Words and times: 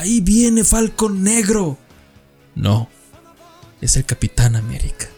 Ahí 0.00 0.22
viene 0.22 0.64
Falcon 0.64 1.22
Negro. 1.22 1.76
No, 2.54 2.88
es 3.82 3.96
el 3.96 4.06
Capitán 4.06 4.56
América. 4.56 5.08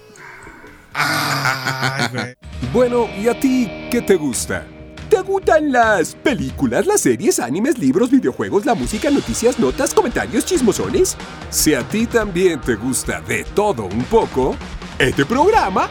Bueno, 2.72 3.06
¿y 3.16 3.28
a 3.28 3.38
ti 3.38 3.70
qué 3.92 4.02
te 4.02 4.16
gusta? 4.16 4.66
¿Te 5.08 5.20
gustan 5.20 5.70
las 5.70 6.16
películas, 6.16 6.84
las 6.84 7.00
series, 7.00 7.38
animes, 7.38 7.78
libros, 7.78 8.10
videojuegos, 8.10 8.66
la 8.66 8.74
música, 8.74 9.08
noticias, 9.08 9.56
notas, 9.60 9.94
comentarios, 9.94 10.44
chismosones? 10.44 11.16
Si 11.48 11.74
a 11.74 11.86
ti 11.88 12.08
también 12.08 12.60
te 12.60 12.74
gusta 12.74 13.20
de 13.20 13.44
todo 13.54 13.84
un 13.84 14.02
poco, 14.06 14.56
este 14.98 15.24
programa 15.24 15.88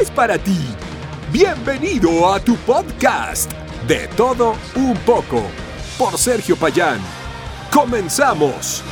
es 0.00 0.10
para 0.10 0.38
ti. 0.38 0.58
Bienvenido 1.30 2.32
a 2.32 2.40
tu 2.40 2.56
podcast, 2.56 3.52
De 3.86 4.08
todo 4.16 4.54
un 4.76 4.96
poco, 5.04 5.42
por 5.98 6.16
Sergio 6.16 6.56
Payán. 6.56 7.19
¡Comenzamos! 7.72 8.82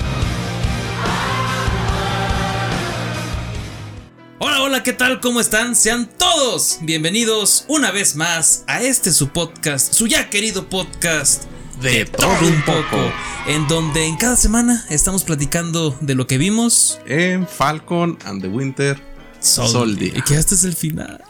Hola, 4.39 4.63
hola, 4.63 4.83
¿qué 4.85 4.93
tal? 4.93 5.21
¿Cómo 5.21 5.41
están? 5.41 5.75
Sean 5.75 6.09
todos 6.17 6.79
bienvenidos 6.83 7.65
una 7.67 7.91
vez 7.91 8.15
más 8.15 8.63
a 8.69 8.81
este 8.83 9.11
su 9.13 9.31
podcast, 9.31 9.93
su 9.93 10.07
ya 10.07 10.31
querido 10.31 10.69
podcast 10.69 11.45
de 11.83 12.05
todo 12.05 12.39
un 12.41 12.63
poco, 12.63 13.13
en 13.49 13.67
donde 13.67 14.07
en 14.07 14.17
cada 14.17 14.37
semana 14.37 14.87
estamos 14.91 15.25
platicando 15.25 15.97
de 16.01 16.15
lo 16.15 16.29
que 16.29 16.39
vimos 16.39 17.01
En 17.07 17.49
Falcon 17.49 18.17
and 18.25 18.43
the 18.43 18.49
Winter 18.49 18.97
Soldier. 19.41 20.17
Y 20.17 20.23
que 20.23 20.37
este 20.37 20.55
es 20.55 20.63
el 20.63 20.77
final. 20.77 21.21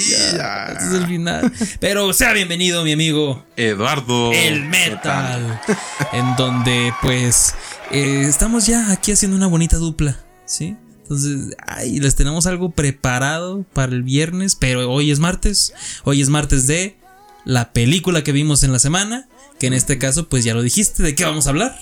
Sí, 0.00 0.14
Ya, 0.36 0.66
este 0.72 0.84
es 0.86 0.92
el 0.92 1.06
final. 1.06 1.52
Pero 1.80 2.12
sea 2.12 2.32
bienvenido, 2.32 2.84
mi 2.84 2.92
amigo 2.92 3.44
Eduardo. 3.56 4.32
el 4.32 4.64
metal, 4.64 5.60
en 6.12 6.36
donde 6.36 6.92
pues 7.02 7.54
eh, 7.90 8.24
estamos 8.28 8.66
ya 8.66 8.90
aquí 8.90 9.12
haciendo 9.12 9.36
una 9.36 9.46
bonita 9.46 9.76
dupla, 9.76 10.18
¿sí? 10.46 10.76
Entonces, 11.02 11.56
ay, 11.66 11.98
les 12.00 12.14
tenemos 12.14 12.46
algo 12.46 12.70
preparado 12.70 13.64
para 13.74 13.92
el 13.92 14.02
viernes, 14.02 14.54
pero 14.56 14.90
hoy 14.90 15.10
es 15.10 15.18
martes, 15.18 15.74
hoy 16.04 16.22
es 16.22 16.28
martes 16.30 16.66
de 16.66 16.96
la 17.44 17.72
película 17.72 18.22
que 18.24 18.32
vimos 18.32 18.62
en 18.62 18.72
la 18.72 18.78
semana, 18.78 19.28
que 19.58 19.66
en 19.66 19.74
este 19.74 19.98
caso 19.98 20.28
pues 20.28 20.44
ya 20.44 20.54
lo 20.54 20.62
dijiste, 20.62 21.02
¿de 21.02 21.14
qué 21.14 21.24
vamos 21.24 21.46
a 21.46 21.50
hablar? 21.50 21.78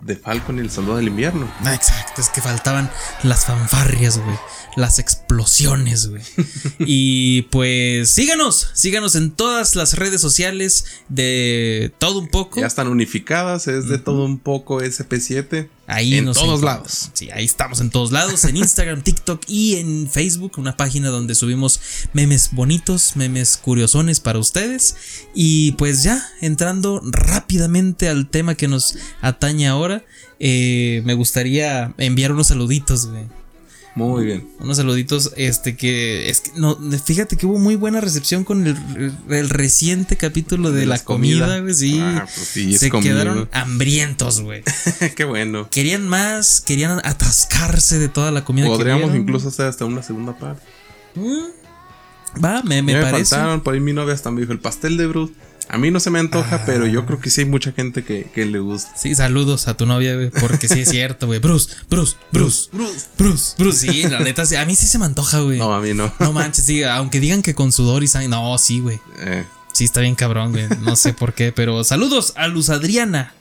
De 0.00 0.14
Falcon 0.14 0.58
y 0.58 0.60
el 0.60 0.70
Soldado 0.70 0.98
del 0.98 1.08
Invierno. 1.08 1.50
Ah, 1.64 1.74
exacto, 1.74 2.20
es 2.20 2.28
que 2.28 2.42
faltaban 2.42 2.90
las 3.22 3.46
fanfarrias, 3.46 4.18
güey. 4.18 4.36
Las 4.76 4.98
explosiones, 4.98 6.08
güey. 6.08 6.22
y 6.78 7.42
pues 7.42 8.10
síganos, 8.10 8.68
síganos 8.74 9.14
en 9.16 9.30
todas 9.30 9.74
las 9.74 9.94
redes 9.94 10.20
sociales 10.20 10.84
de 11.08 11.92
todo 11.98 12.18
un 12.18 12.28
poco. 12.28 12.60
Ya 12.60 12.66
están 12.66 12.88
unificadas, 12.88 13.68
es 13.68 13.88
de 13.88 13.98
todo 13.98 14.24
un 14.24 14.38
poco 14.38 14.80
SP7. 14.80 15.68
Ahí 15.86 16.16
en 16.16 16.24
nos 16.24 16.36
todos 16.36 16.62
lados. 16.62 17.10
Sí, 17.12 17.30
ahí 17.30 17.44
estamos 17.44 17.80
en 17.80 17.90
todos 17.90 18.10
lados, 18.10 18.44
en 18.44 18.56
Instagram, 18.56 19.02
TikTok 19.04 19.42
y 19.46 19.76
en 19.76 20.10
Facebook, 20.10 20.52
una 20.56 20.76
página 20.76 21.10
donde 21.10 21.34
subimos 21.34 21.80
memes 22.12 22.50
bonitos, 22.52 23.16
memes 23.16 23.56
curiosones 23.56 24.20
para 24.20 24.38
ustedes. 24.38 24.96
Y 25.34 25.72
pues 25.72 26.02
ya, 26.02 26.22
entrando 26.40 27.00
rápidamente 27.04 28.08
al 28.08 28.28
tema 28.28 28.56
que 28.56 28.68
nos 28.68 28.96
atañe 29.20 29.68
ahora, 29.68 30.04
eh, 30.40 31.02
me 31.04 31.14
gustaría 31.14 31.94
enviar 31.98 32.32
unos 32.32 32.48
saluditos, 32.48 33.06
güey. 33.06 33.24
Muy 33.96 34.26
bien. 34.26 34.46
Unos 34.60 34.76
saluditos, 34.76 35.32
este 35.36 35.74
que 35.74 36.28
es 36.28 36.42
que 36.42 36.50
no, 36.54 36.78
fíjate 37.02 37.36
que 37.38 37.46
hubo 37.46 37.58
muy 37.58 37.76
buena 37.76 38.00
recepción 38.02 38.44
con 38.44 38.66
el, 38.66 38.76
el 39.30 39.48
reciente 39.48 40.16
capítulo 40.18 40.70
de, 40.70 40.80
De 40.80 40.86
la 40.86 40.98
comida, 40.98 41.58
güey, 41.60 41.72
sí. 41.74 41.98
Ah, 42.00 42.26
pues 42.32 42.46
sí, 42.46 42.76
Se 42.76 42.90
comida. 42.90 43.12
quedaron 43.14 43.48
hambrientos, 43.52 44.42
güey. 44.42 44.62
Qué 45.16 45.24
bueno. 45.24 45.68
Querían 45.70 46.06
más, 46.06 46.60
querían 46.60 47.00
atascarse 47.04 47.98
de 47.98 48.08
toda 48.08 48.30
la 48.30 48.44
comida 48.44 48.66
Podríamos 48.66 49.12
que 49.12 49.16
incluso 49.16 49.48
hacer 49.48 49.66
hasta 49.66 49.86
una 49.86 50.02
segunda 50.02 50.36
parte. 50.38 50.62
Mm, 51.14 52.44
Va, 52.44 52.62
me, 52.64 52.82
me 52.82 52.92
Ya 52.92 53.00
parece. 53.00 53.30
faltaron, 53.34 53.62
por 53.62 53.72
ahí 53.72 53.80
mi 53.80 53.94
novia 53.94 54.12
hasta 54.12 54.30
me 54.30 54.42
dijo 54.42 54.52
el 54.52 54.60
pastel 54.60 54.98
de 54.98 55.06
Bruce. 55.06 55.32
A 55.68 55.78
mí 55.78 55.90
no 55.90 55.98
se 56.00 56.10
me 56.10 56.18
antoja, 56.18 56.56
Ah. 56.56 56.62
pero 56.64 56.86
yo 56.86 57.04
creo 57.06 57.20
que 57.20 57.28
sí 57.30 57.40
hay 57.42 57.46
mucha 57.46 57.72
gente 57.72 58.04
que, 58.04 58.30
que 58.34 58.46
le 58.46 58.58
gusta. 58.60 58.96
Sí, 58.96 59.14
saludos 59.14 59.66
a 59.68 59.76
tu 59.76 59.84
novia, 59.86 60.14
güey, 60.14 60.30
porque 60.30 60.68
sí 60.68 60.80
es 60.80 60.88
cierto, 60.90 61.26
güey. 61.26 61.40
Bruce, 61.40 61.70
Bruce, 61.90 62.16
Bruce, 62.32 62.68
Bruce. 62.72 63.04
Bruce, 63.18 63.54
Bruce. 63.58 63.90
Sí, 63.92 64.02
la 64.04 64.20
neta, 64.20 64.46
sí, 64.46 64.54
a 64.56 64.64
mí 64.64 64.76
sí 64.76 64.86
se 64.86 64.98
me 64.98 65.04
antoja, 65.06 65.40
güey. 65.40 65.58
No, 65.58 65.74
a 65.74 65.80
mí 65.80 65.92
no. 65.94 66.12
No 66.20 66.32
manches, 66.32 66.64
sí, 66.64 66.82
aunque 66.84 67.18
digan 67.20 67.42
que 67.42 67.54
con 67.54 67.72
sudor 67.72 68.04
y 68.04 68.06
sangre. 68.08 68.28
No, 68.28 68.56
sí, 68.58 68.80
güey. 68.80 68.98
Eh, 69.20 69.44
Sí, 69.72 69.84
está 69.84 70.00
bien 70.00 70.14
cabrón, 70.14 70.52
güey. 70.52 70.68
No 70.80 70.96
sé 70.96 71.12
por 71.12 71.34
qué, 71.34 71.52
pero 71.52 71.84
saludos 71.84 72.32
a 72.36 72.48
Luz 72.48 72.70
Adriana, 72.70 73.34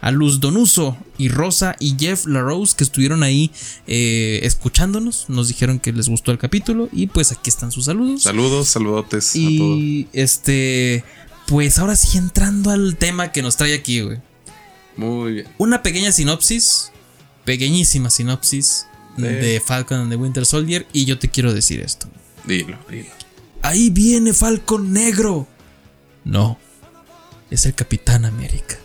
a 0.00 0.12
Luz 0.12 0.38
Donuso 0.38 0.96
y 1.18 1.28
Rosa 1.30 1.74
y 1.80 1.96
Jeff 1.98 2.26
LaRose 2.26 2.76
que 2.76 2.84
estuvieron 2.84 3.24
ahí 3.24 3.50
eh, 3.88 4.38
escuchándonos. 4.44 5.24
Nos 5.28 5.48
dijeron 5.48 5.80
que 5.80 5.92
les 5.92 6.08
gustó 6.08 6.30
el 6.30 6.38
capítulo 6.38 6.88
y 6.92 7.08
pues 7.08 7.32
aquí 7.32 7.50
están 7.50 7.72
sus 7.72 7.86
saludos. 7.86 8.22
saludos, 8.22 8.68
saludotes 8.68 9.30
a 9.30 9.32
todos. 9.32 9.40
Y 9.80 10.06
este, 10.12 11.02
pues 11.50 11.78
ahora 11.78 11.96
sí 11.96 12.16
entrando 12.16 12.70
al 12.70 12.96
tema 12.96 13.30
que 13.32 13.42
nos 13.42 13.56
trae 13.58 13.74
aquí, 13.74 14.00
güey. 14.00 14.18
Muy 14.96 15.32
bien. 15.34 15.48
Una 15.58 15.82
pequeña 15.82 16.12
sinopsis, 16.12 16.90
pequeñísima 17.44 18.08
sinopsis 18.10 18.86
De- 19.16 19.32
de 19.34 19.60
Falcon 19.60 20.00
and 20.00 20.10
the 20.10 20.16
Winter 20.16 20.46
Soldier 20.46 20.86
y 20.92 21.04
yo 21.04 21.18
te 21.18 21.28
quiero 21.28 21.52
decir 21.52 21.80
esto. 21.80 22.08
Dilo, 22.44 22.78
dilo. 22.88 23.10
Ahí 23.62 23.90
viene 23.90 24.32
Falcon 24.32 24.92
Negro. 24.92 25.46
No, 26.24 26.58
es 27.50 27.66
el 27.66 27.74
Capitán 27.74 28.24
América. 28.24 28.78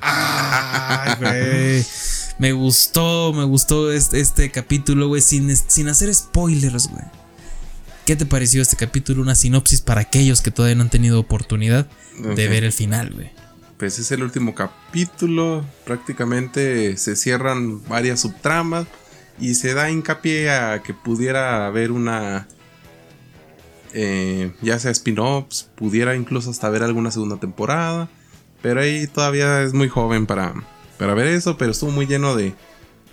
Ay, 0.00 1.14
güey. 1.18 1.86
Me 2.38 2.52
gustó, 2.52 3.34
me 3.34 3.44
gustó 3.44 3.92
este, 3.92 4.18
este 4.18 4.50
capítulo, 4.50 5.08
güey, 5.08 5.20
sin, 5.20 5.54
sin 5.54 5.88
hacer 5.90 6.14
spoilers, 6.14 6.88
güey. 6.88 7.04
¿Qué 8.10 8.16
te 8.16 8.26
pareció 8.26 8.60
este 8.60 8.74
capítulo? 8.74 9.22
Una 9.22 9.36
sinopsis 9.36 9.82
para 9.82 10.00
aquellos 10.00 10.40
que 10.40 10.50
todavía 10.50 10.74
no 10.74 10.82
han 10.82 10.90
tenido 10.90 11.20
oportunidad 11.20 11.86
de 12.18 12.48
ver 12.48 12.64
el 12.64 12.72
final, 12.72 13.12
güey. 13.12 13.30
Pues 13.76 14.00
es 14.00 14.10
el 14.10 14.24
último 14.24 14.52
capítulo. 14.52 15.64
Prácticamente 15.84 16.96
se 16.96 17.14
cierran 17.14 17.80
varias 17.86 18.18
subtramas. 18.18 18.88
Y 19.38 19.54
se 19.54 19.74
da 19.74 19.92
hincapié 19.92 20.50
a 20.50 20.82
que 20.82 20.92
pudiera 20.92 21.68
haber 21.68 21.92
una. 21.92 22.48
eh, 23.92 24.54
ya 24.60 24.80
sea 24.80 24.90
spin-offs, 24.90 25.70
pudiera 25.76 26.16
incluso 26.16 26.50
hasta 26.50 26.68
ver 26.68 26.82
alguna 26.82 27.12
segunda 27.12 27.36
temporada. 27.36 28.08
Pero 28.60 28.80
ahí 28.80 29.06
todavía 29.06 29.62
es 29.62 29.72
muy 29.72 29.88
joven 29.88 30.26
para, 30.26 30.52
para 30.98 31.14
ver 31.14 31.28
eso. 31.28 31.56
Pero 31.56 31.70
estuvo 31.70 31.92
muy 31.92 32.06
lleno 32.08 32.34
de. 32.34 32.54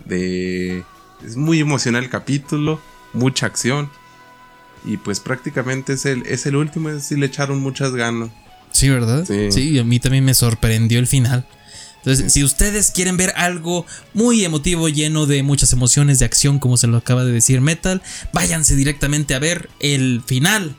de 0.06 0.84
es 1.24 1.38
muy 1.38 1.60
emocional 1.60 2.04
el 2.04 2.10
capítulo. 2.10 2.82
Mucha 3.14 3.46
acción. 3.46 3.92
Y 4.86 4.98
pues 4.98 5.20
prácticamente 5.20 5.94
es 5.94 6.06
el, 6.06 6.26
es 6.26 6.46
el 6.46 6.56
último. 6.56 6.90
Es 6.90 7.06
si 7.06 7.16
le 7.16 7.26
echaron 7.26 7.60
muchas 7.60 7.94
ganas. 7.94 8.30
Sí, 8.72 8.90
¿verdad? 8.90 9.26
Sí. 9.26 9.52
Sí, 9.52 9.80
a 9.80 9.84
mí 9.84 10.00
también 10.00 10.26
me 10.26 10.34
sorprendió 10.34 11.00
el 11.00 11.08
final. 11.08 11.46
Entonces, 11.98 12.32
si 12.32 12.44
ustedes 12.44 12.92
quieren 12.92 13.18
ver 13.18 13.34
algo 13.36 13.86
muy 14.14 14.46
emotivo, 14.46 14.88
lleno 14.88 15.26
de 15.26 15.44
muchas 15.44 15.74
emociones 15.74 16.20
de 16.20 16.26
acción, 16.26 16.60
como 16.60 16.78
se 16.78 16.88
lo 16.88 16.96
acaba 16.98 17.26
de 17.26 17.34
decir 17.34 17.60
Metal, 17.60 18.02
váyanse 18.32 18.76
directamente 18.76 19.36
a 19.36 19.40
ver 19.40 19.70
el 19.80 20.22
final 20.26 20.78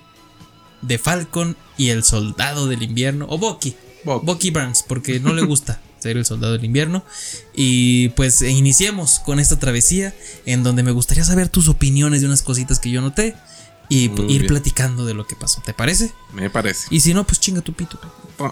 de 0.80 0.96
Falcon 0.96 1.56
y 1.76 1.88
el 1.88 2.02
Soldado 2.02 2.66
del 2.66 2.82
Invierno, 2.82 3.26
o 3.28 3.36
Bucky, 3.36 3.76
Bucky. 4.04 4.26
Bucky 4.26 4.50
Barnes, 4.50 4.84
porque 4.86 5.20
no 5.20 5.34
le 5.34 5.42
gusta 5.46 5.80
ser 5.98 6.16
el 6.16 6.24
Soldado 6.24 6.54
del 6.54 6.64
Invierno. 6.64 7.04
Y 7.54 8.10
pues 8.10 8.40
iniciemos 8.40 9.18
con 9.18 9.38
esta 9.38 9.58
travesía, 9.58 10.14
en 10.46 10.62
donde 10.62 10.82
me 10.82 10.92
gustaría 10.92 11.24
saber 11.24 11.48
tus 11.48 11.68
opiniones 11.68 12.20
de 12.20 12.26
unas 12.26 12.42
cositas 12.42 12.78
que 12.78 12.90
yo 12.90 13.02
noté 13.02 13.34
y 13.88 14.08
Muy 14.08 14.32
ir 14.32 14.42
bien. 14.42 14.46
platicando 14.46 15.04
de 15.04 15.14
lo 15.14 15.26
que 15.26 15.36
pasó. 15.36 15.60
¿Te 15.62 15.72
parece? 15.74 16.12
Me 16.32 16.50
parece. 16.50 16.86
Y 16.90 17.00
si 17.00 17.14
no, 17.14 17.24
pues 17.24 17.40
chinga 17.40 17.60
tu 17.60 17.72
pito. 17.72 17.98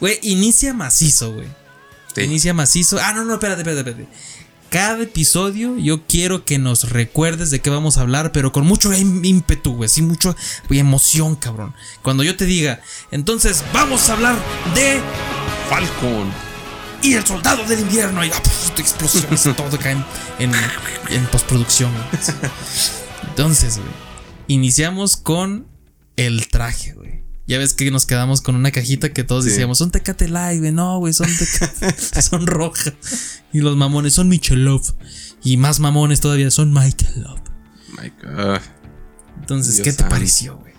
Güey, 0.00 0.18
inicia 0.22 0.74
macizo, 0.74 1.32
güey. 1.32 1.46
Sí. 2.14 2.22
Inicia 2.22 2.54
macizo. 2.54 2.98
Ah, 3.00 3.12
no, 3.12 3.24
no, 3.24 3.34
espérate, 3.34 3.60
espérate, 3.62 3.90
espérate. 3.90 4.12
Cada 4.70 5.04
episodio 5.04 5.78
yo 5.78 6.06
quiero 6.06 6.44
que 6.44 6.58
nos 6.58 6.90
recuerdes 6.90 7.50
de 7.50 7.60
qué 7.60 7.70
vamos 7.70 7.98
a 7.98 8.00
hablar, 8.00 8.32
pero 8.32 8.50
con 8.50 8.66
mucho 8.66 8.92
ímpetu, 8.92 9.74
güey, 9.74 9.88
sí, 9.88 10.02
mucho 10.02 10.34
güey, 10.66 10.80
emoción, 10.80 11.36
cabrón. 11.36 11.72
Cuando 12.02 12.24
yo 12.24 12.36
te 12.36 12.46
diga, 12.46 12.80
entonces 13.12 13.62
vamos 13.72 14.08
a 14.08 14.14
hablar 14.14 14.36
de 14.74 15.00
Falcon. 15.70 16.32
Y 17.02 17.14
el 17.14 17.24
soldado 17.24 17.64
del 17.64 17.80
invierno 17.80 18.24
y 18.24 18.30
ah, 18.30 18.42
puf, 18.42 18.78
explosiones 18.78 19.42
todo 19.42 19.76
acá 19.76 19.90
en, 19.92 20.04
en, 20.38 20.52
en 21.10 21.26
postproducción. 21.26 21.90
güey. 21.92 22.50
Entonces, 23.28 23.78
güey, 23.78 23.88
iniciamos 24.48 25.16
con 25.16 25.66
el 26.16 26.48
traje, 26.48 26.92
güey. 26.94 27.24
Ya 27.48 27.58
ves 27.58 27.74
que 27.74 27.88
nos 27.92 28.06
quedamos 28.06 28.40
con 28.40 28.56
una 28.56 28.72
cajita 28.72 29.12
que 29.12 29.22
todos 29.22 29.44
Sí. 29.44 29.50
decíamos, 29.50 29.78
son 29.78 29.92
Tecate 29.92 30.26
Light, 30.28 30.58
güey. 30.58 30.72
No, 30.72 30.98
güey, 30.98 31.12
son 31.12 31.28
Tecate, 31.36 32.22
son 32.22 32.46
rojas. 32.46 32.92
Y 33.52 33.60
los 33.60 33.76
mamones 33.76 34.14
son 34.14 34.28
Michelov. 34.28 34.82
Y 35.44 35.56
más 35.56 35.78
mamones 35.78 36.20
todavía 36.20 36.50
son 36.50 36.72
Michael 36.72 37.22
Love. 37.22 37.40
My 38.02 38.10
God. 38.22 38.60
Entonces, 39.40 39.76
Dios 39.76 39.84
¿qué 39.84 39.92
te 39.92 39.98
santo. 39.98 40.10
pareció, 40.10 40.56
güey? 40.56 40.72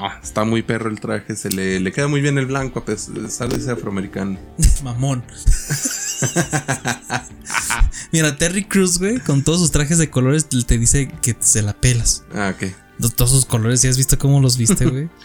No, 0.00 0.10
está 0.22 0.44
muy 0.44 0.62
perro 0.62 0.88
el 0.88 0.98
traje, 0.98 1.36
se 1.36 1.50
le, 1.50 1.78
le 1.78 1.92
queda 1.92 2.08
muy 2.08 2.22
bien 2.22 2.38
el 2.38 2.46
blanco 2.46 2.78
a 2.78 2.84
pesar 2.86 3.14
de 3.50 3.60
ser 3.60 3.72
afroamericano. 3.72 4.38
Mamón. 4.82 5.22
Mira, 8.12 8.36
Terry 8.36 8.64
Cruz, 8.64 8.98
güey, 8.98 9.18
con 9.20 9.44
todos 9.44 9.60
sus 9.60 9.70
trajes 9.70 9.98
de 9.98 10.08
colores, 10.08 10.46
te 10.48 10.78
dice 10.78 11.12
que 11.20 11.36
se 11.38 11.60
la 11.62 11.74
pelas. 11.74 12.24
Ah, 12.34 12.54
ok. 12.54 12.72
Todos 13.14 13.30
sus 13.30 13.44
colores, 13.44 13.82
¿ya 13.82 13.90
has 13.90 13.98
visto 13.98 14.18
cómo 14.18 14.40
los 14.40 14.56
viste, 14.56 14.86
güey? 14.86 15.08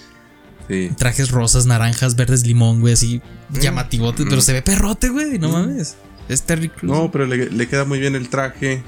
Sí. 0.68 0.90
Trajes 0.98 1.30
rosas, 1.30 1.68
naranjas, 1.68 2.16
verdes, 2.16 2.44
limón, 2.48 2.82
güey, 2.82 2.96
así 2.96 3.22
llamativote, 3.52 4.26
pero 4.26 4.42
se 4.42 4.52
ve 4.52 4.64
perrote, 4.64 5.10
güey, 5.10 5.38
no 5.38 5.50
mames. 5.50 5.96
Es 6.28 6.42
Terry 6.42 6.70
Cruz. 6.70 6.92
No, 6.92 7.12
pero 7.12 7.28
le, 7.28 7.52
le 7.52 7.68
queda 7.68 7.86
muy 7.86 8.00
bien 8.00 8.16
el 8.16 8.30
traje. 8.30 8.84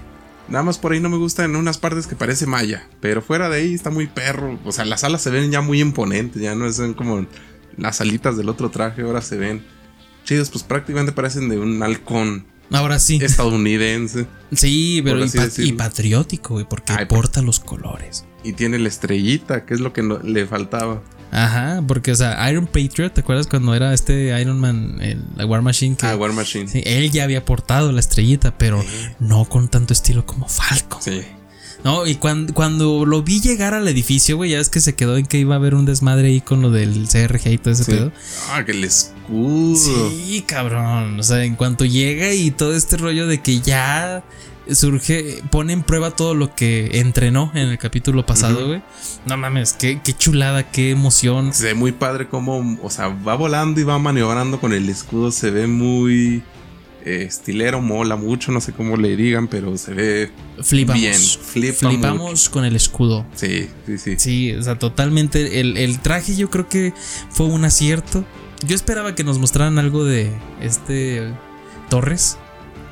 Nada 0.50 0.64
más 0.64 0.78
por 0.78 0.94
ahí 0.94 1.00
no 1.00 1.10
me 1.10 1.18
gusta 1.18 1.44
en 1.44 1.56
unas 1.56 1.78
partes 1.78 2.08
que 2.08 2.16
parece 2.16 2.46
malla. 2.46 2.88
Pero 3.02 3.22
fuera 3.22 3.50
de 3.50 3.58
ahí 3.58 3.74
está 3.74 3.90
muy 3.90 4.08
perro. 4.08 4.60
O 4.66 4.72
sea, 4.72 4.86
las 4.86 5.04
alas 5.04 5.22
se 5.22 5.30
ven 5.30 5.52
ya 5.52 5.62
muy 5.62 5.82
imponentes. 5.82 6.42
Ya 6.42 6.56
no 6.56 6.72
son 6.72 6.94
como 6.94 7.26
las 7.78 8.02
alitas 8.02 8.38
del 8.38 8.50
otro 8.50 8.70
traje. 8.70 9.02
Ahora 9.02 9.22
se 9.22 9.38
ven 9.38 9.64
chidos. 10.24 10.50
Pues 10.50 10.64
prácticamente 10.64 11.12
parecen 11.12 11.50
de 11.50 11.60
un 11.60 11.82
halcón. 11.84 12.46
Ahora 12.72 13.00
sí. 13.00 13.20
Estadounidense. 13.22 14.28
Sí, 14.54 15.02
pero 15.04 15.24
y, 15.24 15.30
y, 15.58 15.72
patriótico, 15.74 16.56
güey. 16.56 16.66
Porque 16.68 16.94
Ay, 16.94 17.06
porta 17.06 17.42
los 17.42 17.60
colores. 17.60 18.26
Y 18.44 18.54
tiene 18.54 18.80
la 18.80 18.88
estrellita, 18.88 19.66
que 19.66 19.74
es 19.74 19.80
lo 19.80 19.94
que 19.94 20.04
no, 20.04 20.20
le 20.20 20.46
faltaba. 20.46 21.02
Ajá, 21.32 21.84
porque, 21.88 22.12
o 22.12 22.16
sea, 22.16 22.50
Iron 22.50 22.68
Patriot, 22.68 23.14
¿te 23.14 23.22
acuerdas 23.22 23.48
cuando 23.48 23.76
era 23.76 23.94
este 23.94 24.40
Iron 24.40 24.60
Man, 24.60 24.98
el, 25.02 25.22
la 25.36 25.46
War 25.46 25.62
Machine? 25.62 25.96
Que, 25.96 26.08
ah, 26.08 26.16
War 26.16 26.34
Machine. 26.34 26.68
Sí, 26.68 26.82
él 26.86 27.12
ya 27.12 27.24
había 27.24 27.44
portado 27.44 27.92
la 27.92 28.00
estrellita, 28.00 28.58
pero 28.58 28.82
sí. 28.82 28.88
no 29.20 29.46
con 29.46 29.68
tanto 29.68 29.94
estilo 29.94 30.26
como 30.26 30.48
Falcon. 30.48 31.02
Sí. 31.02 31.22
No, 31.84 32.08
y 32.08 32.16
cuando, 32.16 32.54
cuando 32.54 33.06
lo 33.06 33.22
vi 33.24 33.40
llegar 33.40 33.74
al 33.74 33.88
edificio, 33.88 34.36
güey, 34.36 34.52
ya 34.52 34.60
es 34.60 34.70
que 34.70 34.80
se 34.80 34.96
quedó 34.96 35.18
en 35.18 35.26
que 35.26 35.38
iba 35.38 35.56
a 35.56 35.58
haber 35.58 35.76
un 35.76 35.86
desmadre 35.86 36.30
ahí 36.30 36.42
con 36.42 36.62
lo 36.62 36.72
del 36.72 37.08
CRG 37.08 37.48
y 37.48 37.58
todo 37.58 37.74
ese 37.74 37.84
sí. 37.84 37.92
pedo. 37.92 38.12
Ah, 38.50 38.66
que 38.66 38.72
el 38.72 38.84
escudo. 38.84 39.76
Sí, 39.76 40.44
cabrón. 40.48 41.20
O 41.20 41.24
sea, 41.24 41.44
en 41.44 41.56
cuanto 41.56 41.86
llega 41.86 42.34
y 42.34 42.52
todo 42.52 42.76
este 42.76 42.98
rollo 42.98 43.28
de 43.28 43.42
que 43.42 43.62
ya 43.62 44.24
surge, 44.74 45.42
pone 45.52 45.74
en 45.74 45.84
prueba 45.84 46.12
todo 46.12 46.34
lo 46.36 46.54
que 46.56 47.00
entrenó 47.00 47.52
en 47.54 47.70
el 47.70 47.78
capítulo 47.78 48.26
pasado, 48.26 48.68
güey. 48.68 48.78
Uh 48.80 48.82
-huh. 48.82 49.20
No 49.26 49.38
mames, 49.38 49.74
qué, 49.74 50.00
qué, 50.04 50.14
chulada, 50.14 50.70
qué 50.72 50.92
emoción. 50.92 51.54
Se 51.54 51.66
ve 51.68 51.74
muy 51.74 51.92
padre 51.92 52.28
como, 52.28 52.78
o 52.82 52.90
sea, 52.90 53.08
va 53.10 53.36
volando 53.36 53.80
y 53.80 53.84
va 53.84 53.98
maniobrando 54.00 54.60
con 54.60 54.74
el 54.74 54.88
escudo, 54.90 55.32
se 55.32 55.52
ve 55.52 55.68
muy 55.68 56.44
eh, 57.06 57.24
estilero, 57.28 57.82
mola 57.82 58.16
mucho, 58.16 58.52
no 58.52 58.60
sé 58.62 58.74
cómo 58.74 58.98
le 58.98 59.16
digan, 59.16 59.48
pero 59.48 59.78
se 59.78 59.94
ve 59.94 60.32
Flipamos. 60.62 61.02
bien. 61.02 61.16
Flipa 61.16 61.90
Flipamos 61.90 62.30
mucho. 62.32 62.52
con 62.52 62.66
el 62.66 62.76
escudo. 62.76 63.26
Sí, 63.36 63.70
sí, 63.86 63.98
sí. 63.98 64.16
Sí, 64.18 64.54
o 64.54 64.62
sea, 64.64 64.78
totalmente. 64.78 65.60
El, 65.60 65.78
el 65.78 66.00
traje 66.00 66.36
yo 66.36 66.50
creo 66.50 66.68
que 66.68 66.94
fue 67.30 67.46
un 67.46 67.64
acierto. 67.66 68.26
Yo 68.66 68.76
esperaba 68.76 69.14
que 69.16 69.24
nos 69.24 69.38
mostraran 69.40 69.78
algo 69.80 70.04
de 70.04 70.32
este 70.62 71.32
Torres. 71.90 72.38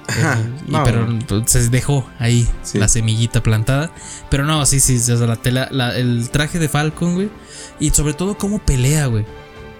Ajá, 0.07 0.39
y- 0.67 0.71
no. 0.71 0.83
pero 0.83 1.07
pues, 1.27 1.51
se 1.51 1.69
dejó 1.69 2.07
ahí 2.19 2.47
Sí. 2.63 2.77
la 2.77 2.87
semillita 2.87 3.41
plantada. 3.41 3.91
Pero 4.29 4.45
no, 4.45 4.65
sí, 4.65 4.79
sí, 4.79 4.95
o 4.95 5.17
sea, 5.17 5.27
la 5.27 5.35
tela, 5.37 5.67
la- 5.71 5.97
el 5.97 6.29
traje 6.29 6.59
de 6.59 6.69
Falcon, 6.69 7.15
güey. 7.15 7.29
Y 7.79 7.89
sobre 7.91 8.13
todo 8.13 8.37
cómo 8.37 8.59
pelea, 8.59 9.07
güey. 9.07 9.25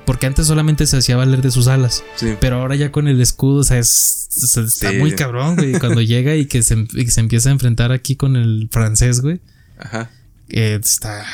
Porque 0.06 0.27
antes 0.27 0.45
solamente 0.48 0.86
se 0.88 0.98
hacía 0.98 1.16
valer 1.18 1.42
de 1.42 1.50
sus 1.51 1.68
alas. 1.68 2.04
Sí. 2.16 2.36
Pero 2.39 2.57
ahora 2.62 2.75
ya 2.75 2.92
con 2.92 3.07
el 3.07 3.19
escudo, 3.22 3.62
o 3.62 3.63
sea, 3.63 3.80
es, 3.80 4.30
o 4.44 4.45
sea, 4.48 4.63
está 4.63 4.92
Sí. 4.92 4.98
muy 4.98 5.13
cabrón, 5.16 5.56
güey. 5.56 5.74
Cuando 5.80 6.01
llega 6.01 6.36
y 6.36 6.45
que, 6.45 6.62
se, 6.63 6.75
y 6.94 7.06
que 7.06 7.12
se 7.12 7.19
empieza 7.21 7.50
a 7.50 7.54
enfrentar 7.54 7.92
aquí 7.92 8.16
con 8.16 8.36
el 8.36 8.68
francés, 8.71 9.21
güey. 9.21 9.42
Ajá. 9.80 10.10
eh, 10.50 10.80
está. 10.81 11.25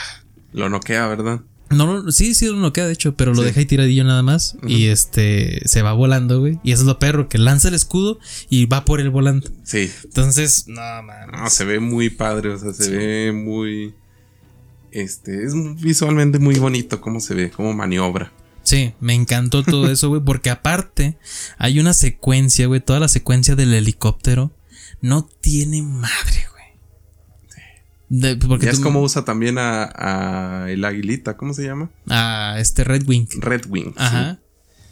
Lo 0.53 0.69
noquea, 0.69 1.05
¿verdad? 1.07 1.41
No, 1.71 2.03
no, 2.03 2.12
sí, 2.12 2.35
sí, 2.35 2.47
no 2.53 2.73
queda, 2.73 2.88
de 2.88 2.94
hecho, 2.94 3.15
pero 3.15 3.33
lo 3.33 3.41
Sí. 3.41 3.47
deja 3.47 3.59
ahí 3.59 3.65
tiradillo 3.65 4.03
nada 4.03 4.23
más. 4.23 4.57
Y 4.68 4.88
este 4.88 5.62
se 5.68 5.81
va 5.81 5.94
volando, 5.94 6.39
güey. 6.39 6.59
Y 6.63 6.71
eso 6.71 6.81
es 6.83 6.88
lo 6.88 7.00
perro, 7.00 7.27
que 7.29 7.38
lanza 7.38 7.68
el 7.69 7.73
escudo 7.73 8.19
y 8.50 8.65
va 8.65 8.85
por 8.85 9.00
el 9.01 9.09
volante. 9.09 9.50
Sí. 9.63 9.89
Entonces, 10.03 10.65
no 10.68 10.81
mames. 11.03 11.39
No, 11.39 11.50
se 11.50 11.65
ve 11.65 11.79
muy 11.79 12.09
padre, 12.09 12.50
o 12.53 12.57
sea, 12.59 12.73
se 12.73 12.89
ve 12.91 13.31
muy. 13.31 13.94
Este, 14.91 15.45
es 15.45 15.53
visualmente 15.81 16.38
muy 16.38 16.56
bonito 16.56 17.00
cómo 17.00 17.19
se 17.21 17.33
ve, 17.33 17.50
cómo 17.51 17.73
maniobra. 17.73 18.31
Sí, 18.63 18.94
me 19.00 19.13
encantó 19.15 19.63
todo 19.63 19.89
eso, 19.91 20.09
güey. 20.09 20.21
Porque 20.21 20.50
aparte, 20.50 21.18
hay 21.57 21.79
una 21.79 21.94
secuencia, 21.94 22.68
güey. 22.68 22.81
Toda 22.81 23.00
la 23.00 23.07
secuencia 23.07 23.56
del 23.56 23.73
helicóptero 23.73 24.51
no 25.01 25.27
tiene 25.41 25.81
madre, 25.81 26.45
güey. 26.50 26.50
De- 28.13 28.35
porque 28.35 28.65
Ya 28.65 28.71
es 28.73 28.79
como 28.81 29.01
usa 29.01 29.23
también 29.23 29.57
a, 29.57 29.83
a 30.65 30.69
el 30.69 30.83
aguilita, 30.83 31.37
¿cómo 31.37 31.53
se 31.53 31.63
llama? 31.63 31.89
a 32.09 32.57
este 32.59 32.83
Red 32.83 33.07
Wing. 33.07 33.27
Red 33.39 33.61
Wing. 33.69 33.93
Ajá. 33.95 34.37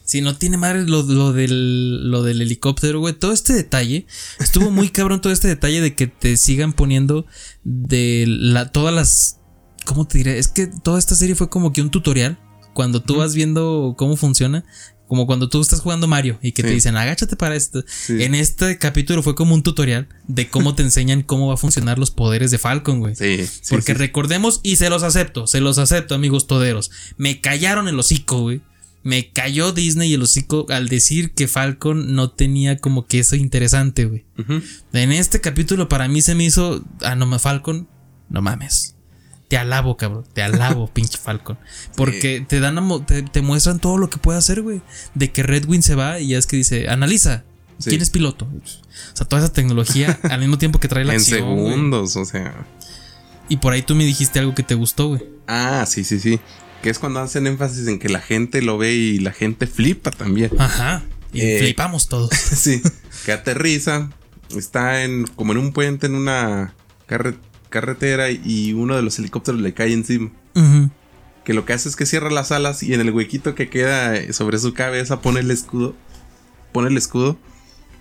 Sí, 0.05 0.21
no 0.21 0.37
tiene 0.37 0.55
madre 0.55 0.85
lo, 0.87 1.03
lo 1.03 1.33
del, 1.33 2.09
lo 2.09 2.23
del 2.23 2.41
helicóptero, 2.41 2.99
güey. 3.01 3.13
Todo 3.13 3.33
este 3.33 3.51
detalle. 3.51 4.07
Estuvo 4.39 4.71
muy 4.71 4.87
cabrón 4.97 5.19
todo 5.19 5.33
este 5.33 5.49
detalle 5.49 5.81
de 5.81 5.95
que 5.95 6.07
te 6.07 6.37
sigan 6.37 6.71
poniendo 6.71 7.25
de 7.65 8.23
la, 8.27 8.71
todas 8.71 8.93
las... 8.95 9.39
¿Cómo 9.85 10.07
te 10.07 10.17
diré? 10.19 10.37
Es 10.39 10.47
que 10.47 10.67
toda 10.67 10.97
esta 10.97 11.15
serie 11.15 11.35
fue 11.35 11.49
como 11.49 11.73
que 11.73 11.81
un 11.81 11.91
tutorial. 11.91 12.39
Cuando 12.73 13.01
tú 13.01 13.17
vas 13.17 13.35
viendo 13.35 13.95
cómo 13.97 14.15
funciona. 14.15 14.63
Como 15.09 15.25
cuando 15.25 15.49
tú 15.49 15.59
estás 15.59 15.81
jugando 15.81 16.07
Mario 16.07 16.37
y 16.39 16.51
que 16.51 16.61
te 16.61 16.69
dicen, 16.69 16.95
agáchate 16.95 17.35
para 17.35 17.55
esto. 17.55 17.83
Sí. 17.87 18.21
En 18.21 18.35
este 18.35 18.77
capítulo 18.77 19.23
fue 19.23 19.33
como 19.33 19.55
un 19.55 19.63
tutorial 19.63 20.07
de 20.27 20.49
cómo 20.49 20.75
te 20.75 20.83
enseñan 20.83 21.23
cómo 21.23 21.47
va 21.47 21.55
a 21.55 21.57
funcionar 21.57 21.97
los 21.97 22.11
poderes 22.11 22.51
de 22.51 22.59
Falcon, 22.59 22.99
güey. 22.99 23.15
Sí, 23.15 23.43
sí, 23.43 23.61
Porque 23.71 23.95
recordemos, 23.95 24.59
y 24.61 24.75
se 24.75 24.91
los 24.91 25.01
acepto, 25.01 25.47
se 25.47 25.61
los 25.61 25.79
acepto, 25.79 26.13
amigos 26.13 26.45
toderos. 26.45 26.91
Me 27.17 27.41
callaron 27.41 27.87
el 27.87 27.97
hocico, 27.97 28.41
güey. 28.41 28.61
Me 29.01 29.31
cayó 29.31 29.71
Disney 29.71 30.13
el 30.13 30.21
hocico 30.21 30.67
al 30.69 30.89
decir 30.89 31.31
que 31.31 31.47
Falcon 31.47 32.13
no 32.13 32.29
tenía 32.29 32.77
como 32.77 33.07
que 33.07 33.17
eso 33.17 33.35
interesante, 33.35 34.05
güey. 34.05 34.25
En 34.93 35.11
este 35.11 35.41
capítulo 35.41 35.89
para 35.89 36.07
mí 36.07 36.21
se 36.21 36.35
me 36.35 36.43
hizo. 36.45 36.85
Ah, 37.01 37.15
no, 37.15 37.39
Falcon, 37.39 37.89
no 38.29 38.43
mames. 38.43 38.95
Te 39.49 39.57
alabo, 39.57 39.97
cabrón. 39.97 40.23
Te 40.33 40.41
alabo, 40.41 40.87
pinche 40.93 41.17
Falcon. 41.17 41.57
Porque 41.97 42.45
te 42.47 42.59
dan 42.61 42.77
a 42.77 43.05
te, 43.05 43.23
te 43.23 43.41
muestran 43.41 43.79
todo 43.79 43.97
lo 43.97 44.09
que 44.09 44.17
puede 44.17 44.37
hacer, 44.39 44.61
güey. 44.61 44.81
De 45.15 45.31
que 45.31 45.43
Red 45.43 45.65
Wing 45.67 45.81
se 45.81 45.95
va 45.95 46.19
y 46.19 46.29
ya 46.29 46.37
es 46.37 46.47
que 46.47 46.55
dice, 46.55 46.87
analiza. 46.87 47.43
Sí. 47.79 47.89
¿Quién 47.91 48.01
es 48.01 48.09
piloto? 48.09 48.45
O 48.45 49.15
sea, 49.15 49.27
toda 49.27 49.41
esa 49.43 49.51
tecnología 49.53 50.19
al 50.29 50.39
mismo 50.39 50.57
tiempo 50.57 50.79
que 50.79 50.87
trae 50.87 51.03
la 51.03 51.13
En 51.13 51.19
acción. 51.19 51.41
güey. 51.55 51.65
segundos, 51.73 52.15
o 52.15 52.25
sea. 52.25 52.53
Y 53.49 53.57
por 53.57 53.73
ahí 53.73 53.81
tú 53.81 53.95
me 53.95 54.05
dijiste 54.05 54.37
algo 54.39 54.53
que 54.53 54.63
te 54.63 54.75
gustó, 54.75 55.07
güey. 55.09 55.23
Ah, 55.47 55.85
sí, 55.87 56.03
sí, 56.03 56.19
sí. 56.19 56.39
Que 56.83 56.89
es 56.91 56.99
cuando 56.99 57.19
hacen 57.19 57.47
énfasis 57.47 57.87
en 57.87 57.97
que 57.99 58.07
la 58.09 58.21
gente 58.21 58.61
lo 58.61 58.77
ve 58.77 58.93
y 58.93 59.19
la 59.19 59.31
gente 59.31 59.65
flipa 59.67 60.11
también. 60.11 60.51
Ajá. 60.59 61.03
Y 61.33 61.41
Eh, 61.41 61.59
flipamos 61.59 62.07
todos. 62.07 62.29
sí. 62.35 62.81
Que 63.25 63.31
aterriza. 63.31 64.09
Está 64.55 65.03
en 65.03 65.25
como 65.25 65.51
en 65.53 65.57
un 65.57 65.73
puente, 65.73 66.05
en 66.07 66.15
una 66.15 66.73
carre- 67.07 67.37
carretera 67.69 68.29
y 68.31 68.73
uno 68.73 68.95
de 68.95 69.01
los 69.01 69.17
helicópteros 69.19 69.61
le 69.61 69.73
cae 69.73 69.93
encima. 69.93 70.31
Que 71.43 71.53
lo 71.53 71.65
que 71.65 71.73
hace 71.73 71.89
es 71.89 71.95
que 71.95 72.05
cierra 72.05 72.29
las 72.29 72.51
alas 72.51 72.83
y 72.83 72.93
en 72.93 73.01
el 73.01 73.11
huequito 73.11 73.55
que 73.55 73.69
queda 73.69 74.33
sobre 74.33 74.59
su 74.59 74.73
cabeza 74.73 75.21
pone 75.21 75.39
el 75.39 75.49
escudo. 75.51 75.95
Pone 76.73 76.89
el 76.89 76.97
escudo. 76.97 77.37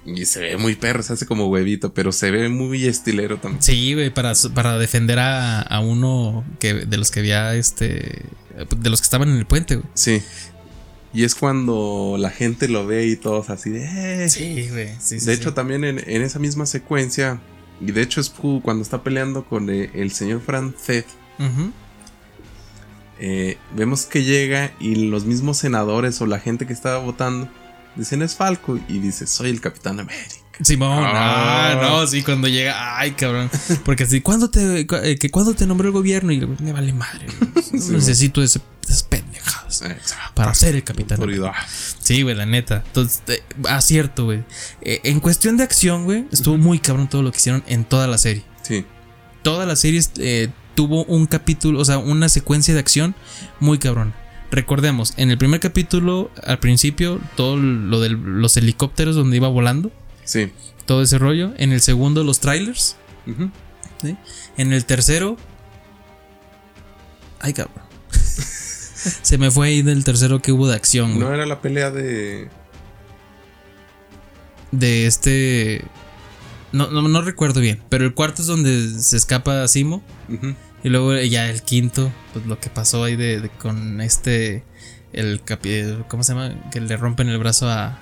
Y 0.04 0.25
se 0.25 0.40
ve 0.40 0.56
muy 0.56 0.75
perro, 0.75 1.02
se 1.02 1.12
hace 1.12 1.26
como 1.26 1.48
huevito, 1.48 1.92
pero 1.92 2.12
se 2.12 2.30
ve 2.30 2.48
muy 2.48 2.87
estilero 2.87 3.38
también. 3.38 3.62
Sí, 3.62 3.94
güey, 3.94 4.08
para, 4.12 4.32
para 4.54 4.78
defender 4.78 5.18
a, 5.18 5.60
a 5.60 5.80
uno 5.80 6.44
que, 6.60 6.72
de 6.75 6.96
los 6.96 7.10
que 7.10 7.20
había 7.20 7.54
este. 7.54 8.22
De 8.76 8.90
los 8.90 9.00
que 9.00 9.04
estaban 9.04 9.28
en 9.28 9.37
el 9.37 9.46
puente, 9.46 9.76
güey. 9.76 9.87
Sí. 9.94 10.22
Y 11.12 11.25
es 11.25 11.34
cuando 11.34 12.16
la 12.18 12.30
gente 12.30 12.68
lo 12.68 12.87
ve 12.87 13.06
y 13.06 13.16
todos 13.16 13.50
así 13.50 13.70
de... 13.70 14.25
"Eh". 14.25 14.28
Sí, 14.28 14.68
güey. 14.70 14.88
Sí, 15.00 15.18
sí, 15.20 15.26
de 15.26 15.34
sí. 15.37 15.40
hecho, 15.40 15.54
también 15.54 15.84
en, 15.84 15.98
en 16.06 16.22
esa 16.22 16.38
misma 16.38 16.66
secuencia, 16.66 17.40
y 17.80 17.92
de 17.92 18.02
hecho 18.02 18.20
es 18.20 18.30
cu- 18.30 18.61
cuando 18.62 18.82
está 18.82 19.02
peleando 19.02 19.44
con 19.44 19.70
eh, 19.70 19.90
el 19.94 20.11
señor 20.12 20.40
francés, 20.40 21.04
Ujú. 21.38 21.73
eh, 23.20 23.58
vemos 23.75 24.06
que 24.06 24.23
llega 24.25 24.73
y 24.80 24.94
los 25.08 25.25
mismos 25.25 25.58
senadores 25.58 26.20
o 26.20 26.26
la 26.26 26.38
gente 26.38 26.66
que 26.66 26.73
estaba 26.73 26.99
votando 26.99 27.49
dicen 27.97 28.23
es 28.23 28.37
Falco 28.37 28.78
y 28.88 28.99
dice 29.00 29.26
soy 29.26 29.50
el 29.50 29.61
Capitán 29.61 29.99
América. 30.00 30.35
Simón, 30.61 31.04
ah, 31.04 31.70
Ah. 31.73 31.78
no, 31.80 32.06
sí, 32.08 32.23
cuando 32.23 32.49
llega, 32.49 32.99
ay, 32.99 33.12
cabrón. 33.12 33.49
Porque 33.85 34.02
así, 34.02 34.20
¿cuándo 34.20 34.50
te, 34.50 34.88
cu- 34.88 34.97
eh, 34.97 35.16
que 35.16 35.30
cuándo 35.30 35.54
te 35.54 35.66
nombró 35.66 35.87
el 35.88 35.92
gobierno? 35.94 36.32
Y 36.32 36.40
me 36.44 36.73
vale 36.73 36.92
madre, 36.92 37.26
güey. 37.26 37.50
No 37.73 37.80
Sí, 37.80 37.92
necesito 37.92 38.42
ese, 38.42 38.61
esas 38.85 39.04
para 40.35 40.55
ser 40.55 40.75
el 40.75 40.85
capitán. 40.85 41.19
Sí, 42.00 42.23
güey, 42.23 42.35
la 42.35 42.47
neta. 42.47 42.83
Entonces, 42.87 43.23
eh, 43.28 43.43
acierto, 43.69 44.26
güey. 44.26 44.45
Eh, 44.83 45.00
en 45.05 45.21
cuestión 45.21 45.57
de 45.57 45.64
acción, 45.64 46.05
güey, 46.05 46.26
estuvo 46.33 46.57
muy 46.57 46.78
cabrón 46.78 47.09
todo 47.09 47.23
lo 47.23 47.33
que 47.33 47.38
hicieron 47.38 47.62
en 47.67 47.85
toda 47.85 48.07
la 48.07 48.19
serie. 48.19 48.45
Sí, 48.62 48.85
Toda 49.43 49.67
la 49.67 49.76
serie 49.76 50.00
eh, 50.19 50.49
tuvo 50.75 51.05
un 51.05 51.26
capítulo, 51.26 51.81
o 51.81 51.85
sea, 51.85 51.99
una 51.99 52.28
secuencia 52.28 52.75
de 52.75 52.81
acción 52.81 53.14
muy 53.61 53.78
cabrón. 53.78 54.14
Recordemos, 54.50 55.14
en 55.17 55.31
el 55.31 55.38
primer 55.38 55.61
capítulo, 55.61 56.31
al 56.43 56.59
principio, 56.59 57.21
todo 57.37 57.57
lo 57.57 58.00
de 58.00 58.11
los 58.11 58.57
helicópteros 58.57 59.14
donde 59.14 59.37
iba 59.37 59.49
volando, 59.49 59.93
sí. 60.25 60.52
todo 60.87 61.02
ese 61.02 61.19
rollo. 61.19 61.52
En 61.59 61.73
el 61.73 61.81
segundo, 61.81 62.25
los 62.25 62.40
trailers. 62.40 62.97
Ujú. 63.26 63.50
¿sí? 64.02 64.17
En 64.57 64.73
el 64.73 64.85
tercero. 64.85 65.37
Ay, 67.40 67.52
cabrón. 67.52 67.88
Se 69.23 69.38
me 69.38 69.50
fue 69.50 69.69
ahí 69.69 69.83
del 69.83 70.05
tercero 70.05 70.40
que 70.43 70.52
hubo 70.52 70.67
de 70.69 70.75
acción, 70.75 71.14
güey. 71.14 71.21
No 71.28 71.35
era 71.35 71.47
la 71.47 71.61
pelea 71.61 71.90
de. 71.90 72.49
De 74.73 75.07
este. 75.07 75.85
No, 76.73 76.90
no, 76.90 77.02
no 77.02 77.23
recuerdo 77.23 77.61
bien. 77.61 77.81
Pero 77.88 78.05
el 78.05 78.14
cuarto 78.14 78.43
es 78.43 78.49
donde 78.49 78.88
se 79.00 79.17
escapa 79.17 79.67
Simo. 79.69 80.02
Y 80.85 80.90
luego 80.90 81.14
ya 81.17 81.49
el 81.50 81.62
quinto, 81.62 82.12
pues 82.33 82.47
lo 82.47 82.59
que 82.61 82.71
pasó 82.71 83.05
ahí 83.05 83.17
de, 83.17 83.40
de- 83.40 83.49
con 83.50 84.00
este. 84.00 84.64
El 85.12 85.43
capi- 85.45 86.05
¿Cómo 86.09 86.23
se 86.23 86.35
llama? 86.35 86.55
Que 86.71 86.81
le 86.81 86.97
rompen 86.97 87.28
el 87.28 87.38
brazo 87.38 87.69
a. 87.69 87.99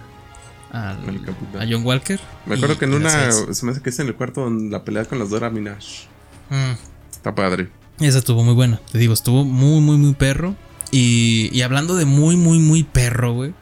al- 0.73 1.09
El 1.09 1.23
capitán. 1.25 1.63
a 1.63 1.67
John 1.71 1.87
Walker. 1.87 2.19
Me 2.47 2.57
acuerdo 2.57 2.79
que 2.79 2.87
en 2.87 2.95
una. 2.95 3.31
Se 3.31 3.65
me 3.65 3.73
hace 3.73 3.81
que 3.81 3.91
es 3.91 3.99
en 4.01 4.09
el 4.09 4.15
cuarto 4.17 4.41
donde 4.43 4.71
la 4.71 4.83
pelea 4.85 5.05
con 5.05 5.19
las 5.21 5.31
Dora 5.31 5.49
Minash. 5.51 6.05
Mm. 6.51 6.73
Está 7.13 7.35
padre. 7.35 7.69
Esa 8.01 8.19
estuvo 8.19 8.43
muy 8.43 8.55
buena. 8.55 8.81
Te 8.91 8.99
digo, 8.99 9.15
estuvo 9.15 9.45
muy, 9.45 9.81
muy, 9.81 9.97
muy 9.97 10.15
perro. 10.15 10.57
Y, 10.91 11.51
y 11.53 11.63
hablando 11.63 11.95
de 11.97 12.05
muy, 12.05 12.37
muy, 12.37 12.59
muy 12.59 12.85
perro, 12.85 13.35
güey. 13.35 13.55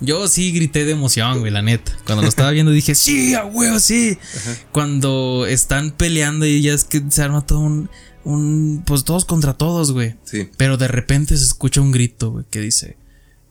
Yo 0.00 0.26
sí 0.28 0.52
grité 0.52 0.84
de 0.84 0.92
emoción, 0.92 1.40
güey, 1.40 1.52
la 1.52 1.62
neta. 1.62 1.92
Cuando 2.06 2.22
lo 2.22 2.28
estaba 2.28 2.50
viendo 2.50 2.72
dije, 2.72 2.94
sí, 2.94 3.34
a 3.34 3.44
huevo, 3.44 3.78
sí. 3.78 4.18
Cuando 4.72 5.46
están 5.46 5.90
peleando 5.92 6.46
y 6.46 6.60
ya 6.62 6.72
es 6.74 6.84
que 6.84 7.02
se 7.08 7.22
arma 7.22 7.44
todo 7.46 7.60
un, 7.60 7.90
un. 8.24 8.82
Pues 8.86 9.04
todos 9.04 9.24
contra 9.24 9.52
todos, 9.54 9.92
güey. 9.92 10.16
Sí. 10.24 10.48
Pero 10.56 10.76
de 10.76 10.88
repente 10.88 11.36
se 11.36 11.44
escucha 11.44 11.80
un 11.80 11.92
grito, 11.92 12.30
güey, 12.32 12.44
que 12.50 12.60
dice: 12.60 12.96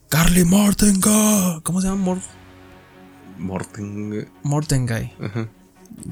Carly 0.08 0.44
Mortenga. 0.44 1.60
¿Cómo 1.62 1.80
se 1.80 1.88
llama? 1.88 2.02
Mor- 2.04 2.22
Morten. 3.38 4.28
Mortengai. 4.42 5.14
Ajá. 5.20 5.48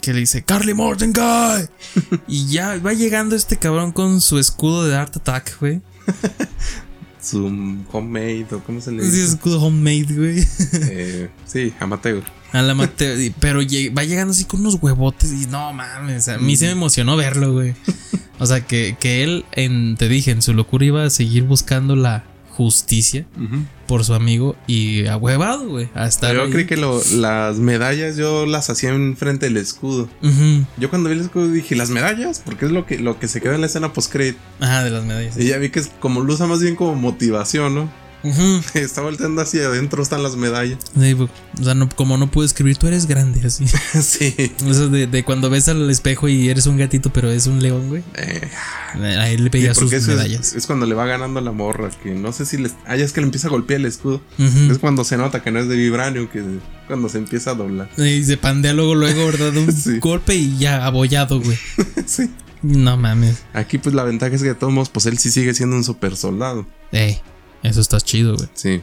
Que 0.00 0.12
le 0.14 0.20
dice: 0.20 0.42
Carly 0.44 0.72
Mortengai. 0.74 1.68
y 2.28 2.46
ya 2.46 2.78
va 2.78 2.92
llegando 2.92 3.34
este 3.36 3.58
cabrón 3.58 3.92
con 3.92 4.20
su 4.20 4.38
escudo 4.38 4.86
de 4.86 4.94
Art 4.96 5.16
Attack, 5.16 5.58
güey. 5.60 5.82
Su 7.22 7.46
homemade, 7.92 8.46
o 8.52 8.60
cómo 8.60 8.80
se 8.80 8.92
le 8.92 9.02
Sí, 9.04 9.10
dice. 9.10 9.24
escudo 9.34 9.60
homemade, 9.62 10.14
güey. 10.14 10.46
Eh, 10.90 11.28
sí, 11.46 11.72
amateur. 11.80 12.22
A 12.52 12.62
la 12.62 12.74
mate- 12.74 13.22
y- 13.26 13.30
pero 13.30 13.60
va 13.60 14.02
llegando 14.04 14.32
así 14.32 14.44
con 14.44 14.60
unos 14.60 14.76
huevotes 14.80 15.30
y 15.32 15.46
no 15.46 15.72
mames, 15.72 16.28
a 16.28 16.38
mí 16.38 16.56
se 16.56 16.66
me 16.66 16.72
emocionó 16.72 17.16
verlo, 17.16 17.52
güey. 17.52 17.74
O 18.40 18.46
sea, 18.46 18.62
que, 18.66 18.96
que 18.98 19.22
él, 19.22 19.44
en, 19.52 19.96
te 19.96 20.08
dije, 20.08 20.30
en 20.30 20.40
su 20.42 20.54
locura 20.54 20.84
iba 20.84 21.04
a 21.04 21.10
seguir 21.10 21.44
buscando 21.44 21.94
la 21.94 22.24
justicia 22.64 23.24
por 23.86 24.04
su 24.04 24.12
amigo 24.12 24.54
y 24.66 25.06
ahuevado, 25.06 25.66
güey, 25.68 25.88
a 25.94 26.06
estar 26.06 26.34
Yo 26.34 26.42
ahí. 26.42 26.50
creí 26.50 26.66
que 26.66 26.76
lo- 26.76 27.00
las 27.14 27.56
medallas 27.58 28.16
yo 28.18 28.44
las 28.44 28.68
hacía 28.68 28.90
enfrente 28.90 29.46
del 29.46 29.56
escudo. 29.56 30.08
Yo 30.76 30.90
cuando 30.90 31.08
vi 31.08 31.14
el 31.16 31.22
escudo 31.22 31.48
dije, 31.48 31.74
¿las 31.74 31.88
medallas? 31.90 32.42
Porque 32.44 32.66
es 32.66 32.70
lo 32.70 32.84
que, 32.84 32.98
lo 32.98 33.18
que 33.18 33.28
se 33.28 33.40
queda 33.40 33.54
en 33.54 33.62
la 33.62 33.66
escena 33.66 33.92
post-credit. 33.94 34.36
Ajá, 34.60 34.84
de 34.84 34.90
las 34.90 35.04
medallas. 35.04 35.38
Y 35.38 35.46
ya 35.46 35.56
vi 35.56 35.70
que 35.70 35.80
es 35.80 35.90
como 36.00 36.20
lo 36.20 36.34
usa 36.34 36.46
más 36.46 36.60
bien 36.60 36.76
como 36.76 36.94
motivación, 36.94 37.74
¿no? 37.74 37.90
Ujú. 38.22 38.60
Está 38.78 39.00
volteando 39.02 39.40
hacia 39.42 39.66
adentro, 39.66 40.02
están 40.02 40.22
las 40.22 40.36
medallas. 40.36 40.78
Sí, 40.94 41.14
bu- 41.14 41.28
o 41.58 41.64
sea, 41.64 41.74
no- 41.74 41.88
como 41.88 42.16
no 42.18 42.30
puedo 42.30 42.44
escribir, 42.46 42.76
tú 42.76 42.86
eres 42.86 43.06
grande, 43.06 43.46
así. 43.46 43.66
sí. 44.02 44.34
Eso 44.66 44.88
de, 44.88 45.06
de 45.06 45.24
cuando 45.24 45.48
ves 45.50 45.68
al 45.68 45.88
espejo 45.90 46.28
y 46.28 46.48
eres 46.48 46.66
un 46.66 46.76
gatito, 46.76 47.12
pero 47.12 47.30
es 47.30 47.46
un 47.46 47.62
león, 47.62 47.88
güey. 47.88 48.02
Eh, 48.16 48.48
A 48.94 49.28
él 49.30 49.44
le 49.44 49.50
pedía 49.50 49.74
sí, 49.74 49.80
sus 49.88 50.06
medallas. 50.06 50.48
es, 50.48 50.54
es 50.54 50.66
cuando 50.66 50.86
le 50.86 50.94
va 50.94 51.06
ganando 51.06 51.40
la 51.40 51.52
morra. 51.52 51.90
Que 52.02 52.10
no 52.12 52.32
sé 52.32 52.44
si 52.46 52.56
les. 52.58 52.72
Ah, 52.86 52.96
ya 52.96 53.04
es 53.04 53.12
que 53.12 53.20
le 53.20 53.26
empieza 53.26 53.48
a 53.48 53.50
golpear 53.50 53.80
el 53.80 53.86
escudo. 53.86 54.20
Es 54.38 54.78
cuando 54.78 55.04
se 55.04 55.16
nota 55.16 55.42
que 55.42 55.50
no 55.50 55.58
es 55.60 55.68
de 55.68 55.76
vibranio, 55.76 56.30
que 56.30 56.42
cuando 56.86 57.08
se 57.08 57.18
empieza 57.18 57.52
a 57.52 57.54
doblar. 57.54 57.88
Y 57.98 58.22
se 58.24 58.36
pandea 58.36 58.72
luego, 58.72 58.94
luego, 58.94 59.26
¿verdad? 59.26 59.56
Un 59.56 59.72
Sí. 59.80 59.98
golpe 59.98 60.34
y 60.34 60.58
ya 60.58 60.84
abollado, 60.84 61.40
güey. 61.40 61.58
sí. 62.06 62.30
No 62.62 62.98
mames. 62.98 63.38
Aquí, 63.54 63.78
pues 63.78 63.94
la 63.94 64.04
ventaja 64.04 64.34
es 64.34 64.42
que 64.42 64.48
de 64.48 64.54
todos 64.54 64.70
modos, 64.72 64.90
pues 64.90 65.06
él 65.06 65.16
sí 65.18 65.30
sigue 65.30 65.54
siendo 65.54 65.76
un 65.76 65.84
super 65.84 66.14
soldado. 66.14 66.66
Ey, 66.92 67.18
eso 67.62 67.80
está 67.80 68.00
chido, 68.00 68.36
güey. 68.36 68.48
Sí. 68.54 68.82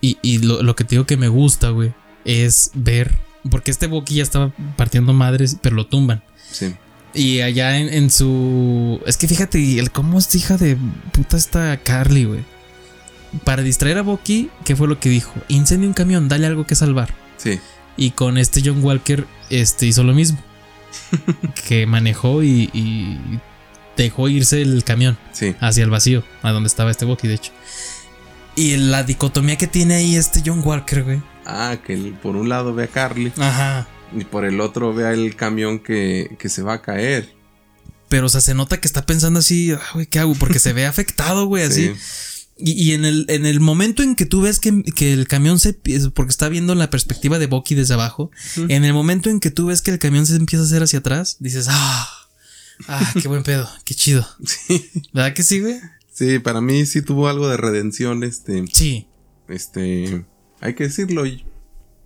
Y, 0.00 0.18
y 0.22 0.38
lo, 0.38 0.62
lo 0.62 0.76
que 0.76 0.84
te 0.84 0.90
digo 0.90 1.06
que 1.06 1.16
me 1.16 1.28
gusta, 1.28 1.70
güey, 1.70 1.92
es 2.24 2.70
ver. 2.74 3.16
Porque 3.50 3.70
este 3.70 3.86
Boki 3.86 4.16
ya 4.16 4.22
estaba 4.22 4.52
partiendo 4.76 5.12
madres, 5.12 5.56
pero 5.60 5.76
lo 5.76 5.86
tumban. 5.86 6.22
Sí. 6.50 6.74
Y 7.14 7.40
allá 7.40 7.78
en, 7.78 7.88
en 7.92 8.10
su. 8.10 9.00
Es 9.06 9.16
que 9.16 9.26
fíjate, 9.28 9.78
el 9.78 9.90
cómo 9.90 10.18
es 10.18 10.34
hija 10.34 10.56
de 10.56 10.76
puta 11.12 11.36
esta 11.36 11.76
Carly, 11.82 12.24
güey. 12.24 12.44
Para 13.44 13.62
distraer 13.62 13.98
a 13.98 14.02
Boki, 14.02 14.50
¿qué 14.64 14.76
fue 14.76 14.88
lo 14.88 15.00
que 15.00 15.08
dijo? 15.08 15.32
Incendia 15.48 15.88
un 15.88 15.94
camión, 15.94 16.28
dale 16.28 16.46
algo 16.46 16.66
que 16.66 16.74
salvar. 16.74 17.14
Sí. 17.36 17.58
Y 17.96 18.12
con 18.12 18.38
este 18.38 18.62
John 18.64 18.82
Walker, 18.82 19.26
este 19.50 19.86
hizo 19.86 20.02
lo 20.04 20.14
mismo. 20.14 20.38
que 21.68 21.86
manejó 21.86 22.42
y, 22.42 22.70
y 22.72 23.18
dejó 23.96 24.28
irse 24.28 24.62
el 24.62 24.84
camión 24.84 25.18
Sí. 25.32 25.54
hacia 25.60 25.84
el 25.84 25.90
vacío, 25.90 26.22
a 26.42 26.52
donde 26.52 26.68
estaba 26.68 26.90
este 26.90 27.04
Bucky, 27.04 27.28
de 27.28 27.34
hecho. 27.34 27.52
Y 28.58 28.76
la 28.76 29.02
dicotomía 29.04 29.56
que 29.56 29.66
tiene 29.66 29.94
ahí 29.94 30.16
este 30.16 30.42
John 30.44 30.62
Walker, 30.64 31.04
güey. 31.04 31.22
Ah, 31.46 31.76
que 31.84 31.94
el- 31.94 32.14
por 32.14 32.36
un 32.36 32.48
lado 32.48 32.74
ve 32.74 32.84
a 32.84 32.88
Carly 32.88 33.32
Ajá. 33.38 33.86
y 34.16 34.24
por 34.24 34.44
el 34.44 34.60
otro 34.60 34.92
ve 34.92 35.10
el 35.12 35.36
camión 35.36 35.78
que, 35.78 36.36
que 36.38 36.48
se 36.48 36.62
va 36.62 36.74
a 36.74 36.82
caer. 36.82 37.32
Pero, 38.08 38.26
o 38.26 38.28
sea, 38.28 38.40
se 38.40 38.54
nota 38.54 38.80
que 38.80 38.88
está 38.88 39.06
pensando 39.06 39.38
así, 39.38 39.70
"Ah, 39.72 39.80
güey, 39.94 40.06
¿qué 40.06 40.18
hago? 40.18 40.34
Porque 40.34 40.58
se 40.58 40.72
ve 40.72 40.86
afectado, 40.86 41.46
güey, 41.46 41.64
así. 41.64 41.88
Sí. 41.88 41.94
Y, 42.60 42.72
y 42.72 42.92
en, 42.94 43.04
el, 43.04 43.24
en 43.28 43.46
el 43.46 43.60
momento 43.60 44.02
en 44.02 44.16
que 44.16 44.26
tú 44.26 44.40
ves 44.40 44.58
que, 44.58 44.82
que 44.96 45.12
el 45.12 45.28
camión 45.28 45.60
se. 45.60 45.74
Porque 46.12 46.30
está 46.30 46.48
viendo 46.48 46.74
la 46.74 46.90
perspectiva 46.90 47.38
de 47.38 47.46
Bucky 47.46 47.76
desde 47.76 47.94
abajo. 47.94 48.32
En 48.56 48.84
el 48.84 48.92
momento 48.92 49.30
en 49.30 49.38
que 49.38 49.52
tú 49.52 49.66
ves 49.66 49.80
que 49.82 49.92
el 49.92 50.00
camión 50.00 50.26
se 50.26 50.34
empieza 50.34 50.64
a 50.64 50.66
hacer 50.66 50.82
hacia 50.82 50.98
atrás, 50.98 51.36
dices, 51.38 51.66
ah, 51.70 52.08
ah, 52.88 53.12
qué 53.22 53.28
buen 53.28 53.44
pedo, 53.44 53.70
qué 53.84 53.94
chido. 53.94 54.26
Sí. 54.44 54.90
¿Verdad 55.12 55.34
que 55.34 55.44
sí, 55.44 55.60
güey? 55.60 55.76
Sí, 56.18 56.38
para 56.40 56.60
mí 56.60 56.84
sí 56.84 57.00
tuvo 57.02 57.28
algo 57.28 57.46
de 57.48 57.56
redención, 57.56 58.24
este, 58.24 58.64
Sí. 58.72 59.06
este, 59.48 60.24
hay 60.60 60.74
que 60.74 60.84
decirlo, 60.84 61.22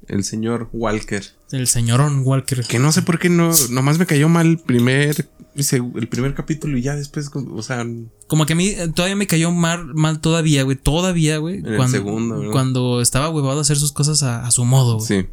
el 0.09 0.25
señor 0.25 0.69
Walker. 0.75 1.23
El 1.51 1.67
señorón 1.67 2.23
Walker. 2.25 2.63
Que 2.65 2.79
no 2.79 2.93
sé 2.93 3.01
por 3.03 3.19
qué 3.19 3.31
no, 3.31 3.53
nomás 3.71 3.99
me 3.99 4.05
cayó 4.07 4.29
mal 4.29 4.47
el 4.47 4.59
primer, 4.59 5.29
el 5.55 6.09
primer 6.09 6.35
capítulo 6.35 6.77
y 6.77 6.83
ya 6.83 6.95
después, 6.95 7.31
o 7.35 7.63
sea, 7.63 7.87
Como 8.27 8.45
que 8.45 8.53
a 8.53 8.57
mí 8.57 8.69
eh, 8.69 8.89
todavía 8.95 9.17
me 9.17 9.27
cayó 9.27 9.51
mal, 9.51 9.95
mal 9.95 10.21
todavía, 10.21 10.63
güey. 10.65 10.77
Todavía, 10.77 11.39
güey. 11.39 11.61
En 11.61 11.67
el 11.67 11.77
Cuando, 11.77 11.97
segundo, 11.97 12.39
¿verdad? 12.39 12.53
cuando 12.53 13.01
estaba 13.01 13.31
huevado 13.31 13.59
a 13.61 13.63
hacer 13.63 13.79
sus 13.79 13.93
cosas 13.93 14.23
a, 14.23 14.47
a 14.47 14.51
su 14.51 14.65
modo, 14.67 14.97
güey. 14.97 15.07
sí. 15.07 15.27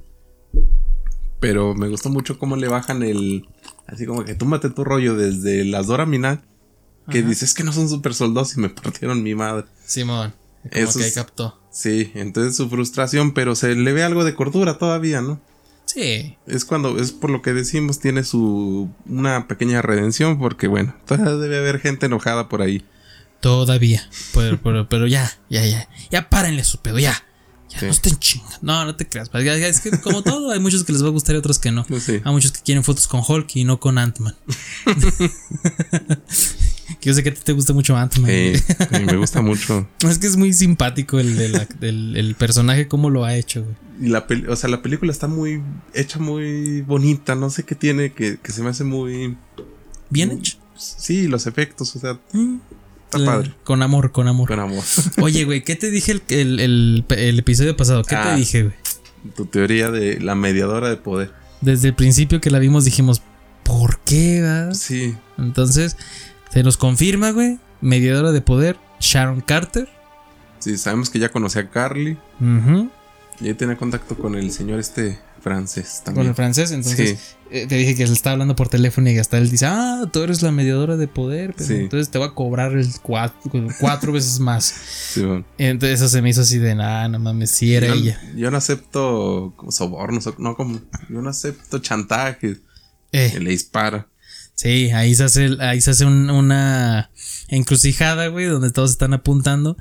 Pero 1.39 1.73
me 1.73 1.87
gustó 1.87 2.09
mucho 2.09 2.37
cómo 2.37 2.55
le 2.57 2.67
bajan 2.67 3.01
el, 3.03 3.47
así 3.87 4.05
como 4.05 4.25
que 4.25 4.35
túmbate 4.35 4.69
tu 4.69 4.83
rollo 4.83 5.15
desde 5.15 5.63
las 5.63 5.87
Dora 5.87 6.05
Minat, 6.05 6.43
que 7.09 7.19
Ajá. 7.19 7.29
dices 7.29 7.53
que 7.53 7.63
no 7.63 7.73
son 7.73 7.89
super 7.89 8.13
soldados 8.13 8.55
y 8.55 8.59
me 8.59 8.69
partieron 8.69 9.21
mi 9.23 9.35
madre. 9.35 9.65
Simón. 9.85 10.33
Como 10.63 10.75
Eso 10.83 10.97
que 10.99 11.03
ahí 11.05 11.09
es- 11.09 11.15
captó. 11.15 11.55
Sí, 11.71 12.11
entonces 12.15 12.55
su 12.57 12.67
frustración, 12.69 13.33
pero 13.33 13.55
se 13.55 13.75
le 13.75 13.93
ve 13.93 14.03
algo 14.03 14.23
de 14.23 14.33
cordura 14.35 14.77
todavía, 14.77 15.21
¿no? 15.21 15.39
Sí. 15.85 16.35
Es 16.47 16.65
cuando, 16.65 16.99
es 16.99 17.11
por 17.11 17.29
lo 17.29 17.41
que 17.41 17.53
decimos, 17.53 17.99
tiene 17.99 18.23
su, 18.23 18.89
una 19.07 19.47
pequeña 19.47 19.81
redención, 19.81 20.37
porque 20.39 20.67
bueno, 20.67 20.95
todavía 21.05 21.35
debe 21.35 21.59
haber 21.59 21.79
gente 21.79 22.07
enojada 22.07 22.49
por 22.49 22.61
ahí. 22.61 22.83
Todavía. 23.39 24.07
Pero, 24.33 24.59
pero, 24.61 24.89
pero 24.89 25.07
ya, 25.07 25.31
ya, 25.49 25.65
ya. 25.65 25.87
Ya 26.11 26.29
párenle 26.29 26.63
su 26.63 26.79
pedo, 26.81 26.99
ya. 26.99 27.23
Ya 27.69 27.79
Sí. 27.79 27.85
no 27.85 27.91
estén 27.91 28.17
chingando. 28.17 28.57
No, 28.63 28.83
no 28.83 28.95
te 28.95 29.07
creas. 29.07 29.29
Ya 29.31 29.55
Es 29.55 29.79
que 29.79 29.91
como 29.91 30.23
todo, 30.23 30.51
hay 30.51 30.59
muchos 30.59 30.83
que 30.83 30.91
les 30.91 31.03
va 31.03 31.07
a 31.07 31.11
gustar 31.11 31.35
y 31.35 31.37
otros 31.37 31.59
que 31.59 31.71
no. 31.71 31.85
Sé. 31.99 32.21
Hay 32.25 32.31
muchos 32.33 32.51
que 32.51 32.61
quieren 32.61 32.83
fotos 32.83 33.07
con 33.07 33.21
Hulk 33.25 33.55
y 33.55 33.63
no 33.63 33.79
con 33.79 33.97
Ant-Man. 33.99 34.35
que 36.99 37.09
yo 37.09 37.13
sé 37.13 37.23
que 37.23 37.29
a 37.29 37.33
ti 37.33 37.41
te 37.43 37.51
gusta 37.53 37.73
mucho 37.73 37.95
Ant-Man. 37.95 38.29
Sí, 38.29 38.53
sí, 38.57 39.03
me 39.05 39.15
gusta 39.17 39.41
mucho. 39.41 39.87
Es 40.07 40.17
que 40.19 40.27
es 40.27 40.37
muy 40.37 40.53
simpático 40.53 41.19
el, 41.19 41.39
el, 41.39 41.67
el- 41.81 42.17
el 42.17 42.35
personaje, 42.35 42.87
cómo 42.87 43.09
lo 43.09 43.25
ha 43.25 43.35
hecho, 43.35 43.63
güey. 43.63 43.75
Y 44.01 44.09
la 44.09 44.27
peli- 44.27 44.47
o 44.47 44.55
sea, 44.55 44.69
la 44.69 44.81
película 44.81 45.11
está 45.11 45.27
muy 45.27 45.61
hecha 45.93 46.19
muy 46.19 46.81
bonita, 46.81 47.35
no 47.35 47.49
sé 47.49 47.63
qué 47.63 47.75
tiene 47.75 48.11
que, 48.13 48.37
que 48.41 48.51
se 48.51 48.61
me 48.63 48.69
hace 48.69 48.83
muy 48.85 49.35
Bien 50.09 50.31
hecho. 50.31 50.57
sí, 50.77 51.27
los 51.27 51.47
efectos, 51.47 51.95
o 51.95 51.99
sea, 51.99 52.17
Mm. 52.33 52.55
está 53.11 53.25
padre. 53.25 53.53
Con 53.63 53.81
amor, 53.83 54.11
con 54.11 54.27
amor. 54.27 54.47
Con 54.47 54.59
amor. 54.59 54.83
Oye, 55.21 55.43
güey, 55.43 55.63
¿qué 55.63 55.75
te 55.75 55.91
dije 55.91 56.13
el, 56.13 56.21
el- 56.29 56.59
el- 56.59 57.05
el 57.09 57.39
episodio 57.39 57.75
pasado? 57.75 58.03
¿Qué 58.03 58.15
Ah. 58.15 58.31
te 58.31 58.35
dije, 58.39 58.63
güey? 58.63 58.75
tu 59.35 59.45
teoría 59.45 59.91
de 59.91 60.17
la 60.21 60.33
mediadora 60.33 60.89
de 60.89 60.95
poder. 60.95 61.33
Desde 61.59 61.89
el 61.89 61.93
principio 61.93 62.39
que 62.39 62.49
la 62.51 62.59
vimos 62.59 62.85
dijimos, 62.85 63.21
¿por 63.63 63.99
qué? 64.05 64.41
va? 64.41 64.73
Sí, 64.73 65.13
Entonces, 65.37 65.97
se 66.51 66.63
nos 66.63 66.77
confirma, 66.77 67.31
güey. 67.31 67.59
Mediadora 67.81 68.31
de 68.31 68.41
poder, 68.41 68.77
Sharon 68.99 69.41
Carter. 69.41 69.87
sí, 70.59 70.77
sabemos 70.77 71.09
que 71.09 71.19
ya 71.19 71.29
conocía 71.29 71.61
a 71.61 71.69
Carly 71.69 72.17
Ujú, 72.41 72.89
y 73.39 73.47
ahí 73.47 73.53
tenía 73.53 73.77
contacto 73.77 74.17
con 74.17 74.35
el 74.35 74.51
señor 74.51 74.79
este 74.79 75.17
francés 75.41 76.01
Con 76.03 76.03
también. 76.15 76.27
el 76.27 76.35
francés. 76.35 76.71
Entonces, 76.71 77.17
Sí. 77.17 77.35
eh, 77.51 77.65
te 77.65 77.75
dije 77.75 77.95
que 77.95 78.03
él 78.03 78.11
estaba 78.11 78.33
hablando 78.33 78.57
por 78.57 78.67
teléfono 78.67 79.09
y 79.09 79.17
hasta 79.17 79.37
él 79.37 79.49
dice, 79.49 79.65
ah, 79.67 80.03
tú 80.11 80.21
eres 80.21 80.41
la 80.41 80.51
mediadora 80.51 80.97
de 80.97 81.07
poder. 81.07 81.53
pero 81.55 81.65
Sí. 81.65 81.75
Entonces 81.75 82.09
te 82.09 82.17
voy 82.17 82.27
a 82.27 82.31
cobrar 82.31 82.73
el 82.73 82.89
cuatro, 83.01 83.49
cuatro 83.79 84.11
veces 84.11 84.41
más. 84.41 84.65
Sí, 84.65 85.21
bueno. 85.23 85.45
Entonces 85.57 86.01
eso 86.01 86.09
se 86.09 86.21
me 86.21 86.29
hizo 86.31 86.41
así 86.41 86.57
de, 86.57 86.75
nada, 86.75 87.07
no 87.07 87.19
mames, 87.19 87.51
sí 87.51 87.73
era 87.73 87.87
yo, 87.87 87.93
ella. 87.93 88.21
yo 88.35 88.51
no 88.51 88.57
acepto 88.57 89.55
sobornos, 89.69 90.27
no 90.37 90.55
como 90.57 90.81
yo 91.07 91.21
no 91.21 91.29
acepto 91.29 91.79
chantajes. 91.79 92.57
Eh, 93.13 93.39
le 93.39 93.51
dispara. 93.51 94.07
Sí, 94.61 94.91
ahí 94.91 95.15
se 95.15 95.23
hace, 95.23 95.55
ahí 95.61 95.79
se 95.79 95.91
hace 95.91 96.03
un- 96.03 96.29
una 96.29 97.11
encrucijada, 97.47 98.27
güey, 98.27 98.45
donde 98.47 98.71
todos 98.71 98.91
están 98.91 99.13
apuntando. 99.13 99.77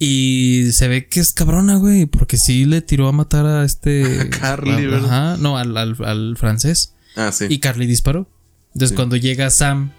Y 0.00 0.70
se 0.72 0.88
ve 0.88 1.06
que 1.06 1.20
es 1.20 1.32
cabrona, 1.32 1.76
güey, 1.76 2.06
porque 2.06 2.36
sí 2.36 2.64
le 2.64 2.80
tiró 2.82 3.06
a 3.06 3.12
matar 3.12 3.46
a 3.46 3.64
este. 3.64 4.02
A 4.22 4.30
Carly, 4.30 4.72
a- 4.86 4.90
¿verdad? 4.90 5.04
Ajá, 5.32 5.36
no, 5.40 5.56
al, 5.56 5.76
al- 5.76 5.96
al 6.04 6.36
francés. 6.36 6.94
Ah, 7.14 7.30
sí. 7.32 7.46
Y 7.48 7.58
Carly 7.60 7.86
disparó. 7.86 8.28
Entonces, 8.74 8.90
Sí. 8.90 8.94
cuando 8.96 9.14
llega 9.16 9.50
Sam, 9.50 9.92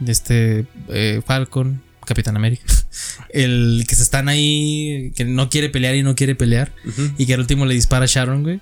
de 0.00 0.12
este 0.12 0.66
eh, 0.88 1.20
Falcon, 1.26 1.82
Capitán 2.06 2.36
América, 2.36 2.64
el 3.30 3.84
que 3.86 3.94
se 3.96 4.02
están 4.02 4.30
ahí, 4.30 5.12
que 5.14 5.26
no 5.26 5.50
quiere 5.50 5.68
pelear 5.68 5.94
y 5.94 6.02
no 6.02 6.14
quiere 6.14 6.34
pelear, 6.34 6.72
y 7.18 7.26
que 7.26 7.34
al 7.34 7.40
último 7.40 7.66
le 7.66 7.74
dispara 7.74 8.04
a 8.04 8.08
Sharon, 8.08 8.42
güey. 8.44 8.60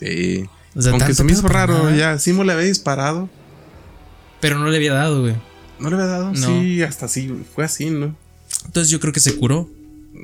Sí. 0.00 0.44
O 0.74 0.82
sea, 0.82 0.90
Aunque 0.92 1.14
se 1.14 1.22
me 1.22 1.32
hizo 1.32 1.46
raro, 1.46 1.84
nada. 1.84 1.96
ya. 1.96 2.18
Simo 2.18 2.42
le 2.44 2.52
había 2.52 2.66
disparado. 2.66 3.28
Pero 4.40 4.58
no 4.58 4.68
le 4.68 4.76
había 4.76 4.94
dado, 4.94 5.22
güey. 5.22 5.34
¿No 5.78 5.90
le 5.90 5.96
había 5.96 6.06
dado? 6.06 6.32
No. 6.32 6.60
Sí, 6.60 6.82
hasta 6.82 7.06
así. 7.06 7.32
Fue 7.54 7.64
así, 7.64 7.90
¿no? 7.90 8.14
Entonces 8.66 8.90
yo 8.90 9.00
creo 9.00 9.12
que 9.12 9.20
se 9.20 9.36
curó. 9.36 9.68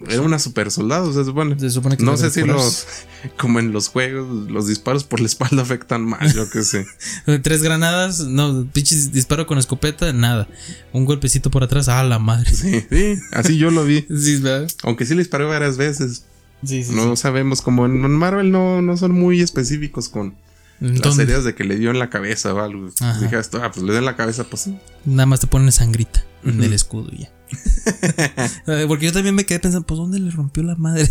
Era 0.09 0.21
una 0.21 0.39
super 0.39 0.71
soldado, 0.71 1.13
se 1.13 1.25
supone. 1.25 1.59
Se 1.59 1.71
supone 1.71 1.97
que 1.97 2.05
No 2.05 2.17
sé 2.17 2.31
si 2.31 2.43
los. 2.43 2.87
Como 3.39 3.61
en 3.61 3.73
los 3.73 3.89
juegos, 3.89 4.51
los 4.51 4.67
disparos 4.67 5.05
por 5.05 5.21
la 5.21 5.27
espalda 5.27 5.63
afectan 5.63 6.05
más, 6.05 6.35
yo 6.35 6.49
qué 6.51 6.63
sé. 6.63 6.87
Tres 7.43 7.63
granadas, 7.63 8.21
no, 8.21 8.67
pinches 8.73 9.13
disparo 9.13 9.47
con 9.47 9.59
escopeta, 9.59 10.13
nada. 10.13 10.49
Un 10.93 11.05
golpecito 11.05 11.51
por 11.51 11.65
atrás, 11.65 11.89
ah, 11.89 12.03
la 12.05 12.19
madre. 12.19 12.53
Sí, 12.53 12.85
sí, 12.91 13.17
así 13.33 13.57
yo 13.57 13.71
lo 13.71 13.85
vi. 13.85 14.07
Sí, 14.09 14.41
¿verdad? 14.41 14.69
Aunque 14.83 15.07
sí 15.07 15.15
le 15.15 15.21
disparé 15.21 15.45
varias 15.45 15.77
veces. 15.77 16.25
Sí, 16.65 16.85
sí. 16.85 16.93
No 16.95 17.17
sabemos, 17.17 17.63
como 17.63 17.87
en 17.87 18.11
Marvel 18.11 18.51
no, 18.51 18.83
no 18.83 18.97
son 18.97 19.13
muy 19.13 19.41
específicos 19.41 20.09
con 20.09 20.35
las 20.81 20.97
Entonces, 20.97 21.23
heridas 21.25 21.45
de 21.45 21.55
que 21.55 21.65
le 21.65 21.77
dio 21.77 21.91
en 21.91 21.99
la 21.99 22.11
cabeza 22.11 22.53
o 22.55 22.61
algo. 22.61 22.91
Ajá. 23.01 23.19
Dije 23.21 23.39
esto, 23.39 23.61
ah, 23.63 23.71
pues 23.71 23.85
le 23.85 23.93
dio 23.93 23.99
en 23.99 24.05
la 24.05 24.17
cabeza, 24.17 24.45
pues 24.45 24.63
sí. 24.63 24.79
nada 25.05 25.27
más 25.27 25.41
te 25.41 25.47
ponen 25.47 25.73
sangrita 25.73 26.25
en 26.45 26.63
el 26.63 26.73
escudo 26.73 27.11
y 27.13 27.23
ya. 27.23 27.31
Eh, 28.67 28.85
Porque 28.89 29.07
yo 29.07 29.13
también 29.13 29.35
me 29.37 29.47
quedé 29.47 29.61
pensando, 29.61 29.87
pues 29.87 29.99
¿dónde 29.99 30.19
le 30.19 30.31
rompió 30.33 30.63
la 30.65 30.75
madre? 30.75 31.09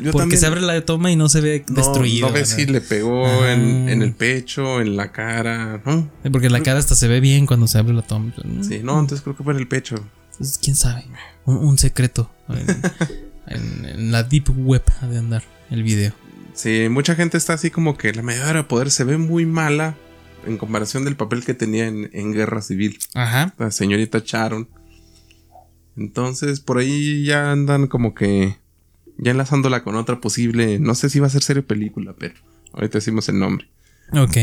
Yo 0.00 0.10
Porque 0.10 0.18
también- 0.22 0.40
se 0.40 0.46
abre 0.46 0.60
la 0.60 0.84
toma 0.84 1.10
y 1.12 1.16
no 1.16 1.28
se 1.28 1.40
ve 1.40 1.64
no, 1.68 1.76
destruido. 1.76 2.26
No 2.26 2.32
ves 2.32 2.48
si 2.50 2.66
le 2.66 2.80
pegó 2.80 3.24
en, 3.46 3.88
Ah. 3.88 3.92
en 3.92 4.02
el 4.02 4.12
pecho, 4.12 4.80
en 4.80 4.96
la 4.96 5.12
cara, 5.12 5.80
¿no? 5.86 6.10
Eh, 6.24 6.30
Porque 6.30 6.50
la 6.50 6.60
cara 6.62 6.78
hasta 6.80 6.94
se 6.96 7.06
ve 7.08 7.20
bien 7.20 7.46
cuando 7.46 7.68
se 7.68 7.78
abre 7.78 7.94
la 7.94 8.02
toma. 8.02 8.32
Sí, 8.62 8.80
no, 8.82 8.98
entonces 8.98 9.22
creo 9.22 9.36
que 9.36 9.44
fue 9.44 9.52
en 9.54 9.60
el 9.60 9.68
pecho. 9.68 9.94
Entonces, 10.32 10.58
¿Quién 10.62 10.74
sabe? 10.76 11.06
Un, 11.44 11.56
un 11.58 11.78
secreto. 11.78 12.30
En, 12.48 12.66
en- 13.46 13.84
en 13.86 14.12
la 14.12 14.24
deep 14.24 14.50
web 14.56 14.82
ha 15.00 15.06
de 15.06 15.18
andar 15.18 15.44
el 15.70 15.82
video. 15.84 16.12
Sí, 16.56 16.88
mucha 16.90 17.14
gente 17.14 17.36
está 17.36 17.52
así 17.52 17.70
como 17.70 17.96
que 17.96 18.12
la 18.12 18.22
medalla 18.22 18.52
de 18.54 18.62
poder 18.64 18.90
se 18.90 19.04
ve 19.04 19.18
muy 19.18 19.46
mala 19.46 19.96
en 20.46 20.56
comparación 20.58 21.04
del 21.04 21.14
papel 21.16 21.44
que 21.44 21.54
tenía 21.54 21.86
en, 21.86 22.10
en 22.12 22.32
Guerra 22.32 22.62
Civil. 22.62 22.98
Ajá. 23.14 23.54
La 23.58 23.70
señorita 23.70 24.22
Sharon. 24.24 24.68
Entonces, 25.96 26.60
por 26.60 26.78
ahí 26.78 27.24
ya 27.24 27.52
andan 27.52 27.86
como 27.86 28.14
que 28.14 28.56
ya 29.18 29.30
enlazándola 29.30 29.82
con 29.82 29.96
otra 29.96 30.20
posible, 30.20 30.78
no 30.78 30.94
sé 30.94 31.08
si 31.08 31.20
va 31.20 31.26
a 31.26 31.30
ser 31.30 31.42
serie 31.42 31.62
o 31.62 31.66
película, 31.66 32.14
pero 32.18 32.34
ahorita 32.72 32.98
decimos 32.98 33.28
el 33.28 33.38
nombre. 33.38 33.68
Ok. 34.12 34.36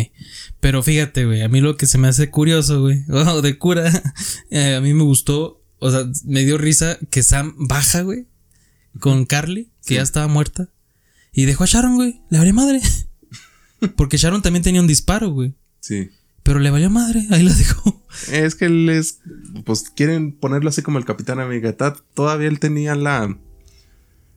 Pero 0.59 0.81
fíjate, 0.83 1.25
güey, 1.25 1.41
a 1.43 1.49
mí 1.49 1.61
lo 1.61 1.77
que 1.77 1.85
se 1.85 1.97
me 1.97 2.07
hace 2.07 2.29
curioso, 2.29 2.81
güey, 2.81 3.03
o 3.09 3.41
de 3.41 3.57
cura, 3.57 3.89
eh, 4.49 4.75
a 4.75 4.81
mí 4.81 4.93
me 4.93 5.03
gustó, 5.03 5.61
o 5.79 5.91
sea, 5.91 6.05
me 6.25 6.43
dio 6.43 6.57
risa 6.57 6.97
que 7.11 7.21
Sam 7.23 7.53
baja, 7.57 8.01
güey, 8.01 8.25
con 8.99 9.25
Carly, 9.25 9.65
que 9.65 9.89
Sí. 9.89 9.93
ya 9.95 10.01
estaba 10.01 10.27
muerta, 10.27 10.69
y 11.33 11.45
dejó 11.45 11.63
a 11.63 11.67
Sharon, 11.67 11.95
güey, 11.95 12.21
le 12.29 12.37
valió 12.37 12.53
madre. 12.53 12.81
Porque 13.97 14.17
Sharon 14.17 14.41
también 14.41 14.63
tenía 14.63 14.81
un 14.81 14.87
disparo, 14.87 15.29
güey, 15.31 15.53
Sí. 15.81 16.09
pero 16.43 16.59
le 16.59 16.69
valió 16.71 16.89
madre, 16.89 17.25
ahí 17.31 17.43
la 17.43 17.53
dejó. 17.53 18.01
Es 18.31 18.55
que 18.55 18.69
les, 18.69 19.19
pues 19.65 19.89
quieren 19.89 20.31
ponerlo 20.31 20.69
así 20.69 20.81
como 20.81 20.99
el 20.99 21.05
Capitán 21.05 21.39
América. 21.39 21.75
Ta- 21.75 21.95
Todavía 22.13 22.47
él 22.47 22.59
tenía 22.59 22.95
la, 22.95 23.37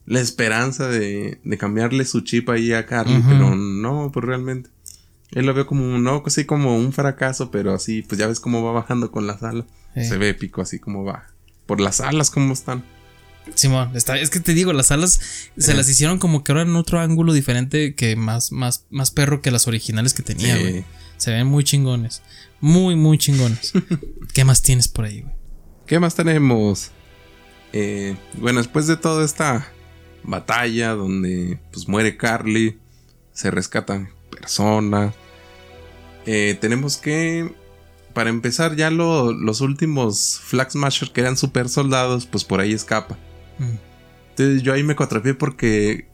la 0.07 0.21
esperanza 0.21 0.88
de, 0.88 1.41
de 1.45 1.59
cambiarle 1.59 2.05
su 2.05 2.23
chip 2.23 2.49
ahí 2.50 2.73
a 2.73 2.87
Carly, 2.87 3.23
pero 3.29 3.55
no, 3.55 4.11
pues 4.12 4.25
realmente. 4.25 4.71
Él 5.33 5.45
lo 5.47 5.55
veo 5.55 5.67
como 5.67 5.85
un, 5.85 6.03
no, 6.03 6.23
así 6.25 6.45
como 6.45 6.76
un 6.76 6.93
fracaso, 6.93 7.50
pero 7.50 7.75
así, 7.75 8.02
pues 8.02 8.19
ya 8.19 8.26
ves 8.28 8.41
cómo 8.41 8.63
va 8.65 8.73
bajando 8.73 9.11
con 9.11 9.26
las 9.26 9.43
alas. 9.43 9.67
Se 9.95 10.17
ve 10.19 10.30
épico 10.30 10.63
así 10.63 10.78
como 10.78 11.04
va. 11.04 11.26
Por 11.67 11.80
las 11.80 12.00
alas, 12.00 12.30
cómo 12.30 12.52
están. 12.52 12.85
Simón, 13.54 13.93
está, 13.95 14.19
es 14.19 14.30
que 14.30 14.41
te 14.41 14.54
digo, 14.54 14.73
las 14.73 14.91
alas 14.91 15.21
se 15.56 15.75
las 15.75 15.89
hicieron 15.89 16.19
como 16.19 16.43
que 16.45 16.52
ahora 16.52 16.63
en 16.63 16.75
otro 16.76 17.00
ángulo 17.00 17.32
diferente 17.32 17.95
que 17.95 18.17
más, 18.17 18.50
más, 18.52 18.87
más 18.91 19.11
perro 19.11 19.41
que 19.41 19.50
las 19.50 19.67
originales 19.69 20.15
que 20.15 20.23
tenía, 20.23 20.56
Sí. 20.56 20.63
güey. 20.63 20.85
Se 21.17 21.30
ven 21.30 21.47
muy 21.47 21.65
chingones. 21.65 22.23
Muy, 22.61 22.97
muy 22.97 23.17
chingones. 23.19 23.73
¿Qué 24.35 24.45
más 24.45 24.63
tienes 24.63 24.89
por 24.89 25.04
ahí, 25.06 25.23
güey? 25.23 25.35
¿Qué 25.87 25.99
más 26.00 26.15
tenemos? 26.15 26.91
Eh, 27.73 28.17
bueno, 28.35 28.59
después 28.59 28.87
de 28.87 28.97
toda 28.97 29.25
esta 29.25 29.73
batalla 30.25 30.91
donde 30.91 31.59
pues 31.73 31.89
muere 31.89 32.17
Carly, 32.17 32.78
se 33.32 33.50
rescatan 33.50 34.11
personas, 34.30 35.15
eh, 36.26 36.59
tenemos 36.61 36.97
que, 36.97 37.54
para 38.13 38.30
empezar 38.30 38.75
ya 38.76 38.91
lo- 38.91 39.32
los 39.32 39.61
últimos 39.61 40.41
Flag 40.43 40.73
Smasher 40.73 41.13
que 41.13 41.21
eran 41.21 41.37
super 41.37 41.69
soldados, 41.69 42.26
pues 42.26 42.45
por 42.45 42.61
ahí 42.61 42.73
escapa. 42.73 43.17
Entonces 43.58 44.62
yo 44.62 44.73
ahí 44.73 44.82
me 44.82 44.97
cuatrapié 44.97 45.34
porque 45.34 46.08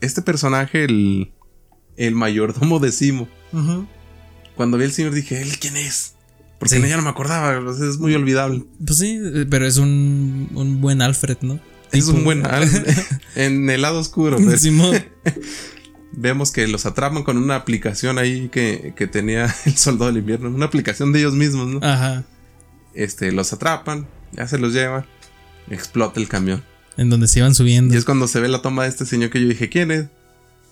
este 0.00 0.22
personaje, 0.22 0.84
el, 0.84 1.32
el 1.96 2.14
mayordomo 2.14 2.78
de 2.80 2.90
Simo, 2.92 3.28
cuando 4.56 4.78
vi 4.78 4.84
al 4.84 4.92
señor 4.92 5.12
dije, 5.14 5.40
¿él 5.42 5.58
quién 5.58 5.76
es? 5.76 6.14
Porque 6.58 6.76
Sí. 6.80 6.88
ya 6.88 6.96
no 6.96 7.02
me 7.02 7.08
acordaba, 7.10 7.58
es 7.72 7.98
muy 7.98 8.14
olvidable. 8.14 8.64
Pues 8.86 8.98
sí, 8.98 9.18
eh, 9.22 9.46
pero 9.50 9.66
es 9.66 9.78
un, 9.78 10.48
un 10.54 10.80
buen 10.80 11.02
Alfred, 11.02 11.38
¿no? 11.42 11.58
Es 11.90 12.06
Tipo- 12.06 12.16
un 12.18 12.24
buen 12.24 12.46
al- 12.46 12.68
en 13.34 13.68
el 13.68 13.82
lado 13.82 13.98
oscuro. 13.98 14.36
pues, 14.38 14.62
vemos 16.12 16.50
que 16.52 16.66
los 16.68 16.86
atrapan 16.86 17.22
con 17.22 17.36
una 17.38 17.56
aplicación 17.56 18.18
ahí 18.18 18.48
que, 18.48 18.92
que 18.96 19.06
tenía 19.06 19.52
el 19.66 19.76
soldado 19.76 20.06
del 20.06 20.18
invierno. 20.20 20.48
Una 20.50 20.66
aplicación 20.66 21.12
de 21.12 21.20
ellos 21.20 21.34
mismos, 21.34 21.66
¿no? 21.68 21.80
Ajá. 21.82 22.24
Este, 22.94 23.32
los 23.32 23.52
atrapan, 23.52 24.06
ya 24.32 24.46
se 24.46 24.58
los 24.58 24.72
lleva, 24.72 25.06
explota 25.70 26.20
el 26.20 26.28
camión. 26.28 26.62
En 26.96 27.10
donde 27.10 27.28
se 27.28 27.38
iban 27.38 27.54
subiendo. 27.54 27.94
Y 27.94 27.96
es 27.96 28.04
cuando 28.04 28.26
se 28.28 28.40
ve 28.40 28.48
la 28.48 28.62
toma 28.62 28.84
de 28.84 28.90
este 28.90 29.06
señor 29.06 29.30
que 29.30 29.40
yo 29.40 29.48
dije, 29.48 29.68
¿quién 29.68 29.90
es? 29.90 30.06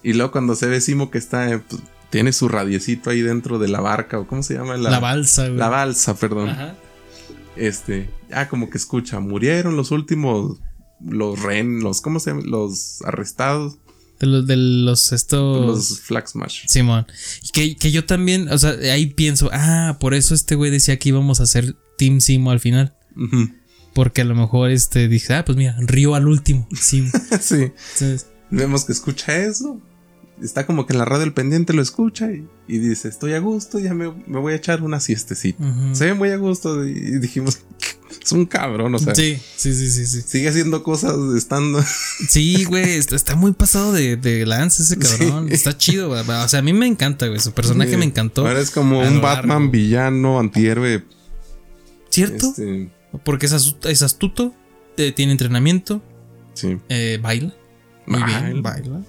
Y 0.02 0.14
luego 0.14 0.32
cuando 0.32 0.54
se 0.54 0.66
ve 0.66 0.80
Simo 0.80 1.10
que 1.10 1.18
está, 1.18 1.50
eh, 1.50 1.58
pues, 1.58 1.82
tiene 2.10 2.32
su 2.32 2.48
radiecito 2.48 3.10
ahí 3.10 3.22
dentro 3.22 3.58
de 3.58 3.68
la 3.68 3.80
barca, 3.80 4.18
o 4.18 4.26
cómo 4.26 4.42
se 4.42 4.54
llama 4.54 4.76
la, 4.76 4.98
balsa, 4.98 5.46
güey. 5.46 5.58
La 5.58 5.68
balsa, 5.68 6.16
perdón. 6.16 6.50
Ajá. 6.50 6.74
Este, 7.56 8.10
ya 8.28 8.48
como 8.48 8.70
que 8.70 8.78
escucha, 8.78 9.20
murieron 9.20 9.76
los 9.76 9.90
últimos, 9.90 10.58
los 11.04 11.40
ren, 11.40 11.80
los, 11.80 12.00
¿cómo 12.00 12.20
se 12.20 12.30
llama? 12.30 12.42
Los 12.44 13.02
arrestados, 13.02 13.78
De 14.18 14.26
los, 14.26 14.46
de 14.46 14.56
los 14.56 15.12
estos. 15.12 15.66
los 15.66 16.00
Flag 16.00 16.28
Smash. 16.28 16.66
Simón. 16.66 17.06
Y 17.42 17.50
que, 17.50 17.76
que 17.76 17.90
yo 17.90 18.04
también, 18.04 18.48
o 18.48 18.58
sea, 18.58 18.70
ahí 18.92 19.06
pienso, 19.06 19.50
ah, 19.52 19.98
por 20.00 20.14
eso 20.14 20.34
este 20.34 20.54
güey 20.54 20.70
decía 20.70 20.98
que 20.98 21.10
íbamos 21.10 21.40
a 21.40 21.44
hacer 21.44 21.76
Team 21.96 22.20
Simo 22.20 22.50
al 22.50 22.60
final. 22.60 22.94
Ujú. 23.16 23.50
Porque 23.94 24.22
a 24.22 24.24
lo 24.24 24.34
mejor 24.34 24.70
este 24.70 25.08
dije, 25.08 25.34
ah, 25.34 25.44
pues 25.44 25.58
mira, 25.58 25.76
Río 25.80 26.14
al 26.14 26.28
último, 26.28 26.66
sí, 26.78 27.08
Entonces, 27.30 28.26
vemos 28.50 28.84
que 28.84 28.92
escucha 28.92 29.36
eso. 29.38 29.80
Está 30.42 30.64
como 30.64 30.86
que 30.86 30.94
en 30.94 30.98
la 30.98 31.04
radio 31.04 31.24
el 31.24 31.34
pendiente 31.34 31.74
lo 31.74 31.82
escucha 31.82 32.32
y, 32.32 32.48
y 32.66 32.78
dice, 32.78 33.08
estoy 33.08 33.34
a 33.34 33.40
gusto, 33.40 33.78
ya 33.78 33.92
me, 33.92 34.10
me 34.26 34.38
voy 34.38 34.54
a 34.54 34.56
echar 34.56 34.82
una 34.82 34.98
siestecita. 34.98 35.62
ujú. 35.62 35.94
Se 35.94 36.06
ve 36.06 36.14
muy 36.14 36.30
a 36.30 36.36
gusto 36.38 36.86
y 36.86 37.18
dijimos, 37.18 37.58
es 38.24 38.32
un 38.32 38.46
cabrón, 38.46 38.94
o 38.94 38.98
sea, 38.98 39.14
sí, 39.14 39.38
sí, 39.56 39.74
sí, 39.74 39.90
sí, 39.90 40.06
sí. 40.06 40.22
sigue 40.22 40.48
haciendo 40.48 40.82
cosas 40.82 41.14
estando... 41.36 41.84
Sí, 42.28 42.64
güey, 42.64 42.94
está, 42.94 43.16
está 43.16 43.36
muy 43.36 43.52
pasado 43.52 43.92
de, 43.92 44.16
de 44.16 44.46
lance 44.46 44.82
ese 44.82 44.98
cabrón. 44.98 45.48
Sí. 45.48 45.54
Está 45.54 45.76
chido, 45.76 46.08
güey. 46.08 46.20
O 46.20 46.48
sea, 46.48 46.60
a 46.60 46.62
mí 46.62 46.72
me 46.72 46.86
encanta, 46.86 47.26
güey. 47.26 47.38
Su 47.40 47.52
personaje 47.52 47.98
me 47.98 48.06
encantó. 48.06 48.46
Ahora 48.46 48.60
es 48.60 48.70
como 48.70 49.00
un 49.00 49.20
Batman 49.20 49.70
villano, 49.70 50.38
antihéroe. 50.38 51.04
¿Cierto? 52.08 52.48
Este, 52.48 52.90
Porque 53.24 53.46
es, 53.46 53.52
astu- 53.54 53.88
es 53.88 54.02
astuto, 54.02 54.54
eh, 54.96 55.12
tiene 55.12 55.32
entrenamiento, 55.32 56.02
sí. 56.54 56.76
eh, 56.88 57.18
baila. 57.20 57.54
Muy 58.06 58.22
bien, 58.24 58.60
baila. 58.62 59.02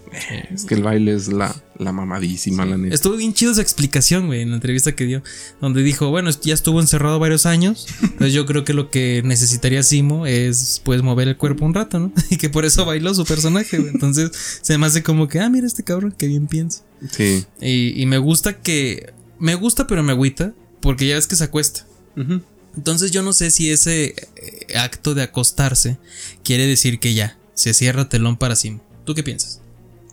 Es 0.53 0.65
que 0.65 0.75
el 0.75 0.83
baile 0.83 1.15
es 1.15 1.27
la, 1.29 1.55
la 1.79 1.91
mamadísima, 1.91 2.65
la 2.65 2.77
neta. 2.77 2.93
Estuvo 2.93 3.15
bien 3.15 3.33
chido 3.33 3.51
su 3.55 3.59
explicación, 3.61 4.27
güey, 4.27 4.41
en 4.41 4.49
la 4.51 4.55
entrevista 4.57 4.91
que 4.91 5.05
dio, 5.05 5.23
donde 5.59 5.81
dijo, 5.81 6.11
bueno, 6.11 6.29
ya 6.29 6.53
estuvo 6.53 6.79
encerrado 6.79 7.17
varios 7.17 7.47
años, 7.47 7.87
entonces 8.03 8.33
yo 8.33 8.45
creo 8.45 8.63
que 8.63 8.73
lo 8.75 8.91
que 8.91 9.23
necesitaría 9.25 9.81
Simo 9.81 10.27
es, 10.27 10.81
pues, 10.83 11.01
mover 11.01 11.29
el 11.29 11.37
cuerpo 11.37 11.65
un 11.65 11.73
rato, 11.73 11.99
¿no? 11.99 12.11
Y 12.29 12.37
que 12.37 12.49
por 12.49 12.63
eso 12.63 12.85
bailó 12.85 13.11
su 13.15 13.25
personaje, 13.25 13.79
güey. 13.79 13.89
Entonces 13.91 14.29
se 14.61 14.77
me 14.77 14.85
hace 14.85 15.01
como 15.01 15.27
que, 15.27 15.39
ah, 15.39 15.49
mira 15.49 15.65
este 15.65 15.83
cabrón, 15.83 16.13
qué 16.15 16.27
bien 16.27 16.45
piensa. 16.45 16.83
Sí. 17.09 17.45
Y, 17.59 17.99
y 17.99 18.05
me 18.05 18.19
gusta 18.19 18.59
que, 18.59 19.13
me 19.39 19.55
gusta 19.55 19.87
pero 19.87 20.03
me 20.03 20.11
agüita, 20.11 20.53
porque 20.79 21.07
ya 21.07 21.15
ves 21.15 21.25
que 21.25 21.35
se 21.37 21.45
acuesta. 21.45 21.87
Ujú. 22.15 22.41
Entonces 22.75 23.11
yo 23.11 23.21
no 23.21 23.33
sé 23.33 23.51
si 23.51 23.69
ese 23.69 24.15
eh, 24.35 24.77
acto 24.77 25.13
de 25.13 25.23
acostarse 25.23 25.97
quiere 26.43 26.65
decir 26.65 26.99
que 26.99 27.13
ya, 27.13 27.37
se 27.53 27.73
cierra 27.73 28.09
telón 28.09 28.37
para 28.37 28.55
Simo. 28.55 28.81
¿Tú 29.05 29.13
qué 29.13 29.23
piensas? 29.23 29.61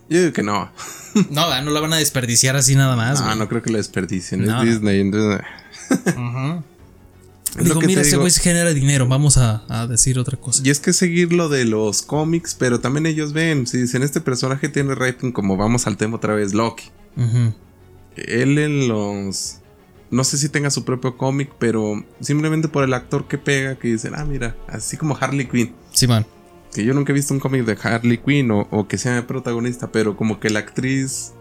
Yo 0.09 0.19
digo 0.19 0.33
que 0.33 0.43
no. 0.43 0.71
No, 1.31 1.61
no 1.63 1.71
la 1.71 1.79
van 1.79 1.93
a 1.93 1.97
desperdiciar 1.97 2.55
así 2.55 2.75
nada 2.75 2.95
más. 2.95 3.19
Ah, 3.19 3.25
güey. 3.25 3.39
no 3.39 3.49
creo 3.49 3.63
que 3.63 3.71
lo 3.71 3.77
desperdicien. 3.77 4.45
No, 4.45 4.51
no. 4.51 4.61
Es 4.61 4.69
Disney. 4.69 4.99
entonces. 5.01 5.41
Es 7.57 7.63
Digo, 7.63 7.81
mira, 7.81 8.01
ese 8.01 8.17
güey 8.17 8.31
genera 8.31 8.73
dinero, 8.73 9.07
vamos 9.07 9.37
a, 9.37 9.63
a 9.69 9.87
decir 9.87 10.19
otra 10.19 10.37
cosa. 10.37 10.61
Y 10.63 10.69
es 10.69 10.79
que 10.79 10.93
seguir 10.93 11.33
lo 11.33 11.49
de 11.49 11.65
los 11.65 12.03
cómics, 12.03 12.53
pero 12.53 12.79
también 12.79 13.07
ellos 13.07 13.33
ven, 13.33 13.65
si 13.65 13.79
dicen 13.79 14.03
este 14.03 14.21
personaje 14.21 14.69
tiene 14.69 14.93
rating, 14.93 15.31
como 15.31 15.57
vamos 15.57 15.87
al 15.87 15.97
tema 15.97 16.17
otra 16.17 16.35
vez, 16.35 16.53
Loki. 16.53 16.85
Él 18.15 18.57
en 18.59 18.87
los... 18.87 19.61
No 20.11 20.23
sé 20.23 20.37
si 20.37 20.49
tenga 20.49 20.69
su 20.71 20.83
propio 20.85 21.17
cómic, 21.17 21.51
pero 21.59 22.03
simplemente 22.19 22.67
por 22.67 22.83
el 22.83 22.93
actor 22.93 23.27
que 23.27 23.37
pega, 23.37 23.75
que 23.77 23.89
dicen, 23.89 24.13
ah, 24.15 24.25
mira, 24.25 24.55
así 24.67 24.97
como 24.97 25.15
Harley 25.19 25.47
Quinn. 25.47 25.75
Sí, 25.93 26.07
man. 26.07 26.25
Que 26.73 26.83
yo 26.83 26.93
nunca 26.93 27.11
he 27.11 27.15
visto 27.15 27.33
un 27.33 27.39
cómic 27.39 27.65
de 27.65 27.77
Harley 27.81 28.17
Quinn 28.17 28.49
o, 28.51 28.67
o 28.71 28.87
que 28.87 28.97
sea 28.97 29.25
protagonista, 29.27 29.91
pero 29.91 30.15
como 30.17 30.39
que 30.39 30.49
la 30.49 30.59
actriz 30.59 31.31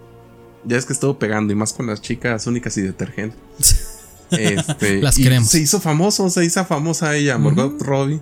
ya 0.64 0.76
es 0.76 0.84
que 0.86 0.92
estuvo 0.92 1.18
pegando 1.18 1.52
y 1.52 1.56
más 1.56 1.72
con 1.72 1.86
las 1.86 2.02
chicas 2.02 2.46
únicas 2.46 2.76
y 2.76 2.82
detergentes. 2.82 3.84
Este, 4.30 5.00
Las 5.00 5.18
y 5.18 5.22
queremos. 5.22 5.48
Se 5.48 5.58
hizo 5.58 5.80
famoso, 5.80 6.28
se 6.28 6.44
hizo 6.44 6.62
famosa 6.66 7.16
ella, 7.16 7.38
Margot 7.38 7.80
Robbie. 7.80 8.20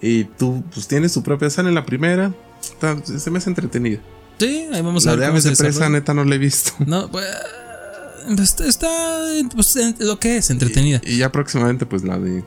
Y 0.00 0.24
tú, 0.24 0.64
pues 0.74 0.88
tienes 0.88 1.12
su 1.12 1.22
propia 1.22 1.48
sala 1.48 1.68
en 1.68 1.76
la 1.76 1.86
primera. 1.86 2.34
Está- 2.60 3.00
se 3.04 3.30
me 3.30 3.38
hace 3.38 3.48
entretenida. 3.48 4.00
Sí, 4.38 4.66
ahí 4.72 4.82
vamos 4.82 5.06
a 5.06 5.10
La 5.10 5.12
ver 5.12 5.20
de 5.20 5.26
cómo 5.26 5.32
aves 5.38 5.44
de 5.44 5.54
presa, 5.56 5.88
neta, 5.88 6.12
no 6.12 6.24
la 6.24 6.34
he 6.34 6.38
visto. 6.38 6.72
No, 6.86 7.08
pues, 7.08 7.24
está, 8.38 8.66
está, 8.66 9.24
pues, 9.54 9.76
lo 9.98 10.18
que 10.18 10.36
es, 10.36 10.50
entretenida. 10.50 11.00
Y, 11.04 11.14
y 11.14 11.16
ya 11.18 11.32
próximamente, 11.32 11.86
pues 11.86 12.02
la 12.02 12.18
de 12.18 12.44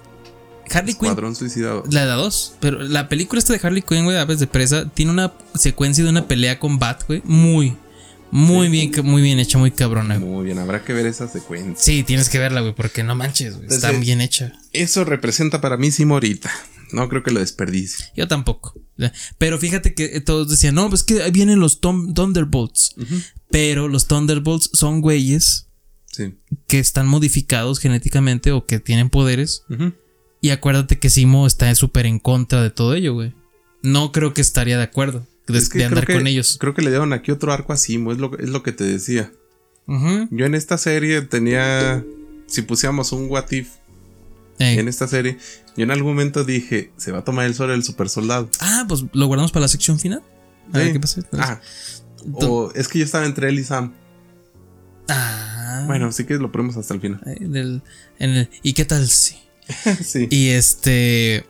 Harley 0.71 0.93
Quinn, 0.93 1.05
Escuadrón 1.05 1.35
Suicidado. 1.35 1.83
la 1.89 2.01
de 2.01 2.07
la 2.07 2.15
2. 2.15 2.55
Pero 2.59 2.81
la 2.83 3.07
película 3.09 3.39
esta 3.39 3.53
de 3.53 3.59
Harley 3.61 3.81
Quinn, 3.81 4.05
güey, 4.05 4.17
Aves 4.17 4.39
de 4.39 4.47
Presa, 4.47 4.89
tiene 4.89 5.11
una 5.11 5.33
secuencia 5.53 6.03
de 6.03 6.09
una 6.09 6.27
pelea 6.27 6.59
con 6.59 6.79
Bat, 6.79 7.03
güey. 7.07 7.21
Muy, 7.25 7.77
muy 8.31 8.69
bien, 8.69 8.91
muy 9.03 9.21
bien 9.21 9.39
hecha, 9.39 9.57
muy 9.57 9.71
cabrona. 9.71 10.19
Muy 10.19 10.45
bien, 10.45 10.59
habrá 10.59 10.83
que 10.83 10.93
ver 10.93 11.05
esa 11.05 11.27
secuencia. 11.27 11.75
Sí, 11.77 12.03
tienes 12.03 12.29
que 12.29 12.39
verla, 12.39 12.61
güey, 12.61 12.73
porque 12.73 13.03
no 13.03 13.15
manches, 13.15 13.57
güey. 13.57 13.67
Está 13.69 13.91
bien 13.91 14.21
hecha. 14.21 14.53
Eso 14.73 15.05
representa 15.05 15.61
para 15.61 15.77
mí 15.77 15.91
Simorita. 15.91 16.51
No 16.91 17.09
creo 17.09 17.23
que 17.23 17.31
lo 17.31 17.39
desperdicie. 17.39 18.05
Yo 18.15 18.27
tampoco. 18.27 18.73
Pero 19.38 19.57
fíjate 19.57 19.93
que 19.93 20.21
todos 20.21 20.49
decían, 20.49 20.75
no, 20.75 20.89
pues 20.89 21.03
que 21.03 21.21
ahí 21.23 21.31
vienen 21.31 21.59
los 21.59 21.81
Thunderbolts. 21.81 22.95
Pero 23.49 23.88
los 23.88 24.07
Thunderbolts 24.07 24.69
son 24.73 25.01
güeyes 25.01 25.64
Sí. 26.15 26.34
que 26.67 26.80
están 26.80 27.08
modificados 27.08 27.80
genéticamente 27.80 28.51
o 28.51 28.65
que 28.65 28.80
tienen 28.80 29.10
poderes. 29.10 29.63
Y 30.41 30.49
acuérdate 30.51 30.97
que 30.99 31.10
Simo 31.10 31.45
está 31.47 31.73
súper 31.75 32.06
en 32.06 32.19
contra 32.19 32.62
de 32.63 32.69
todo 32.69 32.93
ello, 32.93 33.13
güey. 33.13 33.34
No 33.84 34.12
creo 34.12 34.34
que 34.34 34.41
estaría 34.41 34.78
de 34.78 34.84
acuerdo 34.84 35.28
de, 35.47 35.58
Es 35.58 35.69
que 35.69 35.80
de 35.80 35.86
andar 35.86 36.06
que- 36.08 36.13
con 36.13 36.25
ellos. 36.28 36.58
Creo 36.60 36.73
que 36.73 36.82
le 36.82 36.89
dieron 36.89 37.13
aquí 37.13 37.32
otro 37.32 37.51
arco 37.51 37.73
a 37.73 37.78
Simo, 37.78 38.12
es 38.12 38.17
lo, 38.17 38.38
es 38.39 38.49
lo 38.49 38.63
que 38.63 38.71
te 38.71 38.84
decía. 38.84 39.32
Yo 39.88 40.45
en 40.45 40.56
esta 40.56 40.78
serie 40.78 41.21
tenía. 41.21 42.04
Si 42.47 42.62
pusiéramos 42.63 43.12
un 43.12 43.30
What 43.30 43.51
If 43.51 43.69
Ey. 44.60 44.80
en 44.80 44.88
esta 44.88 45.08
serie, 45.08 45.38
yo 45.78 45.84
en 45.84 45.91
algún 45.91 46.13
momento 46.13 46.43
dije: 46.43 46.91
Se 46.97 47.12
va 47.12 47.19
a 47.19 47.23
tomar 47.23 47.45
el 47.45 47.54
sol 47.56 47.69
el 47.71 47.84
super 47.84 48.08
soldado. 48.10 48.49
Ah, 48.60 48.86
pues 48.88 49.04
lo 49.13 49.28
guardamos 49.28 49.51
para 49.51 49.62
la 49.63 49.67
sección 49.67 49.99
final. 49.99 50.23
A 50.73 50.78
ver 50.80 50.93
qué 50.93 50.99
pasa. 50.99 51.21
Ah, 51.34 51.60
o 52.34 52.71
es 52.73 52.88
que 52.88 52.97
yo 52.99 53.06
estaba 53.06 53.25
entre 53.25 53.49
él 53.49 53.60
y 53.60 53.63
Sam. 53.63 53.93
Ah. 55.10 55.51
Bueno, 55.85 56.11
sí 56.11 56.25
que 56.25 56.35
lo 56.35 56.51
ponemos 56.51 56.77
hasta 56.77 56.93
el 56.93 57.01
final. 57.01 57.21
En 57.25 57.55
el- 58.29 58.49
¿Y 58.63 58.73
qué 58.73 58.85
tal 58.85 59.07
si? 59.07 59.35
sí. 60.03 60.27
Y 60.29 60.49
este. 60.49 61.45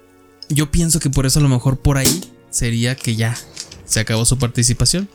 Yo 0.49 0.71
pienso 0.71 0.99
que 0.99 1.09
por 1.09 1.25
eso 1.25 1.39
a 1.39 1.43
lo 1.43 1.49
mejor 1.49 1.79
por 1.79 1.97
ahí 1.97 2.21
sería 2.49 2.95
que 2.95 3.15
ya 3.15 3.35
se 3.85 3.99
acabó 3.99 4.25
su 4.25 4.38
participación. 4.38 5.09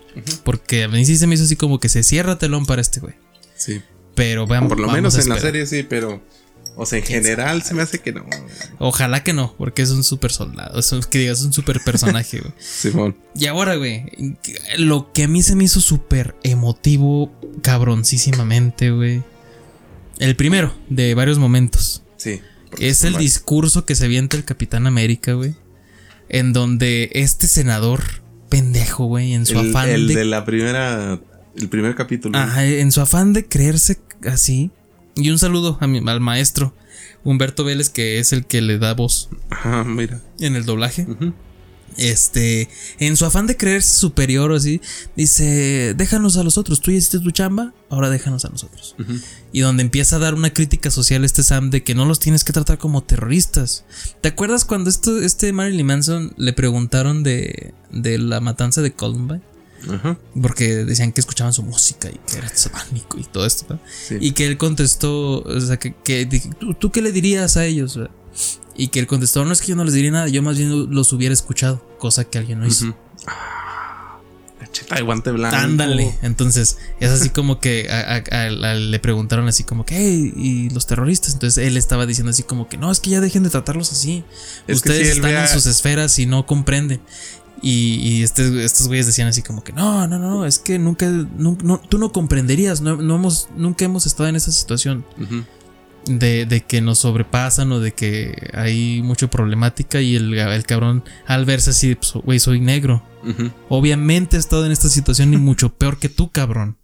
Porque 0.44 0.84
a 0.84 0.88
mí 0.88 1.04
sí 1.04 1.16
se 1.16 1.26
me 1.26 1.34
hizo 1.34 1.44
así 1.44 1.56
como 1.56 1.78
que 1.80 1.88
se 1.88 2.02
cierra 2.02 2.38
telón 2.38 2.66
para 2.66 2.80
este 2.82 3.00
güey. 3.00 3.14
sí. 3.56 3.80
Pero 4.16 4.46
vean, 4.46 4.68
Por 4.68 4.80
lo 4.80 4.88
menos 4.90 5.16
en 5.18 5.28
la 5.28 5.38
serie 5.38 5.66
sí, 5.66 5.82
pero. 5.88 6.20
O 6.76 6.86
sea, 6.86 6.98
en 6.98 7.04
¿Quién 7.04 7.22
general 7.22 7.62
se 7.62 7.74
me 7.74 7.82
hace 7.82 7.98
que 7.98 8.12
no. 8.12 8.24
Ojalá 8.78 9.22
que 9.22 9.32
no, 9.32 9.54
porque 9.58 9.82
es 9.82 9.90
un 9.90 10.02
super 10.02 10.32
soldado. 10.32 10.78
Es 10.78 10.90
un, 10.92 11.02
que 11.02 11.18
digas, 11.18 11.42
un 11.42 11.52
super 11.52 11.80
personaje, 11.84 12.40
güey. 12.40 12.52
Simón. 12.58 13.16
Y 13.34 13.46
ahora, 13.46 13.76
güey, 13.76 14.04
lo 14.78 15.12
que 15.12 15.24
a 15.24 15.28
mí 15.28 15.42
se 15.42 15.56
me 15.56 15.64
hizo 15.64 15.80
súper 15.80 16.36
emotivo, 16.42 17.32
cabroncísimamente, 17.62 18.90
güey. 18.90 19.22
El 20.18 20.36
primero 20.36 20.74
de 20.88 21.14
varios 21.14 21.38
momentos. 21.38 22.02
Sí. 22.16 22.40
Es 22.78 23.04
el 23.04 23.16
discurso 23.16 23.84
que 23.84 23.94
se 23.94 24.04
avienta 24.04 24.36
el 24.36 24.44
Capitán 24.44 24.86
América, 24.86 25.32
güey. 25.32 25.54
En 26.28 26.52
donde 26.52 27.10
este 27.14 27.48
senador 27.48 28.02
pendejo, 28.48 29.06
güey, 29.06 29.34
en 29.34 29.46
su 29.46 29.58
el, 29.58 29.70
afán 29.70 29.88
el 29.88 30.08
de, 30.08 30.14
de 30.14 30.24
la 30.24 30.44
primera. 30.44 31.20
El 31.56 31.68
primer 31.68 31.94
capítulo. 31.94 32.38
Ajá, 32.38 32.64
en 32.64 32.92
su 32.92 33.00
afán 33.00 33.32
de 33.32 33.46
creerse 33.46 34.00
así. 34.24 34.70
Y 35.16 35.30
un 35.30 35.38
saludo 35.38 35.76
a 35.80 35.86
mi- 35.86 36.02
al 36.08 36.20
maestro 36.20 36.74
Humberto 37.24 37.64
Vélez, 37.64 37.90
que 37.90 38.18
es 38.18 38.32
el 38.32 38.46
que 38.46 38.60
le 38.62 38.78
da 38.78 38.94
voz 38.94 39.28
Ajá, 39.50 39.84
mira. 39.84 40.20
en 40.38 40.56
el 40.56 40.64
doblaje. 40.64 41.06
Este, 41.96 42.68
en 43.00 43.16
su 43.16 43.26
afán 43.26 43.46
de 43.48 43.56
creerse 43.56 43.94
superior 43.94 44.52
o 44.52 44.56
así, 44.56 44.80
dice, 45.16 45.92
déjanos 45.96 46.36
a 46.36 46.44
los 46.44 46.56
otros, 46.56 46.80
tú 46.80 46.92
ya 46.92 46.96
hiciste 46.98 47.18
tu 47.18 47.32
chamba, 47.32 47.74
ahora 47.90 48.08
déjanos 48.08 48.44
a 48.44 48.48
nosotros. 48.48 48.94
Y 49.52 49.60
donde 49.60 49.82
empieza 49.82 50.16
a 50.16 50.18
dar 50.20 50.34
una 50.34 50.52
crítica 50.54 50.90
social 50.90 51.24
este 51.24 51.42
Sam 51.42 51.68
de 51.70 51.82
que 51.82 51.96
no 51.96 52.04
los 52.04 52.20
tienes 52.20 52.44
que 52.44 52.52
tratar 52.52 52.78
como 52.78 53.02
terroristas. 53.02 53.84
¿Te 54.20 54.28
acuerdas 54.28 54.64
cuando 54.64 54.88
esto, 54.88 55.20
este 55.20 55.52
Marilyn 55.52 55.84
Manson 55.86 56.32
le 56.38 56.52
preguntaron 56.52 57.22
de, 57.24 57.74
de 57.90 58.18
la 58.18 58.40
matanza 58.40 58.82
de 58.82 58.92
Columbine? 58.92 59.42
Ajá. 59.88 60.18
Porque 60.42 60.84
decían 60.84 61.12
que 61.12 61.20
escuchaban 61.20 61.52
su 61.52 61.62
música 61.62 62.08
y 62.10 62.18
que 62.30 62.38
era 62.38 62.48
satánico 62.48 63.18
y 63.18 63.24
todo 63.24 63.46
esto. 63.46 63.78
Y 64.20 64.32
que 64.32 64.46
él 64.46 64.58
contestó, 64.58 65.42
o 65.42 65.60
sea, 65.60 65.78
que, 65.78 65.94
¿tú, 66.58 66.74
tú 66.74 66.90
qué 66.90 67.00
le 67.02 67.12
dirías 67.12 67.56
a 67.56 67.64
ellos? 67.64 67.96
¿verdad? 67.96 68.12
Y 68.76 68.88
que 68.88 68.98
él 69.00 69.06
contestó, 69.06 69.44
no 69.44 69.52
es 69.52 69.60
que 69.60 69.68
yo 69.68 69.76
no 69.76 69.84
les 69.84 69.94
diría 69.94 70.10
nada, 70.10 70.28
yo 70.28 70.42
más 70.42 70.56
bien 70.58 70.92
los 70.94 71.12
hubiera 71.12 71.32
escuchado, 71.32 71.84
cosa 71.98 72.24
que 72.24 72.38
alguien 72.38 72.60
no 72.60 72.66
hizo. 72.66 72.86
Ujú. 72.86 72.94
Ah, 73.26 74.18
la 74.60 74.70
cheta 74.70 74.94
de 74.96 75.02
guante 75.02 75.30
blanco. 75.32 75.56
Ándale. 75.56 76.14
Entonces, 76.22 76.78
es 77.00 77.10
así 77.10 77.30
como 77.30 77.60
que 77.60 77.88
a- 77.90 78.16
a- 78.16 78.24
a- 78.30 78.70
a- 78.70 78.74
le 78.74 78.98
preguntaron 79.00 79.48
así 79.48 79.64
como 79.64 79.84
que, 79.84 79.96
hey, 79.96 80.32
y 80.36 80.70
los 80.70 80.86
terroristas. 80.86 81.32
Entonces 81.34 81.66
él 81.66 81.76
estaba 81.76 82.06
diciendo 82.06 82.30
así 82.30 82.42
como 82.42 82.68
que, 82.68 82.76
no, 82.78 82.90
es 82.90 83.00
que 83.00 83.10
ya 83.10 83.20
dejen 83.20 83.42
de 83.42 83.50
tratarlos 83.50 83.92
así. 83.92 84.24
Es 84.66 84.76
Ustedes 84.76 85.08
si 85.08 85.12
están 85.16 85.30
vea- 85.32 85.42
en 85.42 85.48
sus 85.48 85.66
esferas 85.66 86.18
y 86.18 86.26
no 86.26 86.46
comprenden. 86.46 87.00
Y, 87.62 87.96
y 87.96 88.22
este- 88.22 88.64
estos 88.64 88.88
güeyes 88.88 89.06
decían 89.06 89.28
así 89.28 89.42
como 89.42 89.62
que, 89.62 89.72
no, 89.72 90.06
no, 90.06 90.18
no, 90.18 90.46
es 90.46 90.58
que 90.58 90.78
nunca, 90.78 91.06
no, 91.08 91.56
tú 91.88 91.98
no 91.98 92.10
comprenderías, 92.12 92.80
no, 92.80 92.96
no 92.96 93.16
hemos, 93.16 93.48
nunca 93.56 93.84
hemos 93.84 94.06
estado 94.06 94.28
en 94.30 94.36
esa 94.36 94.50
situación 94.50 95.04
de, 96.06 96.46
de 96.46 96.62
que 96.62 96.80
nos 96.80 97.00
sobrepasan 97.00 97.70
o 97.72 97.80
de 97.80 97.92
que 97.92 98.50
hay 98.54 99.02
mucha 99.02 99.28
problemática 99.28 100.00
y 100.00 100.16
el, 100.16 100.32
el 100.32 100.64
cabrón 100.64 101.04
al 101.26 101.44
verse 101.44 101.70
así, 101.70 101.94
pues, 101.94 102.12
güey, 102.24 102.38
soy 102.40 102.60
negro. 102.60 103.02
Obviamente 103.68 104.36
he 104.36 104.40
estado 104.40 104.64
en 104.64 104.72
esta 104.72 104.88
situación 104.88 105.34
y 105.34 105.36
mucho 105.36 105.74
peor 105.74 105.98
que 105.98 106.08
tú, 106.08 106.30
cabrón. 106.30 106.78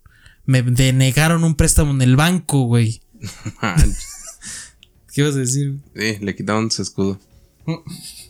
Me 0.45 0.63
denegaron 0.63 1.43
un 1.43 1.55
préstamo 1.55 1.93
en 1.93 2.03
el 2.03 2.17
banco, 2.17 2.65
güey. 2.67 3.01
¿Qué 5.15 5.23
ibas 5.23 5.35
a 5.35 5.39
decir? 5.39 5.79
Sí, 5.97 6.19
le 6.21 6.37
quitaron 6.37 6.71
su 6.71 6.83
escudo. 6.83 7.19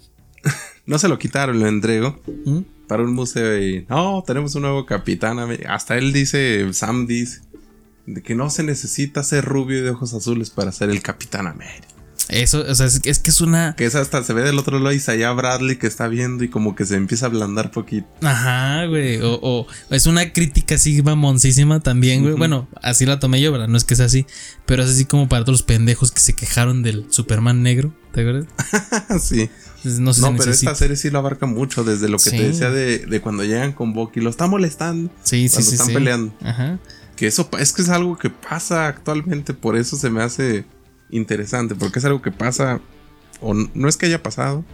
no 0.87 0.99
se 0.99 1.09
lo 1.09 1.19
quitaron, 1.19 1.59
lo 1.59 1.67
entregó 1.67 2.21
¿Mm? 2.45 2.61
para 2.87 3.03
un 3.03 3.15
museo 3.15 3.61
y 3.61 3.85
no, 3.89 4.23
tenemos 4.27 4.55
un 4.55 4.63
nuevo 4.63 4.87
capitán. 4.87 5.39
América". 5.39 5.75
Hasta 5.75 5.99
él 5.99 6.13
dice, 6.13 6.67
Sam 6.73 7.07
dice, 7.07 7.41
de 8.07 8.23
que 8.23 8.35
no 8.35 8.51
se 8.51 8.63
necesita 8.63 9.23
ser 9.23 9.45
rubio 9.45 9.79
y 9.79 9.83
de 9.83 9.91
ojos 9.91 10.15
azules 10.15 10.51
para 10.51 10.73
ser 10.73 10.91
el 10.91 11.03
capitán 11.03 11.47
América. 11.47 11.96
Eso, 12.29 12.65
o 12.69 12.75
sea, 12.75 12.87
es, 12.87 13.01
es 13.05 13.19
que 13.21 13.31
es 13.31 13.41
una. 13.41 13.75
Que 13.77 13.85
es 13.85 13.95
hasta 13.95 14.23
se 14.25 14.33
ve 14.33 14.43
del 14.43 14.59
otro 14.59 14.79
lado 14.79 14.93
Isaiah 14.93 15.33
Bradley 15.33 15.77
que 15.77 15.87
está 15.87 16.09
viendo 16.09 16.43
y 16.45 16.49
como 16.49 16.75
que 16.75 16.85
se 16.85 16.97
empieza 16.97 17.27
a 17.27 17.29
ablandar 17.29 17.71
poquito. 17.71 18.07
Ajá, 18.23 18.85
güey. 18.87 19.21
O, 19.21 19.39
o 19.43 19.67
es 19.91 20.07
una 20.07 20.33
crítica 20.33 20.75
así 20.75 21.03
mamoncísima 21.03 21.81
también, 21.81 22.23
güey. 22.23 22.35
Bueno, 22.35 22.69
así 22.83 23.07
la 23.07 23.21
tomé 23.21 23.41
yo, 23.41 23.53
¿verdad? 23.53 23.69
No 23.69 23.77
es 23.77 23.85
que 23.85 23.95
sea 23.97 24.07
así. 24.07 24.27
Pero 24.67 24.83
es 24.83 24.91
así 24.91 25.05
como 25.05 25.29
para 25.29 25.45
todos 25.45 25.61
los 25.61 25.63
pendejos 25.63 26.11
que 26.11 26.21
se 26.21 26.33
quejaron 26.35 26.83
del 26.83 27.07
Superman 27.11 27.63
negro. 27.63 27.95
¿Te 28.13 28.23
acuerdas? 28.23 28.47
sí. 29.23 29.49
No 29.85 30.13
se 30.13 30.21
No, 30.23 30.29
pero 30.33 30.47
necesita. 30.47 30.73
esta 30.73 30.75
serie 30.75 30.97
sí 30.97 31.11
lo 31.11 31.19
abarca 31.21 31.47
mucho, 31.47 31.85
desde 31.85 32.09
lo 32.09 32.17
que 32.19 32.31
Sí. 32.31 32.37
te 32.39 32.49
decía 32.49 32.71
de, 32.71 32.99
de 33.07 33.21
cuando 33.21 33.45
llegan 33.45 33.73
con 33.73 33.93
Bucky, 33.93 34.21
lo 34.21 34.31
está 34.31 34.49
molestando. 34.49 35.13
Sí, 35.23 35.49
sí, 35.49 35.55
cuando 35.55 35.69
sí. 35.71 35.75
están 35.75 35.87
sí. 35.89 35.93
peleando. 35.95 36.35
Ajá. 36.43 36.79
Que 37.15 37.29
eso 37.29 37.49
es 37.59 37.73
que 37.73 37.83
es 37.83 37.89
algo 37.89 38.19
que 38.19 38.29
pasa 38.31 38.89
actualmente, 38.89 39.55
por 39.55 39.77
eso 39.77 39.97
se 39.97 40.11
me 40.11 40.23
hace 40.23 40.65
interesante, 41.11 41.75
porque 41.75 41.99
es 41.99 42.05
algo 42.05 42.23
que 42.23 42.33
pasa, 42.33 42.81
o 43.41 43.55
no 43.55 43.89
es 43.89 43.97
que 43.97 44.07
haya 44.07 44.23
pasado, 44.23 44.65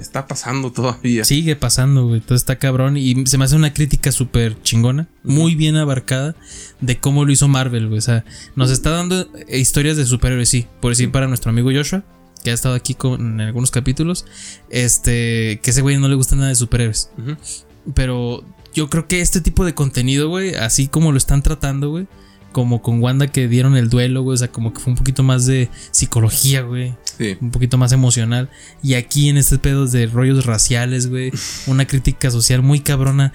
está 0.00 0.26
pasando 0.26 0.72
todavía. 0.72 1.24
Sigue 1.24 1.56
pasando, 1.56 2.06
güey. 2.06 2.20
Todo 2.20 2.34
está 2.34 2.56
cabrón. 2.56 2.96
Y 2.96 3.26
se 3.26 3.38
me 3.38 3.44
hace 3.44 3.56
una 3.56 3.72
crítica 3.72 4.12
súper 4.12 4.60
chingona. 4.62 5.08
Muy 5.22 5.54
bien 5.54 5.76
abarcada 5.76 6.34
de 6.80 6.98
cómo 6.98 7.24
lo 7.24 7.32
hizo 7.32 7.48
Marvel, 7.48 7.88
güey. 7.88 7.98
O 7.98 8.02
sea, 8.02 8.24
nos 8.56 8.70
está 8.70 8.90
dando 8.90 9.28
eh, 9.48 9.58
historias 9.58 9.96
de 9.96 10.06
superhéroes, 10.06 10.48
sí. 10.48 10.66
Por 10.80 10.92
decir, 10.92 11.10
para 11.10 11.28
nuestro 11.28 11.50
amigo 11.50 11.70
Joshua, 11.72 12.04
que 12.42 12.50
ha 12.50 12.54
estado 12.54 12.74
aquí 12.74 12.94
con, 12.94 13.20
en 13.20 13.40
algunos 13.40 13.70
capítulos. 13.70 14.24
Este, 14.70 15.60
que 15.62 15.70
ese 15.70 15.82
güey 15.82 15.98
no 15.98 16.08
le 16.08 16.14
gusta 16.14 16.36
nada 16.36 16.48
de 16.48 16.56
superhéroes. 16.56 17.10
Pero 17.94 18.44
yo 18.74 18.88
creo 18.88 19.06
que 19.06 19.20
este 19.20 19.40
tipo 19.40 19.64
de 19.64 19.74
contenido, 19.74 20.28
güey, 20.28 20.54
así 20.54 20.88
como 20.88 21.12
lo 21.12 21.18
están 21.18 21.42
tratando, 21.42 21.90
güey. 21.90 22.06
Como 22.52 22.82
con 22.82 23.00
Wanda 23.00 23.28
que 23.28 23.46
dieron 23.48 23.76
el 23.76 23.88
duelo, 23.88 24.22
güey. 24.22 24.34
O 24.34 24.38
sea, 24.38 24.48
como 24.48 24.72
que 24.72 24.80
fue 24.80 24.92
un 24.92 24.96
poquito 24.96 25.22
más 25.22 25.46
de 25.46 25.68
psicología, 25.90 26.62
güey. 26.62 26.94
Sí. 27.18 27.36
un 27.40 27.50
poquito 27.50 27.76
más 27.76 27.92
emocional. 27.92 28.48
Y 28.82 28.94
aquí 28.94 29.28
en 29.28 29.36
este 29.36 29.58
pedo 29.58 29.86
de 29.86 30.06
rollos 30.06 30.46
raciales, 30.46 31.08
güey, 31.08 31.32
una 31.66 31.86
crítica 31.86 32.30
social 32.30 32.62
muy 32.62 32.80
cabrona 32.80 33.32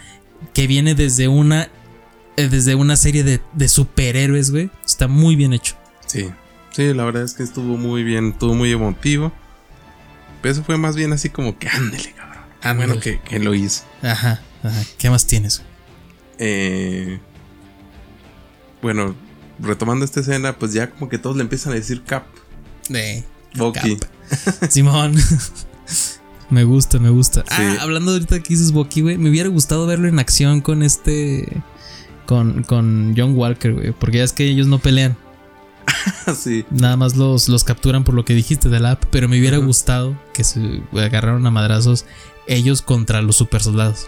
que 0.53 0.67
viene 0.67 0.95
desde 0.95 1.27
una 1.27 1.69
eh, 2.37 2.49
desde 2.49 2.75
una 2.75 2.95
serie 2.97 3.23
de, 3.23 3.41
de 3.53 3.67
superhéroes, 3.67 4.51
güey. 4.51 4.69
Está 4.85 5.07
muy 5.07 5.35
bien 5.35 5.53
hecho. 5.53 5.75
Sí. 6.07 6.29
Sí, 6.71 6.93
la 6.93 7.05
verdad 7.05 7.23
es 7.23 7.33
que 7.33 7.43
estuvo 7.43 7.77
muy 7.77 8.03
bien, 8.03 8.31
estuvo 8.31 8.53
muy 8.53 8.71
emotivo. 8.71 9.31
Pero 10.41 10.51
eso 10.51 10.63
fue 10.63 10.77
más 10.77 10.95
bien 10.95 11.13
así 11.13 11.29
como 11.29 11.57
que 11.57 11.69
ándele, 11.69 12.11
cabrón. 12.11 12.43
Ah, 12.61 12.73
bueno, 12.73 12.99
que, 12.99 13.19
que 13.21 13.39
lo 13.39 13.53
hizo. 13.53 13.83
Ajá, 14.01 14.41
ajá. 14.61 14.83
¿Qué 14.97 15.09
más 15.09 15.25
tienes? 15.25 15.59
güey? 15.59 15.69
Eh, 16.39 17.19
bueno, 18.85 19.15
retomando 19.59 20.05
esta 20.05 20.19
escena, 20.19 20.59
pues 20.59 20.71
ya 20.71 20.91
como 20.91 21.09
que 21.09 21.17
todos 21.17 21.35
le 21.35 21.41
empiezan 21.41 21.71
a 21.71 21.75
decir 21.75 22.03
Cap, 22.03 22.23
De 22.87 23.23
Bucky. 23.55 23.97
Cap. 23.97 24.69
Simón. 24.69 25.15
me 26.51 26.65
gusta, 26.65 26.99
me 26.99 27.09
gusta. 27.09 27.43
Ah, 27.49 27.77
hablando 27.79 28.11
ahorita 28.11 28.43
que 28.43 28.49
dices 28.49 28.71
Bucky, 28.71 29.01
güey, 29.01 29.17
me 29.17 29.31
hubiera 29.31 29.49
gustado 29.49 29.87
verlo 29.87 30.07
en 30.07 30.19
acción 30.19 30.61
con 30.61 30.83
este 30.83 31.63
con, 32.27 32.61
con 32.61 33.15
John 33.17 33.35
Walker, 33.35 33.73
güey, 33.73 33.91
porque 33.91 34.19
ya 34.19 34.23
es 34.23 34.33
que 34.33 34.43
ellos 34.45 34.67
no 34.67 34.77
pelean. 34.77 35.17
sí. 36.37 36.63
Nada 36.69 36.95
más 36.95 37.15
los, 37.15 37.49
los 37.49 37.63
capturan 37.63 38.03
por 38.03 38.13
lo 38.13 38.23
que 38.23 38.35
dijiste 38.35 38.69
de 38.69 38.79
la 38.79 38.91
app, 38.91 39.05
pero 39.09 39.27
me 39.27 39.39
hubiera 39.39 39.57
gustado 39.57 40.15
que 40.31 40.43
se 40.43 40.83
agarraron 40.93 41.47
a 41.47 41.49
madrazos 41.49 42.05
ellos 42.45 42.83
contra 42.83 43.23
los 43.23 43.35
super 43.35 43.63
soldados. 43.63 44.05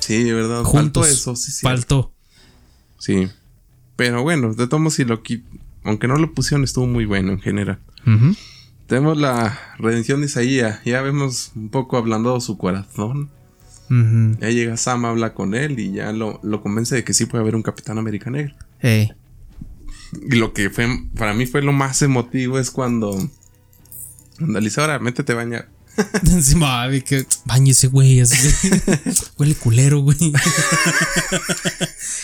Sí, 0.00 0.24
de 0.24 0.32
verdad. 0.32 0.64
Juntos. 0.64 1.06
Faltó 1.06 1.14
eso, 1.14 1.36
sí, 1.36 1.52
sí. 1.52 1.62
Faltó. 1.62 2.12
Sí. 2.98 3.28
Pero 3.96 4.22
bueno, 4.22 4.54
de 4.54 4.66
todos 4.66 4.80
modos, 4.80 4.94
si 4.94 5.04
lo 5.04 5.22
aunque 5.84 6.08
no 6.08 6.16
lo 6.16 6.32
pusieron, 6.32 6.64
estuvo 6.64 6.86
muy 6.86 7.06
bueno 7.06 7.32
en 7.32 7.40
general. 7.40 7.78
Tenemos 8.86 9.16
la 9.16 9.58
redención 9.78 10.20
de 10.20 10.26
Isaías. 10.26 10.80
Ya 10.84 11.02
vemos 11.02 11.52
un 11.56 11.70
poco 11.70 11.96
hablando 11.96 12.38
su 12.40 12.56
corazón. 12.56 13.30
Ujú. 13.90 14.38
Ya 14.40 14.50
llega 14.50 14.76
Sam, 14.76 15.04
habla 15.04 15.32
con 15.32 15.54
él 15.54 15.78
y 15.78 15.92
ya 15.92 16.12
lo, 16.12 16.40
lo 16.42 16.60
convence 16.60 16.94
de 16.94 17.04
que 17.04 17.14
sí 17.14 17.26
puede 17.26 17.42
haber 17.42 17.56
un 17.56 17.62
Capitán 17.62 17.98
América 17.98 18.30
Negro. 18.30 18.54
Ey. 18.80 19.12
Y 20.28 20.36
lo 20.36 20.52
que 20.52 20.70
fue, 20.70 20.86
para 21.16 21.34
mí 21.34 21.46
fue 21.46 21.62
lo 21.62 21.72
más 21.72 22.02
emotivo 22.02 22.58
es 22.58 22.70
cuando. 22.70 23.28
Dice, 24.38 24.80
ahora 24.80 24.98
métete 24.98 25.32
a 25.32 25.36
bañar. 25.36 25.68
Encima, 26.26 26.82
ay, 26.82 27.02
que 27.02 27.26
bañese, 27.44 27.88
güey. 27.88 28.20
así. 28.20 28.70
Huele 29.38 29.54
culero, 29.54 30.00
güey. 30.00 30.16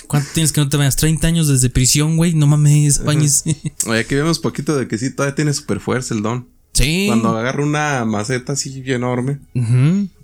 ¿Cuánto 0.07 0.29
tienes 0.35 0.53
que 0.53 0.61
no 0.61 0.69
te 0.69 0.77
bañas? 0.77 0.97
30 0.97 1.27
años 1.27 1.49
desde 1.49 1.71
prisión, 1.71 2.17
güey. 2.17 2.35
No 2.35 2.47
mames, 2.47 3.03
bañese. 3.05 3.57
Oye, 3.87 4.01
aquí 4.01 4.15
vemos 4.15 4.39
poquito 4.39 4.77
de 4.77 4.89
que 4.89 4.99
sí, 4.99 5.11
todavía 5.11 5.35
tiene 5.35 5.53
super 5.55 5.81
fuerza 5.81 6.15
el 6.15 6.23
don. 6.23 6.49
Sí. 6.73 7.05
Cuando 7.09 7.37
agarra 7.37 7.63
una 7.63 8.05
maceta 8.05 8.55
así 8.55 8.83
enorme. 8.87 9.41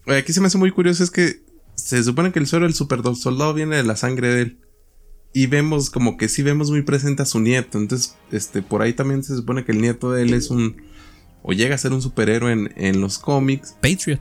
Oye, 0.06 0.18
aquí 0.18 0.32
se 0.32 0.40
me 0.40 0.46
hace 0.46 0.58
muy 0.58 0.70
curioso 0.70 1.04
es 1.04 1.10
que 1.10 1.42
se 1.74 2.02
supone 2.02 2.32
que 2.32 2.38
el 2.38 2.46
suero 2.46 2.64
del 2.64 2.74
super 2.74 3.00
soldado 3.14 3.54
viene 3.54 3.76
de 3.76 3.84
la 3.84 3.96
sangre 3.96 4.28
de 4.28 4.42
él. 4.42 4.58
Y 5.32 5.46
vemos 5.46 5.90
como 5.90 6.16
que 6.16 6.28
sí 6.28 6.42
vemos 6.42 6.70
muy 6.70 6.82
presente 6.82 7.22
a 7.22 7.26
su 7.26 7.38
nieto. 7.38 7.78
Entonces, 7.78 8.14
este, 8.32 8.62
por 8.62 8.82
ahí 8.82 8.94
también 8.94 9.22
se 9.22 9.36
supone 9.36 9.64
que 9.64 9.72
el 9.72 9.80
nieto 9.80 10.10
de 10.10 10.22
él 10.22 10.34
es 10.34 10.50
un. 10.50 10.82
O 11.50 11.52
llega 11.54 11.74
a 11.74 11.78
ser 11.78 11.92
un 11.94 12.02
superhéroe 12.02 12.52
en, 12.52 12.72
en 12.76 13.00
los 13.00 13.18
cómics. 13.18 13.74
Patriot. 13.80 14.20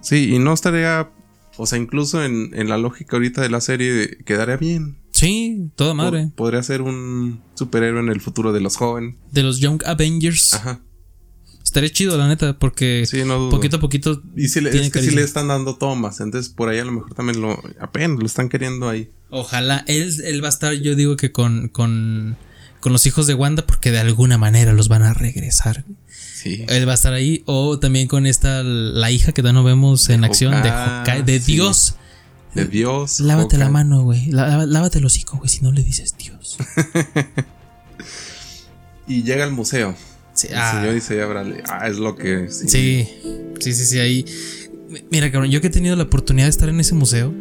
Sí, 0.00 0.32
y 0.34 0.38
no 0.38 0.52
estaría. 0.54 1.10
O 1.56 1.66
sea, 1.66 1.76
incluso 1.76 2.24
en, 2.24 2.50
en 2.54 2.68
la 2.68 2.78
lógica 2.78 3.16
ahorita 3.16 3.42
de 3.42 3.50
la 3.50 3.60
serie 3.60 4.18
quedaría 4.24 4.56
bien. 4.56 4.98
Sí, 5.10 5.72
toda 5.74 5.92
madre. 5.94 6.26
Po- 6.28 6.44
podría 6.44 6.62
ser 6.62 6.82
un 6.82 7.42
superhéroe 7.54 8.00
en 8.00 8.10
el 8.10 8.20
futuro 8.20 8.52
de 8.52 8.60
los 8.60 8.76
jóvenes. 8.76 9.16
De 9.32 9.42
los 9.42 9.58
Young 9.58 9.82
Avengers. 9.84 10.54
Ajá. 10.54 10.80
Estaría 11.64 11.90
chido, 11.90 12.16
la 12.16 12.28
neta, 12.28 12.56
porque 12.58 13.04
Sí, 13.06 13.24
no 13.24 13.38
dudo. 13.38 13.50
poquito 13.50 13.78
a 13.78 13.80
poquito. 13.80 14.22
Y 14.36 14.46
sí, 14.48 14.60
le- 14.60 14.70
es 14.70 14.80
que 14.82 14.90
carisma. 14.90 15.16
le 15.16 15.22
están 15.22 15.48
dando 15.48 15.74
tomas. 15.76 16.20
Entonces, 16.20 16.48
por 16.52 16.68
ahí 16.68 16.78
a 16.78 16.84
lo 16.84 16.92
mejor 16.92 17.12
también 17.14 17.40
lo. 17.40 17.60
Apenas 17.80 18.20
lo 18.20 18.26
están 18.26 18.48
queriendo 18.48 18.88
ahí. 18.88 19.10
Ojalá. 19.30 19.84
Él, 19.88 20.10
él 20.24 20.42
va 20.42 20.46
a 20.46 20.50
estar, 20.50 20.72
yo 20.74 20.94
digo 20.94 21.16
que 21.16 21.32
con, 21.32 21.68
con, 21.68 22.36
con 22.80 22.92
los 22.92 23.04
hijos 23.06 23.26
de 23.26 23.34
Wanda, 23.34 23.66
porque 23.66 23.90
de 23.90 23.98
alguna 23.98 24.38
manera 24.38 24.72
los 24.72 24.86
van 24.88 25.02
a 25.02 25.12
regresar. 25.12 25.84
Sí. 26.56 26.64
Él 26.68 26.86
va 26.88 26.92
a 26.92 26.94
estar 26.94 27.12
ahí. 27.12 27.42
O 27.46 27.78
también 27.78 28.08
con 28.08 28.26
esta, 28.26 28.62
la 28.62 29.10
hija 29.10 29.32
que 29.32 29.42
todavía 29.42 29.60
no 29.60 29.64
vemos 29.64 30.08
en 30.10 30.24
acción, 30.24 30.54
de 30.62 31.22
de 31.22 31.40
sí. 31.40 31.52
Dios. 31.52 31.94
De 32.54 32.64
Dios. 32.64 33.20
Lávate 33.20 33.58
la 33.58 33.68
mano, 33.68 34.02
güey. 34.02 34.26
Lá- 34.30 34.64
Lávate 34.66 34.98
el 34.98 35.04
hocico, 35.04 35.36
güey, 35.38 35.48
si 35.48 35.60
no 35.62 35.70
le 35.72 35.82
dices 35.82 36.14
Dios. 36.18 36.56
Y 39.06 39.22
llega 39.22 39.44
al 39.44 39.52
museo. 39.52 39.94
Sí, 40.34 40.48
El 40.50 40.56
ah, 40.58 41.00
señor 41.00 41.28
Bradley. 41.30 41.62
Ah, 41.66 41.88
es 41.88 41.96
lo 41.96 42.14
que. 42.14 42.48
Sí. 42.50 42.68
sí, 42.68 43.08
sí, 43.58 43.72
sí, 43.72 43.84
sí, 43.86 43.98
ahí. 43.98 44.24
Mira, 45.10 45.30
cabrón, 45.32 45.50
yo 45.50 45.60
que 45.60 45.68
he 45.68 45.70
tenido 45.70 45.96
la 45.96 46.04
oportunidad 46.04 46.46
de 46.46 46.50
estar 46.50 46.68
en 46.68 46.78
ese 46.80 46.94
museo, 46.94 47.32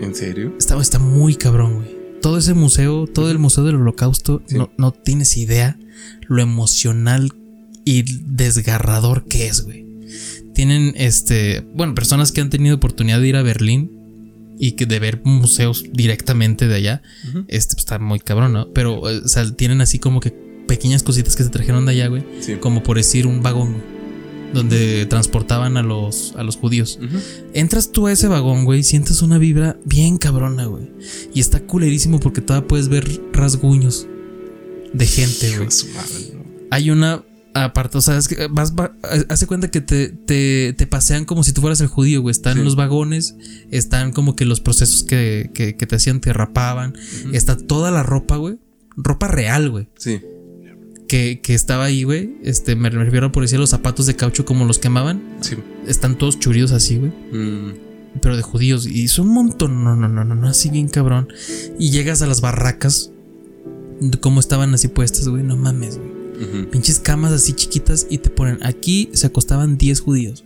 ¿En 0.00 0.14
serio? 0.14 0.54
está, 0.58 0.80
está 0.80 0.98
muy 0.98 1.34
cabrón, 1.36 1.74
güey. 1.76 1.96
Todo 2.22 2.38
ese 2.38 2.54
museo, 2.54 3.06
todo 3.06 3.30
el 3.30 3.38
museo 3.38 3.64
del 3.64 3.76
holocausto, 3.76 4.42
Sí. 4.46 4.56
no, 4.56 4.70
no 4.78 4.92
tienes 4.92 5.36
idea 5.36 5.78
lo 6.28 6.42
emocional 6.42 7.32
y 7.86 8.02
desgarrador 8.02 9.24
que 9.26 9.46
es, 9.46 9.62
güey. 9.62 9.86
Tienen, 10.52 10.92
este, 10.96 11.64
bueno, 11.72 11.94
personas 11.94 12.32
que 12.32 12.40
han 12.40 12.50
tenido 12.50 12.76
oportunidad 12.76 13.20
de 13.20 13.28
ir 13.28 13.36
a 13.36 13.42
Berlín 13.42 13.92
y 14.58 14.72
que 14.72 14.86
de 14.86 14.98
ver 14.98 15.20
museos 15.24 15.84
directamente 15.92 16.66
de 16.66 16.74
allá, 16.74 17.02
este, 17.46 17.74
pues, 17.74 17.84
está 17.84 17.98
muy 17.98 18.18
cabrón, 18.18 18.54
¿no? 18.54 18.72
Pero, 18.72 19.00
o 19.00 19.28
sea, 19.28 19.48
tienen 19.54 19.80
así 19.80 20.00
como 20.00 20.20
que 20.20 20.34
pequeñas 20.66 21.04
cositas 21.04 21.36
que 21.36 21.44
se 21.44 21.50
trajeron 21.50 21.86
de 21.86 21.92
allá, 21.92 22.08
güey. 22.08 22.24
Sí. 22.40 22.56
Como 22.56 22.82
por 22.82 22.96
decir 22.96 23.26
un 23.26 23.42
vagón, 23.42 23.76
donde 24.52 25.06
transportaban 25.06 25.76
a 25.76 25.82
los, 25.82 26.34
a 26.36 26.42
los 26.42 26.56
judíos. 26.56 26.98
Entras 27.54 27.92
tú 27.92 28.08
a 28.08 28.12
ese 28.12 28.26
vagón, 28.26 28.64
güey, 28.64 28.82
sientes 28.82 29.22
una 29.22 29.38
vibra 29.38 29.78
bien 29.84 30.18
cabrona, 30.18 30.64
güey. 30.64 30.90
Y 31.34 31.40
está 31.40 31.60
culerísimo 31.60 32.18
porque 32.18 32.40
todavía 32.40 32.66
puedes 32.66 32.88
ver 32.88 33.20
rasguños 33.32 34.08
de 34.92 35.06
gente, 35.06 35.56
güey. 35.58 35.68
Hay 36.72 36.90
una 36.90 37.22
aparte, 37.64 37.98
o 37.98 38.00
sea, 38.00 38.16
es 38.18 38.28
que 38.28 38.46
vas, 38.48 38.74
va- 38.74 38.92
hace 39.28 39.46
cuenta 39.46 39.70
que 39.70 39.80
te, 39.80 40.08
te, 40.08 40.72
te 40.76 40.86
pasean 40.86 41.24
como 41.24 41.42
si 41.44 41.52
tú 41.52 41.60
fueras 41.60 41.80
el 41.80 41.86
judío, 41.88 42.22
güey. 42.22 42.30
Están 42.32 42.58
Sí. 42.58 42.62
los 42.64 42.76
vagones, 42.76 43.36
están 43.70 44.12
como 44.12 44.36
que 44.36 44.44
los 44.44 44.60
procesos 44.60 45.02
que, 45.04 45.50
que, 45.54 45.76
que 45.76 45.86
te 45.86 45.96
hacían, 45.96 46.20
te 46.20 46.32
rapaban. 46.32 46.94
Está 47.32 47.56
toda 47.56 47.90
la 47.90 48.02
ropa, 48.02 48.36
güey. 48.36 48.58
Ropa 48.96 49.28
real, 49.28 49.70
güey. 49.70 49.88
Sí. 49.98 50.20
Que, 51.08 51.40
que 51.40 51.54
estaba 51.54 51.84
ahí, 51.84 52.02
güey. 52.02 52.36
Este, 52.42 52.74
me 52.74 52.90
refiero 52.90 53.30
por 53.30 53.42
decir 53.44 53.58
los 53.60 53.70
zapatos 53.70 54.06
de 54.06 54.16
caucho 54.16 54.44
como 54.44 54.64
los 54.64 54.78
quemaban. 54.78 55.22
Sí. 55.40 55.56
Están 55.86 56.18
todos 56.18 56.38
churidos 56.40 56.72
así, 56.72 56.96
güey 56.96 57.12
Mm, 57.32 57.72
pero 58.22 58.36
de 58.36 58.42
judíos. 58.42 58.86
Y 58.86 59.04
es 59.04 59.18
un 59.18 59.28
montón, 59.28 59.84
no, 59.84 59.94
no, 59.94 60.08
no, 60.08 60.24
no, 60.24 60.34
no, 60.34 60.48
así 60.48 60.68
bien 60.70 60.88
cabrón. 60.88 61.28
Y 61.78 61.90
llegas 61.90 62.22
a 62.22 62.26
las 62.26 62.40
barracas, 62.40 63.10
cómo 64.20 64.40
estaban 64.40 64.74
así 64.74 64.88
puestas, 64.88 65.28
güey, 65.28 65.42
no 65.44 65.56
mames, 65.56 65.98
güey. 65.98 66.15
Pinches 66.70 66.98
camas 67.00 67.32
así 67.32 67.52
chiquitas 67.54 68.06
y 68.10 68.18
te 68.18 68.30
ponen, 68.30 68.58
aquí 68.62 69.10
se 69.14 69.26
acostaban 69.26 69.78
10 69.78 70.00
judíos. 70.00 70.44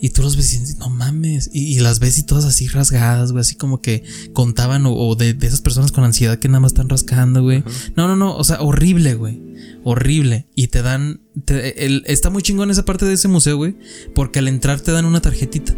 Y 0.00 0.10
tú 0.10 0.20
los 0.22 0.36
ves 0.36 0.52
y 0.52 0.58
dices, 0.58 0.76
no 0.78 0.90
mames. 0.90 1.48
Y, 1.54 1.74
y 1.76 1.78
las 1.80 1.98
ves 1.98 2.18
y 2.18 2.24
todas 2.24 2.44
así 2.44 2.66
rasgadas, 2.68 3.32
güey, 3.32 3.40
así 3.40 3.54
como 3.54 3.80
que 3.80 4.02
contaban 4.34 4.84
o, 4.84 4.92
o 4.94 5.14
de, 5.14 5.32
de 5.32 5.46
esas 5.46 5.62
personas 5.62 5.92
con 5.92 6.04
ansiedad 6.04 6.38
que 6.38 6.48
nada 6.48 6.60
más 6.60 6.72
están 6.72 6.90
rascando, 6.90 7.42
güey. 7.42 7.64
No, 7.96 8.06
no, 8.06 8.14
no, 8.16 8.36
o 8.36 8.44
sea, 8.44 8.60
horrible, 8.60 9.14
güey. 9.14 9.40
Horrible. 9.82 10.46
Y 10.54 10.66
te 10.68 10.82
dan, 10.82 11.20
te- 11.46 11.86
el- 11.86 12.02
está 12.06 12.28
muy 12.28 12.42
chingón 12.42 12.70
esa 12.70 12.84
parte 12.84 13.06
de 13.06 13.14
ese 13.14 13.28
museo, 13.28 13.56
güey, 13.56 13.76
porque 14.14 14.40
al 14.40 14.48
entrar 14.48 14.80
te 14.80 14.92
dan 14.92 15.06
una 15.06 15.22
tarjetita. 15.22 15.74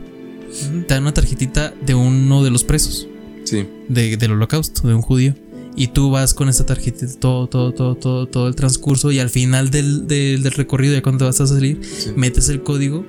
Te 0.88 0.94
dan 0.94 1.02
una 1.02 1.14
tarjetita 1.14 1.72
de 1.84 1.94
uno 1.94 2.42
de 2.42 2.50
los 2.50 2.64
presos 2.64 3.06
Sí. 3.44 3.64
de- 3.88 4.16
del 4.16 4.32
holocausto, 4.32 4.88
de 4.88 4.94
un 4.94 5.02
judío. 5.02 5.36
Y 5.76 5.88
tú 5.88 6.10
vas 6.10 6.32
con 6.32 6.48
esta 6.48 6.64
tarjetita 6.64 7.06
todo, 7.20 7.48
todo, 7.48 7.72
todo, 7.74 7.96
todo, 7.96 8.26
todo 8.26 8.48
el 8.48 8.54
transcurso 8.54 9.12
y 9.12 9.18
al 9.18 9.28
final 9.30 9.70
del, 9.70 10.06
del- 10.06 10.42
del 10.42 10.52
recorrido, 10.52 10.94
ya 10.94 11.02
cuando 11.02 11.26
vas 11.26 11.40
a 11.40 11.46
salir, 11.46 11.80
Sí. 11.84 12.10
metes 12.16 12.48
el 12.48 12.62
código 12.62 13.04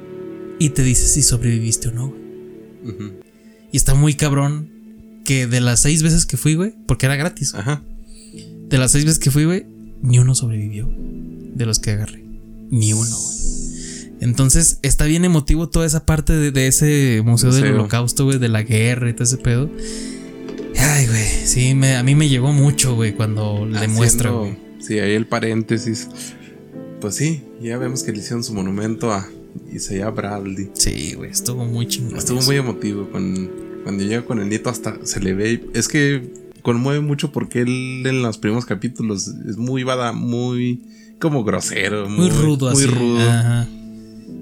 y 0.59 0.69
te 0.71 0.83
dice 0.83 1.07
si 1.07 1.21
sobreviviste 1.23 1.87
o 1.89 1.91
no. 1.93 2.09
güey. 2.09 3.13
Y 3.71 3.77
está 3.77 3.95
muy 3.95 4.13
cabrón 4.15 4.69
que 5.23 5.47
de 5.47 5.61
las 5.61 5.81
seis 5.81 6.03
veces 6.03 6.25
que 6.25 6.35
fui, 6.37 6.55
güey, 6.55 6.73
porque 6.87 7.05
era 7.05 7.15
gratis, 7.15 7.53
Ajá. 7.55 7.83
de 8.69 8.77
las 8.77 8.91
seis 8.91 9.05
veces 9.05 9.19
que 9.19 9.31
fui, 9.31 9.45
güey, 9.45 9.65
ni 10.01 10.19
uno 10.19 10.35
sobrevivió 10.35 10.89
de 10.89 11.65
los 11.65 11.79
que 11.79 11.91
agarré. 11.91 12.23
Ni 12.69 12.91
uno, 12.93 13.09
güey. 13.17 13.37
Entonces 14.19 14.79
está 14.81 15.05
bien 15.05 15.25
emotivo 15.25 15.69
toda 15.69 15.85
esa 15.85 16.05
parte 16.05 16.33
de, 16.33 16.51
de 16.51 16.67
ese 16.67 17.21
museo, 17.23 17.51
del 17.51 17.61
Museo. 17.61 17.75
holocausto, 17.75 18.25
güey, 18.25 18.39
de 18.39 18.49
la 18.49 18.63
guerra 18.63 19.09
y 19.09 19.13
todo 19.13 19.23
ese 19.25 19.37
pedo. 19.37 19.69
Ay, 20.75 21.07
güey, 21.07 21.23
sí, 21.45 21.73
me- 21.75 21.95
a 21.95 22.03
mí 22.03 22.15
me 22.15 22.29
llegó 22.29 22.51
mucho, 22.51 22.95
güey, 22.95 23.13
cuando 23.13 23.65
le 23.65 23.87
muestra, 23.87 24.31
güey. 24.31 24.57
Sí, 24.79 24.99
ahí 24.99 25.13
el 25.13 25.25
paréntesis. 25.27 26.07
Pues 27.01 27.15
sí, 27.15 27.43
ya 27.61 27.77
vemos 27.77 28.03
que 28.03 28.11
le 28.11 28.19
hicieron 28.19 28.43
su 28.43 28.53
monumento 28.53 29.11
a 29.11 29.27
Isaiah 29.71 30.09
Bradley. 30.09 30.69
Sí, 30.73 31.13
güey, 31.15 31.31
estuvo 31.31 31.65
muy 31.65 31.87
chingón. 31.87 32.17
Estuvo 32.17 32.41
muy 32.41 32.55
emotivo. 32.55 33.09
Con, 33.09 33.49
cuando 33.83 34.03
llega 34.03 34.25
con 34.25 34.39
el 34.39 34.49
nieto, 34.49 34.69
hasta 34.69 34.97
se 35.03 35.19
le 35.19 35.33
ve. 35.33 35.63
Es 35.73 35.87
que 35.87 36.31
conmueve 36.61 36.99
mucho 37.01 37.31
porque 37.31 37.61
él 37.61 38.03
en 38.05 38.21
los 38.21 38.37
primeros 38.37 38.65
capítulos 38.65 39.27
es 39.47 39.57
muy 39.57 39.83
vada, 39.83 40.11
muy 40.11 40.81
como 41.19 41.43
grosero, 41.43 42.09
muy 42.09 42.29
rudo, 42.29 42.71
muy 42.71 42.83
así. 42.83 42.91
rudo. 42.91 43.29
Ajá. 43.29 43.67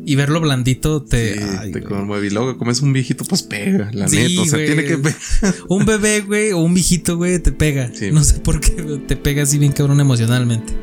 Y 0.07 0.15
verlo 0.15 0.39
blandito 0.39 1.01
te. 1.01 1.33
Sí, 1.33 1.39
ay, 1.59 1.71
te 1.71 1.81
conmueve. 1.81 2.27
Y 2.27 2.29
luego, 2.29 2.57
como 2.57 2.69
es 2.69 2.81
un 2.81 2.93
viejito, 2.93 3.25
pues 3.25 3.41
pega, 3.41 3.89
la 3.91 4.07
Sí, 4.07 4.17
neta. 4.17 4.41
O 4.41 4.45
sea, 4.45 4.63
tiene 4.63 4.83
que 4.83 4.99
Un 5.67 5.85
bebé, 5.85 6.21
güey, 6.21 6.51
o 6.51 6.59
un 6.59 6.75
viejito, 6.75 7.17
güey, 7.17 7.39
te 7.39 7.51
pega. 7.51 7.89
Sí. 7.93 8.11
No 8.11 8.23
sé 8.23 8.39
por 8.39 8.59
qué 8.59 8.71
te 9.07 9.15
pega 9.17 9.43
así 9.43 9.57
bien 9.57 9.71
cabrón 9.71 9.99
emocionalmente. 9.99 10.73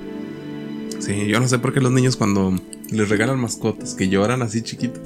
Sí, 0.98 1.26
yo 1.28 1.40
no 1.40 1.48
sé 1.48 1.58
por 1.58 1.72
qué 1.72 1.80
los 1.80 1.92
niños 1.92 2.16
cuando 2.16 2.60
les 2.90 3.08
regalan 3.08 3.40
mascotas 3.40 3.94
que 3.94 4.08
lloran 4.08 4.42
así 4.42 4.62
chiquito. 4.62 5.00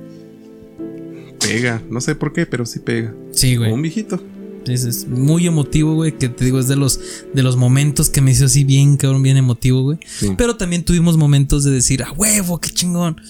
Pega, 1.41 1.83
no 1.91 2.01
sé 2.01 2.15
por 2.15 2.33
qué, 2.33 2.47
pero 2.47 2.67
sí 2.67 2.81
pega. 2.81 3.15
Sí, 3.33 3.57
güey. 3.57 3.71
un 3.71 3.83
viejito. 3.83 4.23
Es, 4.67 4.85
es 4.85 5.07
muy 5.09 5.47
emotivo, 5.47 5.95
güey, 5.95 6.17
que 6.19 6.29
te 6.29 6.45
digo, 6.45 6.59
es 6.59 6.69
de 6.69 6.77
los, 6.77 7.01
de 7.33 7.43
los 7.43 7.57
momentos 7.57 8.11
que 8.11 8.21
me 8.21 8.33
hizo 8.33 8.47
así 8.47 8.65
bien, 8.65 8.97
cabrón, 8.97 9.23
bien 9.23 9.37
emotivo, 9.37 9.83
güey. 9.83 9.99
Sí. 10.07 10.33
Pero 10.37 10.57
también 10.57 10.85
tuvimos 10.85 11.17
momentos 11.17 11.65
de 11.65 11.71
decir, 11.71 12.03
a 12.03 12.13
huevo, 12.13 12.61
qué 12.61 12.71
chingón. 12.71 13.21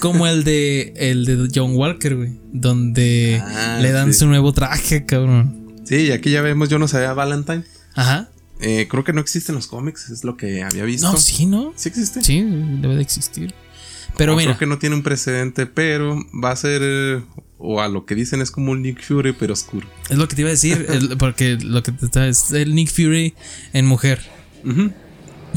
Como 0.00 0.26
el 0.26 0.44
de, 0.44 0.92
el 0.96 1.24
de 1.24 1.48
John 1.54 1.74
Walker, 1.74 2.16
güey, 2.16 2.38
donde 2.52 3.40
Ah, 3.44 3.78
le 3.80 3.90
dan 3.92 4.12
sí. 4.12 4.20
su 4.20 4.26
nuevo 4.26 4.52
traje, 4.52 5.06
cabrón. 5.06 5.80
Sí, 5.84 5.96
y 5.96 6.10
aquí 6.12 6.30
ya 6.30 6.42
vemos, 6.42 6.68
yo 6.68 6.78
no 6.78 6.88
sabía 6.88 7.12
Valentine. 7.12 7.64
Ajá. 7.94 8.28
Eh, 8.60 8.86
creo 8.88 9.04
que 9.04 9.12
no 9.12 9.20
existe 9.20 9.52
en 9.52 9.56
los 9.56 9.66
cómics, 9.66 10.10
es 10.10 10.24
lo 10.24 10.36
que 10.36 10.62
había 10.62 10.84
visto. 10.84 11.10
No, 11.10 11.16
sí, 11.18 11.46
¿no? 11.46 11.72
Sí 11.76 11.88
existe. 11.88 12.22
Sí, 12.22 12.42
debe 12.42 12.96
de 12.96 13.02
existir. 13.02 13.54
Pero 14.16 14.32
No, 14.32 14.38
mira, 14.38 14.50
Creo 14.52 14.58
que 14.60 14.66
no 14.66 14.78
tiene 14.78 14.94
un 14.96 15.02
precedente, 15.02 15.66
pero 15.66 16.16
va 16.32 16.52
a 16.52 16.56
ser. 16.56 17.22
O 17.64 17.80
a 17.80 17.88
lo 17.88 18.04
que 18.06 18.14
dicen 18.14 18.40
es 18.42 18.50
como 18.50 18.72
un 18.72 18.82
Nick 18.82 19.02
Fury, 19.02 19.32
pero 19.32 19.52
oscuro. 19.54 19.86
es 20.10 20.16
lo 20.18 20.28
que 20.28 20.34
te 20.36 20.42
iba 20.42 20.48
a 20.48 20.52
decir, 20.52 20.86
el- 20.90 21.16
porque 21.16 21.56
lo 21.60 21.82
que 21.82 21.92
te 21.92 22.04
está 22.06 22.26
es 22.28 22.50
el 22.52 22.74
Nick 22.74 22.90
Fury 22.90 23.34
en 23.72 23.86
mujer. 23.86 24.20
Ujú. 24.64 24.92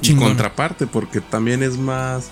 Y 0.01 0.13
contraparte, 0.15 0.85
porque 0.87 1.21
también 1.21 1.63
es 1.63 1.77
más. 1.77 2.29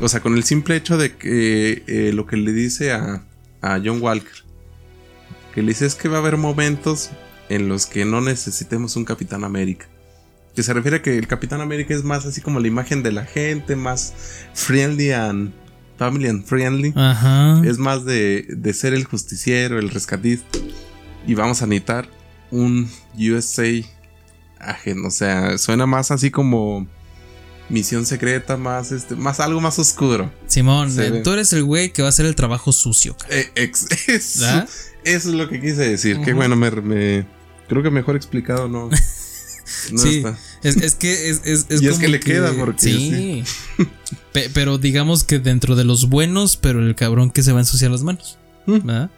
O 0.00 0.08
sea, 0.08 0.20
con 0.20 0.34
el 0.36 0.44
simple 0.44 0.76
hecho 0.76 0.98
de 0.98 1.16
que 1.16 1.84
eh, 1.86 2.12
lo 2.12 2.26
que 2.26 2.36
le 2.36 2.52
dice 2.52 2.92
a, 2.92 3.24
a 3.60 3.80
John 3.84 4.02
Walker, 4.02 4.32
que 5.54 5.62
le 5.62 5.68
dice 5.68 5.86
es 5.86 5.94
que 5.94 6.08
va 6.08 6.16
a 6.16 6.20
haber 6.20 6.36
momentos 6.36 7.10
en 7.48 7.68
los 7.68 7.86
que 7.86 8.04
no 8.04 8.20
necesitemos 8.20 8.96
un 8.96 9.04
Capitán 9.04 9.44
América. 9.44 9.86
Que 10.54 10.62
se 10.62 10.74
refiere 10.74 10.98
a 10.98 11.02
que 11.02 11.16
el 11.16 11.26
Capitán 11.28 11.60
América 11.62 11.94
es 11.94 12.04
más 12.04 12.26
así 12.26 12.40
como 12.42 12.60
la 12.60 12.68
imagen 12.68 13.02
de 13.02 13.12
la 13.12 13.24
gente, 13.24 13.74
más 13.74 14.12
friendly 14.52 15.12
and 15.12 15.52
family 16.04 16.28
and 16.28 16.44
friendly. 16.44 16.92
Ajá. 16.96 17.62
Es 17.64 17.78
más 17.78 18.04
de, 18.04 18.46
de 18.48 18.74
ser 18.74 18.94
el 18.94 19.04
justiciero, 19.04 19.78
el 19.78 19.90
rescatista. 19.90 20.58
Y 21.26 21.34
vamos 21.34 21.62
a 21.62 21.66
necesitar 21.66 22.08
un 22.50 22.90
USA 23.16 23.68
ajeno. 24.58 25.08
O 25.08 25.10
sea, 25.10 25.58
suena 25.58 25.86
más 25.86 26.10
así 26.10 26.30
como 26.30 26.86
misión 27.68 28.04
secreta, 28.04 28.56
más 28.56 28.92
este, 28.92 29.14
más 29.16 29.40
algo 29.40 29.60
más 29.60 29.78
oscuro. 29.78 30.30
Simón, 30.46 30.90
Se 30.90 31.10
tú 31.22 31.30
eres 31.32 31.52
el 31.52 31.64
güey 31.64 31.92
que 31.92 32.02
va 32.02 32.08
a 32.08 32.10
hacer 32.10 32.26
el 32.26 32.34
trabajo 32.34 32.72
sucio. 32.72 33.16
Eh, 33.30 33.50
ex- 33.54 33.86
eso, 34.08 34.42
¿Verdad? 34.42 34.68
eso 35.04 35.28
es 35.28 35.34
lo 35.34 35.48
que 35.48 35.60
quise 35.60 35.88
decir. 35.88 36.20
Que 36.20 36.32
bueno, 36.32 36.56
me, 36.56 36.70
me- 36.70 37.26
creo 37.68 37.82
que 37.82 37.90
mejor 37.90 38.16
explicado 38.16 38.68
no. 38.68 38.90
No 39.92 39.98
sí, 39.98 40.16
está. 40.18 40.38
es, 40.62 40.76
es 40.76 40.94
que 40.94 41.30
es, 41.30 41.40
es, 41.44 41.66
es 41.68 41.82
Y 41.82 41.86
es 41.86 41.90
como 41.92 42.00
que 42.00 42.08
le 42.08 42.20
queda 42.20 42.52
porque 42.52 42.80
sí. 42.80 43.44
Pe- 44.32 44.50
pero 44.52 44.78
digamos 44.78 45.24
que 45.24 45.38
dentro 45.38 45.76
de 45.76 45.84
los 45.84 46.08
buenos, 46.08 46.56
pero 46.56 46.80
el 46.80 46.94
cabrón 46.94 47.30
que 47.30 47.42
se 47.42 47.52
va 47.52 47.58
a 47.58 47.62
ensuciar 47.62 47.90
las 47.90 48.02
manos. 48.02 48.38
Mm. 48.66 48.86
¿verdad? 48.86 49.10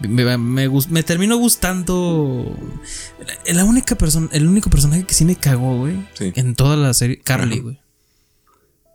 Me, 0.00 0.36
me, 0.38 0.68
me 0.90 1.02
terminó 1.02 1.36
gustando. 1.36 2.56
La, 3.46 3.54
la 3.54 3.64
única 3.64 3.94
persona, 3.96 4.28
el 4.32 4.46
único 4.48 4.68
personaje 4.70 5.04
que 5.04 5.14
sí 5.14 5.24
me 5.24 5.36
cagó, 5.36 5.78
güey. 5.78 5.94
Sí. 6.18 6.32
En 6.34 6.54
toda 6.54 6.76
la 6.76 6.92
serie, 6.94 7.20
Carly, 7.20 7.60
güey. 7.60 7.80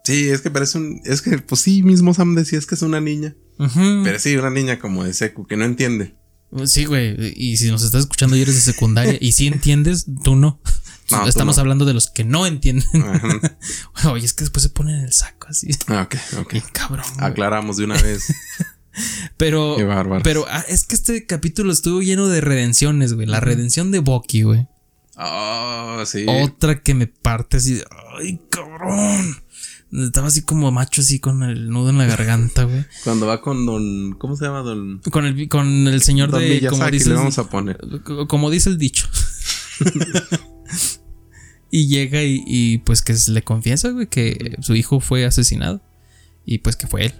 Sí, 0.03 0.29
es 0.29 0.41
que 0.41 0.51
parece 0.51 0.77
un. 0.77 1.01
Es 1.05 1.21
que, 1.21 1.37
pues 1.39 1.61
sí, 1.61 1.83
mismo 1.83 2.13
Sam 2.13 2.35
decía 2.35 2.59
es 2.59 2.65
que 2.65 2.75
es 2.75 2.81
una 2.81 2.99
niña. 2.99 3.35
Pero 4.03 4.19
sí, 4.19 4.35
una 4.37 4.49
niña 4.49 4.79
como 4.79 5.03
de 5.03 5.13
secu, 5.13 5.45
que 5.45 5.57
no 5.57 5.65
entiende. 5.65 6.15
Sí, 6.65 6.85
güey. 6.85 7.33
Y 7.35 7.57
si 7.57 7.69
nos 7.69 7.83
estás 7.83 8.01
escuchando 8.01 8.35
y 8.35 8.41
eres 8.41 8.55
de 8.55 8.61
secundaria 8.61 9.17
y 9.19 9.31
si 9.33 9.47
entiendes, 9.47 10.05
tú 10.23 10.35
no. 10.35 10.59
No, 11.11 11.23
tú 11.23 11.27
Estamos 11.29 11.57
no. 11.57 11.61
hablando 11.61 11.85
de 11.85 11.93
los 11.93 12.09
que 12.09 12.23
no 12.23 12.45
entienden. 12.45 12.85
Ajá. 13.03 13.39
Oye, 14.11 14.25
es 14.25 14.33
que 14.33 14.43
después 14.43 14.63
se 14.63 14.69
ponen 14.69 14.95
en 14.99 15.05
el 15.05 15.13
saco 15.13 15.47
así. 15.49 15.69
Ah, 15.87 16.03
ok, 16.03 16.15
ok. 16.41 16.51
Bien 16.53 16.63
cabrón. 16.71 17.05
güey. 17.15 17.25
Aclaramos 17.27 17.77
de 17.77 17.85
una 17.85 17.97
vez. 18.01 18.33
Pero, 19.37 19.77
pero 20.23 20.45
ah, 20.49 20.65
es 20.67 20.83
que 20.83 20.95
este 20.95 21.25
capítulo 21.25 21.71
estuvo 21.71 22.01
lleno 22.01 22.27
de 22.27 22.41
redenciones, 22.41 23.13
güey. 23.13 23.27
La 23.27 23.39
redención 23.39 23.91
de 23.91 23.99
Bucky, 23.99 24.41
güey. 24.41 24.67
Oh, 25.15 26.03
sí. 26.05 26.25
Otra 26.27 26.81
que 26.81 26.93
me 26.95 27.07
parte 27.07 27.57
así 27.57 27.75
de, 27.75 27.85
ay, 28.17 28.41
cabrón. 28.49 29.41
Estaba 29.91 30.27
así 30.27 30.43
como 30.43 30.71
macho, 30.71 31.01
así 31.01 31.19
con 31.19 31.41
el 31.41 31.69
nudo 31.69 31.89
en 31.89 31.97
la 31.97 32.05
garganta, 32.05 32.63
güey. 32.65 32.85
Cuando 33.03 33.25
va 33.25 33.41
con 33.41 33.65
don. 33.65 34.13
¿Cómo 34.19 34.35
se 34.35 34.45
llama? 34.45 34.61
Don. 34.61 35.01
Con 35.11 35.25
el, 35.25 35.49
con 35.49 35.87
el 35.87 36.01
señor 36.01 36.29
Don 36.29 36.41
de, 36.41 36.59
como 36.59 36.77
Miyazaki 36.77 36.97
dice, 36.97 37.09
le 37.09 37.15
vamos 37.15 37.39
a 37.39 37.49
poner. 37.49 37.79
como 38.27 38.51
dice 38.51 38.69
el 38.69 38.77
dicho. 38.77 39.07
y 41.71 41.87
llega 41.87 42.23
y, 42.23 42.43
y, 42.45 42.77
pues 42.79 43.01
que 43.01 43.15
le 43.29 43.43
confiesa, 43.43 43.89
güey, 43.89 44.07
que 44.07 44.57
su 44.61 44.75
hijo 44.75 44.99
fue 44.99 45.25
asesinado. 45.25 45.81
Y 46.45 46.59
pues 46.59 46.75
que 46.75 46.87
fue 46.87 47.05
él, 47.05 47.13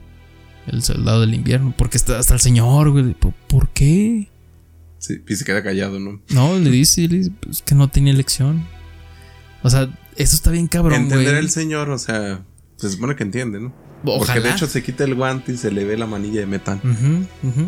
el 0.68 0.84
soldado 0.84 1.22
del 1.22 1.34
invierno. 1.34 1.74
Porque 1.76 1.98
está 1.98 2.20
hasta 2.20 2.36
el 2.36 2.40
señor, 2.40 2.92
güey. 2.92 3.16
¿Por, 3.48 3.70
qué? 3.70 4.30
Sí, 5.00 5.24
y 5.28 5.36
se 5.36 5.46
queda 5.46 5.64
callado, 5.64 6.00
¿no? 6.00 6.22
No, 6.30 6.58
le 6.58 6.70
dice, 6.70 7.08
le 7.08 7.18
dice 7.18 7.32
pues, 7.40 7.64
que 7.64 7.74
no 7.74 7.90
tenía 7.90 8.14
elección. 8.14 8.64
O 9.64 9.70
sea, 9.72 9.90
eso 10.16 10.36
está 10.36 10.52
bien 10.52 10.68
cabrón, 10.68 11.08
güey. 11.08 11.20
Entender 11.20 11.36
el 11.36 11.50
señor, 11.50 11.90
o 11.90 11.98
sea, 11.98 12.46
se 12.80 12.90
supone 12.90 13.16
que 13.16 13.24
entiende, 13.24 13.60
¿no? 13.60 13.74
Porque 14.04 14.24
Ojalá. 14.24 14.42
de 14.42 14.52
hecho 14.52 14.66
se 14.68 14.82
quita 14.82 15.04
el 15.04 15.16
guante 15.16 15.52
y 15.52 15.58
se 15.58 15.72
le 15.72 15.84
ve 15.84 15.98
la 15.98 16.06
manilla 16.08 16.40
de 16.40 16.46
metal. 16.46 16.80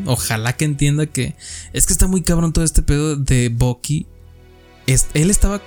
Ojalá 0.06 0.54
que 0.56 0.65
entienda 0.65 1.06
que 1.06 1.36
es 1.74 1.86
que 1.86 1.93
está 1.93 2.08
muy 2.08 2.21
cabrón 2.21 2.54
todo 2.54 2.63
este 2.63 2.82
pedo 2.82 3.15
de 3.17 3.50
Bucky. 3.50 4.08
Es- 4.88 5.08
él 5.13 5.30
estaba, 5.30 5.62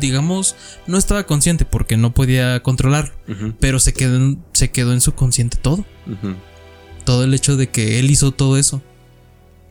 digamos, 0.00 0.56
no 0.86 0.98
estaba 0.98 1.24
consciente 1.24 1.64
porque 1.64 1.96
no 1.96 2.12
podía 2.12 2.62
controlarlo, 2.62 3.14
Ujú, 3.28 3.54
pero 3.58 3.78
se 3.80 3.92
quedó, 3.94 4.16
en, 4.16 4.44
se 4.52 4.70
quedó 4.70 4.92
en 4.92 5.00
su 5.00 5.14
consciente 5.14 5.56
todo. 5.56 5.84
Todo 7.04 7.24
el 7.24 7.32
hecho 7.34 7.56
de 7.56 7.68
que 7.70 7.98
él 7.98 8.10
hizo 8.10 8.32
todo 8.32 8.58
eso. 8.58 8.82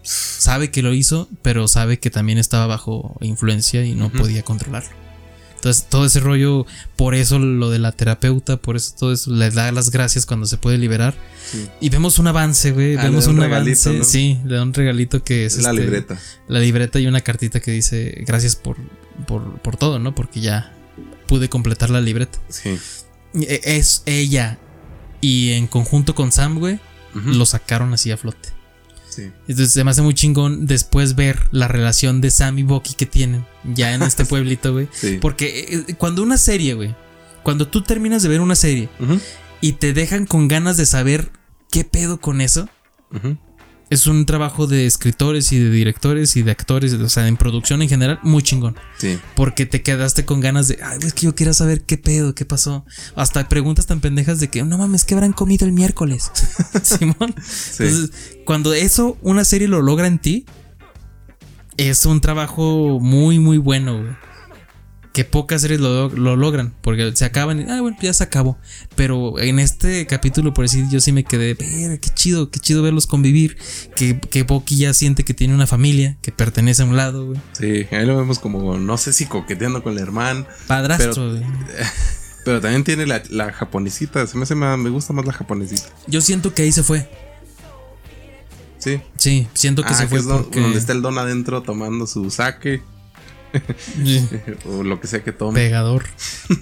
Sabe 0.01 0.69
que 0.71 0.81
lo 0.81 0.93
hizo, 0.93 1.29
pero 1.41 1.67
sabe 1.67 1.97
que 1.99 2.09
también 2.09 2.37
estaba 2.37 2.67
bajo 2.67 3.15
influencia 3.21 3.85
y 3.85 3.93
no 3.95 4.11
podía 4.11 4.43
controlarlo. 4.43 4.89
Entonces, 5.63 5.85
todo 5.89 6.05
ese 6.05 6.19
rollo, 6.19 6.65
por 6.97 7.15
eso 7.15 7.39
lo 7.39 7.69
de 7.69 7.79
la 7.79 7.93
terapeuta, 7.93 8.57
por 8.57 8.75
eso 8.75 8.95
todo 8.99 9.13
eso, 9.13 9.31
le 9.31 9.49
da 9.49 9.71
las 9.71 9.91
gracias 9.91 10.25
cuando 10.25 10.45
se 10.45 10.57
puede 10.57 10.77
liberar. 10.77 11.15
Sí. 11.49 11.69
Y 11.79 11.87
vemos 11.87 12.19
un 12.19 12.27
avance, 12.27 12.71
güey. 12.71 12.97
Ah, 12.97 13.03
le 13.03 13.09
vemos 13.09 13.23
da 13.23 13.31
un 13.31 13.37
un, 13.37 13.43
regalito, 13.43 13.89
avance. 13.89 13.99
¿no? 13.99 14.03
Sí, 14.03 14.39
le 14.43 14.55
da 14.55 14.63
un 14.63 14.73
regalito 14.73 15.23
que 15.23 15.45
es 15.45 15.55
la 15.61 15.69
este, 15.69 15.81
libreta. 15.81 16.19
La 16.49 16.59
libreta 16.59 16.99
y 16.99 17.07
una 17.07 17.21
cartita 17.21 17.61
que 17.61 17.71
dice 17.71 18.25
gracias 18.27 18.57
por, 18.57 18.75
por, 19.25 19.57
por 19.61 19.77
todo, 19.77 19.99
¿no? 19.99 20.13
Porque 20.13 20.41
ya 20.41 20.73
pude 21.27 21.47
completar 21.47 21.89
la 21.89 22.01
libreta. 22.01 22.39
Sí. 22.49 22.77
Eh, 23.35 23.61
Es 23.63 24.03
ella. 24.05 24.57
Y 25.21 25.51
en 25.53 25.67
conjunto 25.67 26.13
con 26.13 26.33
Sam, 26.33 26.59
güey, 26.59 26.81
lo 27.13 27.45
sacaron 27.45 27.93
así 27.93 28.11
a 28.11 28.17
flote. 28.17 28.49
Sí. 29.15 29.31
Entonces 29.47 29.71
se 29.73 29.83
me 29.83 29.91
hace 29.91 30.01
muy 30.01 30.13
chingón 30.13 30.65
después 30.65 31.15
ver 31.15 31.39
la 31.51 31.67
relación 31.67 32.21
de 32.21 32.31
Sam 32.31 32.59
y 32.59 32.63
Bucky 32.63 32.93
que 32.95 33.05
tienen 33.05 33.45
ya 33.63 33.93
en 33.93 34.01
este 34.03 34.25
pueblito, 34.25 34.73
güey. 34.73 34.87
Sí. 34.91 35.17
Porque 35.21 35.83
eh, 35.87 35.93
cuando 35.95 36.23
una 36.23 36.37
serie, 36.37 36.73
güey, 36.73 36.95
cuando 37.43 37.67
tú 37.67 37.81
terminas 37.81 38.23
de 38.23 38.29
ver 38.29 38.41
una 38.41 38.55
serie 38.55 38.89
y 39.61 39.73
te 39.73 39.93
dejan 39.93 40.25
con 40.25 40.47
ganas 40.47 40.77
de 40.77 40.85
saber 40.85 41.31
qué 41.69 41.83
pedo 41.83 42.19
con 42.19 42.41
eso, 42.41 42.69
ujú. 43.11 43.37
Es 43.89 44.07
un 44.07 44.25
trabajo 44.25 44.65
de 44.67 44.85
escritores 44.85 45.51
y 45.51 45.59
de 45.59 45.69
directores 45.69 46.35
y 46.35 46.41
de 46.41 46.51
actores, 46.51 46.93
o 46.93 47.09
sea, 47.09 47.27
en 47.27 47.37
producción 47.37 47.81
en 47.81 47.89
general, 47.89 48.19
muy 48.23 48.41
chingón. 48.41 48.75
Sí. 48.97 49.19
Porque 49.35 49.65
te 49.65 49.81
quedaste 49.81 50.25
con 50.25 50.39
ganas 50.39 50.67
de, 50.67 50.79
ay, 50.83 50.99
es 51.01 51.13
que 51.13 51.25
yo 51.25 51.35
quiero 51.35 51.53
saber 51.53 51.81
qué 51.81 51.97
pedo, 51.97 52.33
qué 52.33 52.45
pasó. 52.45 52.85
Hasta 53.15 53.47
preguntas 53.47 53.85
tan 53.85 53.99
pendejas 53.99 54.39
de 54.39 54.49
que, 54.49 54.63
no 54.63 54.77
mames, 54.77 55.05
¿qué 55.05 55.13
habrán 55.13 55.33
comido 55.33 55.65
el 55.65 55.73
miércoles? 55.73 56.31
Simón. 56.83 57.35
Sí. 57.43 57.83
Entonces, 57.83 58.11
cuando 58.45 58.73
eso, 58.73 59.17
una 59.21 59.45
serie 59.45 59.67
lo 59.67 59.81
logra 59.81 60.07
en 60.07 60.19
ti, 60.19 60.45
es 61.77 62.05
un 62.05 62.21
trabajo 62.21 62.99
muy, 62.99 63.39
muy 63.39 63.57
bueno, 63.57 63.99
güey. 63.99 64.32
Que 65.13 65.23
pocas 65.23 65.61
series 65.61 65.79
lo, 65.79 66.09
lo 66.09 66.35
logran, 66.35 66.73
porque 66.81 67.11
se 67.15 67.23
acaban 67.23 67.61
y, 67.61 67.63
ah, 67.69 67.79
bueno, 67.81 67.95
ya 68.01 68.11
se 68.13 68.23
acabó. 68.23 68.57
Pero 68.95 69.37
en 69.39 69.59
este 69.59 70.07
capítulo, 70.07 70.53
por 70.55 70.65
decir, 70.65 70.85
yo 70.89 70.99
sí 70.99 71.11
me 71.11 71.23
quedé, 71.23 71.53
"Verga, 71.53 71.97
qué 71.99 72.09
chido, 72.09 72.49
qué 72.49 72.59
chido 72.59 72.81
verlos 72.81 73.05
convivir. 73.05 73.55
Que, 73.95 74.19
que 74.19 74.41
Bucky 74.41 74.75
ya 74.75 74.91
siente 74.95 75.23
que 75.23 75.35
tiene 75.35 75.53
una 75.53 75.67
familia, 75.67 76.17
que 76.23 76.31
pertenece 76.31 76.81
a 76.81 76.85
un 76.85 76.97
lado, 76.97 77.27
güey. 77.27 77.39
Sí, 77.51 77.85
ahí 77.95 78.07
lo 78.07 78.17
vemos 78.17 78.39
como, 78.39 78.79
no 78.79 78.97
sé 78.97 79.13
si 79.13 79.27
coqueteando 79.27 79.83
con 79.83 79.93
la 79.93 80.01
hermana, 80.01 80.47
Padrastro, 80.65 81.39
Pero- 82.43 82.59
también 82.59 82.83
tiene 82.83 83.05
la, 83.05 83.21
la 83.29 83.53
japonesita. 83.53 84.25
Se 84.27 84.35
me 84.35 84.43
hace 84.43 84.55
más, 84.55 84.77
me 84.79 84.89
gusta 84.89 85.13
más 85.13 85.25
la 85.25 85.31
japonesita. 85.33 85.89
Yo 86.07 86.21
siento 86.21 86.53
que 86.55 86.63
ahí 86.63 86.71
se 86.71 86.81
fue. 86.83 87.07
Sí. 88.79 88.99
Sí, 89.15 89.47
siento 89.53 89.81
que 89.83 89.89
Ah, 89.89 89.93
se 89.93 90.03
que 90.03 90.09
fue 90.09 90.19
es 90.19 90.25
do- 90.25 90.41
porque. 90.43 90.59
donde 90.59 90.77
está 90.79 90.91
el 90.91 91.01
don 91.01 91.17
adentro 91.17 91.61
tomando 91.61 92.05
su 92.07 92.29
saque. 92.31 92.81
Sí. 94.03 94.27
o 94.65 94.83
lo 94.83 94.99
que 94.99 95.07
sea 95.07 95.23
que 95.23 95.31
tome. 95.31 95.59
Pegador. 95.59 96.05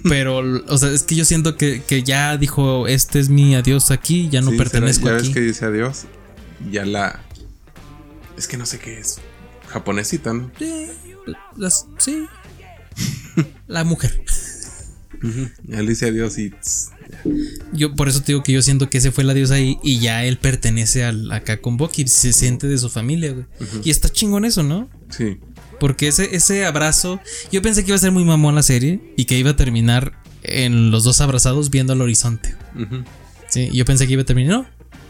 Pero, 0.04 0.38
o 0.68 0.78
sea, 0.78 0.90
es 0.90 1.02
que 1.04 1.14
yo 1.14 1.24
siento 1.24 1.56
que, 1.56 1.82
que 1.82 2.02
ya 2.02 2.36
dijo, 2.36 2.86
este 2.88 3.18
es 3.20 3.28
mi 3.28 3.54
adiós 3.54 3.90
aquí, 3.90 4.28
ya 4.30 4.40
no 4.40 4.50
Sí, 4.50 4.56
pertenezco 4.58 5.06
será- 5.06 5.16
ya 5.16 5.18
aquí. 5.20 5.28
ves 5.28 5.34
que 5.34 5.40
dice 5.40 5.64
adiós. 5.64 6.02
Ya 6.70 6.84
la. 6.84 7.20
Es 8.36 8.46
que 8.46 8.56
no 8.56 8.66
sé 8.66 8.78
qué 8.78 8.98
es. 8.98 9.18
Japonesita, 9.68 10.32
¿no? 10.32 10.50
Sí, 10.58 10.86
las- 11.56 11.86
sí. 11.98 12.26
La 13.66 13.84
mujer. 13.84 14.22
Ya 15.66 15.80
le 15.82 15.88
dice 15.88 16.06
adiós 16.08 16.36
y. 16.38 16.50
tss, 16.50 16.90
Yo 17.72 17.94
por 17.94 18.08
eso 18.08 18.20
te 18.20 18.32
digo 18.32 18.42
que 18.42 18.52
yo 18.52 18.60
siento 18.60 18.90
que 18.90 18.98
ese 18.98 19.12
fue 19.12 19.22
el 19.24 19.30
adiós 19.30 19.50
ahí 19.52 19.78
y 19.82 20.00
ya 20.00 20.24
él 20.24 20.36
pertenece 20.38 21.04
al, 21.04 21.30
acá 21.30 21.60
con 21.60 21.76
Bucky, 21.76 22.06
se 22.08 22.32
siente 22.32 22.66
de 22.66 22.76
su 22.76 22.88
familia, 22.90 23.32
güey. 23.32 23.46
Y 23.84 23.90
está 23.90 24.08
chingón 24.08 24.44
eso, 24.44 24.62
¿no? 24.62 24.90
Sí. 25.10 25.38
Porque 25.82 26.06
ese, 26.06 26.36
ese 26.36 26.64
abrazo, 26.64 27.18
yo 27.50 27.60
pensé 27.60 27.82
que 27.82 27.88
iba 27.90 27.96
a 27.96 27.98
ser 27.98 28.12
muy 28.12 28.24
mamón 28.24 28.54
la 28.54 28.62
serie 28.62 29.00
y 29.16 29.24
que 29.24 29.36
iba 29.36 29.50
a 29.50 29.56
terminar 29.56 30.12
en 30.44 30.92
los 30.92 31.02
dos 31.02 31.20
abrazados 31.20 31.70
viendo 31.70 31.92
al 31.92 32.00
horizonte. 32.00 32.54
Ujú. 32.76 33.02
Sí, 33.48 33.68
yo 33.72 33.84
pensé 33.84 34.06
que 34.06 34.12
iba 34.12 34.22
a 34.22 34.24
terminar, 34.24 34.58
no, 34.58 34.66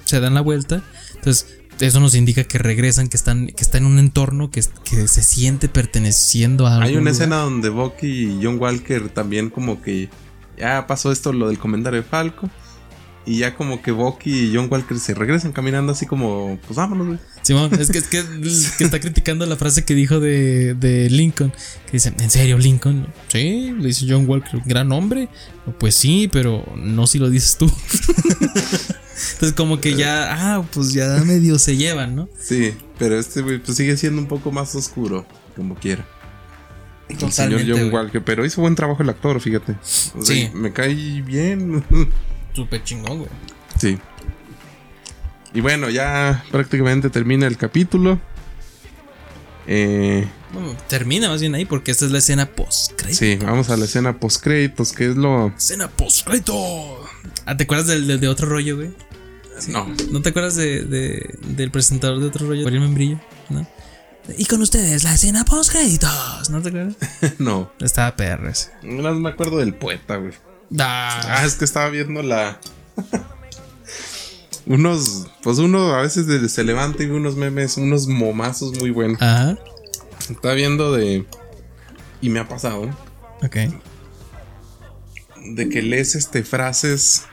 se 0.07 0.19
dan 0.19 0.33
la 0.33 0.41
vuelta. 0.41 0.83
Entonces, 1.15 1.59
eso 1.79 2.01
nos 2.01 2.15
indica 2.15 2.45
que 2.45 2.57
regresan, 2.57 3.09
que 3.09 3.19
están, 3.19 3.49
que 3.49 3.63
está 3.63 3.77
en 3.77 3.85
un 3.85 3.99
entorno 3.99 4.51
que, 4.51 4.63
que 4.89 5.09
se 5.09 5.23
siente 5.23 5.69
perteneciendo 5.69 6.67
a 6.67 6.77
Hay 6.77 6.89
algún 6.89 7.03
una 7.03 7.11
lugar. 7.11 7.13
escena 7.13 7.37
donde 7.37 7.69
Bucky 7.69 8.07
y 8.07 8.41
John 8.43 8.59
Walker 8.59 9.11
también 9.11 9.51
como 9.51 9.83
que 9.83 10.09
ya 10.57 10.87
pasó 10.87 11.13
esto 11.13 11.35
lo 11.35 11.49
del 11.49 11.59
comentario 11.59 12.01
de 12.01 12.09
Falco 12.09 12.49
y 13.25 13.39
ya 13.39 13.55
como 13.55 13.83
que 13.83 13.93
Bucky 13.93 14.49
y 14.49 14.53
John 14.55 14.69
Walker 14.71 14.99
se 14.99 15.15
regresan 15.15 15.53
caminando 15.53 15.93
así 15.93 16.07
como 16.07 16.59
pues 16.67 16.77
vámonos 16.77 17.07
güey. 17.07 17.19
Simón, 17.43 17.71
es 17.79 17.91
que, 17.91 17.99
es 17.99 18.09
que, 18.09 18.23
que 18.79 18.85
está 18.85 19.01
criticando 19.01 19.47
la 19.47 19.57
frase 19.57 19.85
que 19.85 19.95
dijo 19.95 20.21
de, 20.21 20.75
de 20.75 21.11
Lincoln. 21.11 21.53
Que 21.87 21.93
dice, 21.93 22.13
¿en 22.19 22.31
serio, 22.31 22.57
Lincoln? 22.59 23.07
Sí, 23.29 23.73
le 23.79 23.89
dice 23.89 24.07
John 24.09 24.29
Walker, 24.29 24.61
gran 24.65 24.93
hombre. 24.93 25.29
Pues 25.79 25.95
sí, 25.95 26.29
pero 26.31 26.65
no 26.77 27.07
si 27.07 27.19
lo 27.19 27.31
dices 27.31 27.57
tú. 27.59 27.71
Entonces, 29.35 29.53
como 29.57 29.81
que 29.81 29.95
ya, 29.95 30.29
ah, 30.57 30.65
pues 30.73 30.93
ya 30.93 31.23
medio 31.25 31.59
se 31.59 31.77
llevan, 31.77 32.17
¿no? 32.17 32.29
Sí, 32.41 32.75
pero 32.99 33.19
este 33.19 33.43
güey 33.43 33.59
pues 33.59 33.77
sigue 33.77 33.97
siendo 33.97 34.21
un 34.21 34.29
poco 34.29 34.51
más 34.53 34.75
oscuro 34.75 35.27
como 35.57 35.75
quiera. 35.75 36.07
El 37.09 37.31
señor 37.33 37.61
John 37.67 37.73
güey. 37.79 37.91
Walker, 37.91 38.23
pero 38.25 38.45
hizo 38.45 38.61
buen 38.63 38.75
trabajo 38.75 39.03
el 39.03 39.11
actor, 39.11 39.41
fíjate. 39.41 39.73
O 39.73 40.23
sea, 40.23 40.37
Sí. 40.37 40.51
me 40.55 40.73
cae 40.73 40.95
bien. 41.23 41.85
Súper 42.55 42.83
chingón, 42.85 43.19
güey. 43.19 43.31
sí. 43.79 43.99
Y 45.55 45.61
bueno, 45.61 45.91
ya 45.91 46.45
prácticamente 46.51 47.11
termina 47.11 47.47
el 47.47 47.59
capítulo. 47.59 48.19
Eh, 49.67 50.27
Bueno, 50.53 50.75
termina 50.89 51.29
más 51.29 51.41
bien 51.41 51.55
ahí 51.55 51.65
porque 51.67 51.91
esta 51.93 52.05
es 52.07 52.11
la 52.11 52.19
escena 52.19 52.47
post 52.47 53.01
sí, 53.11 53.37
vamos 53.37 53.71
a 53.71 53.77
la 53.77 53.85
escena 53.85 54.19
post 54.19 54.43
créditos, 54.43 54.93
que 54.93 55.11
es 55.11 55.17
lo 55.17 55.49
Escena 55.57 55.89
post 55.89 56.27
Ah, 57.47 57.57
¿te 57.57 57.65
acuerdas 57.65 57.87
del, 57.87 58.07
del 58.07 58.19
de 58.19 58.29
otro 58.29 58.49
rollo, 58.49 58.77
güey? 58.77 58.93
no. 59.69 59.87
¿No 60.11 60.23
te 60.23 60.31
acuerdas 60.31 60.57
de, 60.57 60.83
de- 60.85 61.39
del 61.47 61.71
presentador 61.71 62.19
de 62.19 62.27
otro 62.27 62.47
rollo? 62.49 62.63
Gabriel 62.65 62.83
Membrillo, 62.83 63.21
¿no? 63.51 63.67
Y 64.39 64.47
con 64.47 64.63
ustedes, 64.63 65.05
la 65.05 65.15
escena 65.15 65.45
post 65.45 65.71
créditos. 65.71 66.49
¿No 66.51 66.61
te 66.63 66.69
acuerdas? 66.71 66.97
no. 67.39 67.73
Estaba 67.81 68.17
PR. 68.17 68.53
No 68.83 69.13
me 69.15 69.29
acuerdo 69.29 69.59
del 69.59 69.75
poeta, 69.75 70.17
güey. 70.17 70.33
Ah, 70.79 71.21
Ah, 71.29 71.45
es 71.45 71.55
que 71.55 71.65
estaba 71.65 71.89
viendo 71.89 72.23
la. 72.23 72.59
unos. 74.67 75.27
Pues 75.43 75.59
uno 75.59 75.95
a 75.95 76.03
veces 76.03 76.53
se 76.53 76.65
levanta 76.65 77.03
y 77.03 77.07
ve 77.07 77.15
unos 77.15 77.37
memes, 77.37 77.77
unos 77.77 78.07
momazos 78.07 78.79
muy 78.79 78.91
buenos. 78.91 79.21
Ajá. 79.21 79.59
Estaba 80.19 80.55
viendo 80.55 80.93
de. 80.93 81.27
Y 82.21 82.29
me 82.29 82.41
ha 82.41 82.49
pasado. 82.49 82.89
Ok. 83.43 83.57
De 85.45 85.69
que 85.69 85.83
lees 85.83 86.15
este 86.15 86.45
frases 86.45 87.25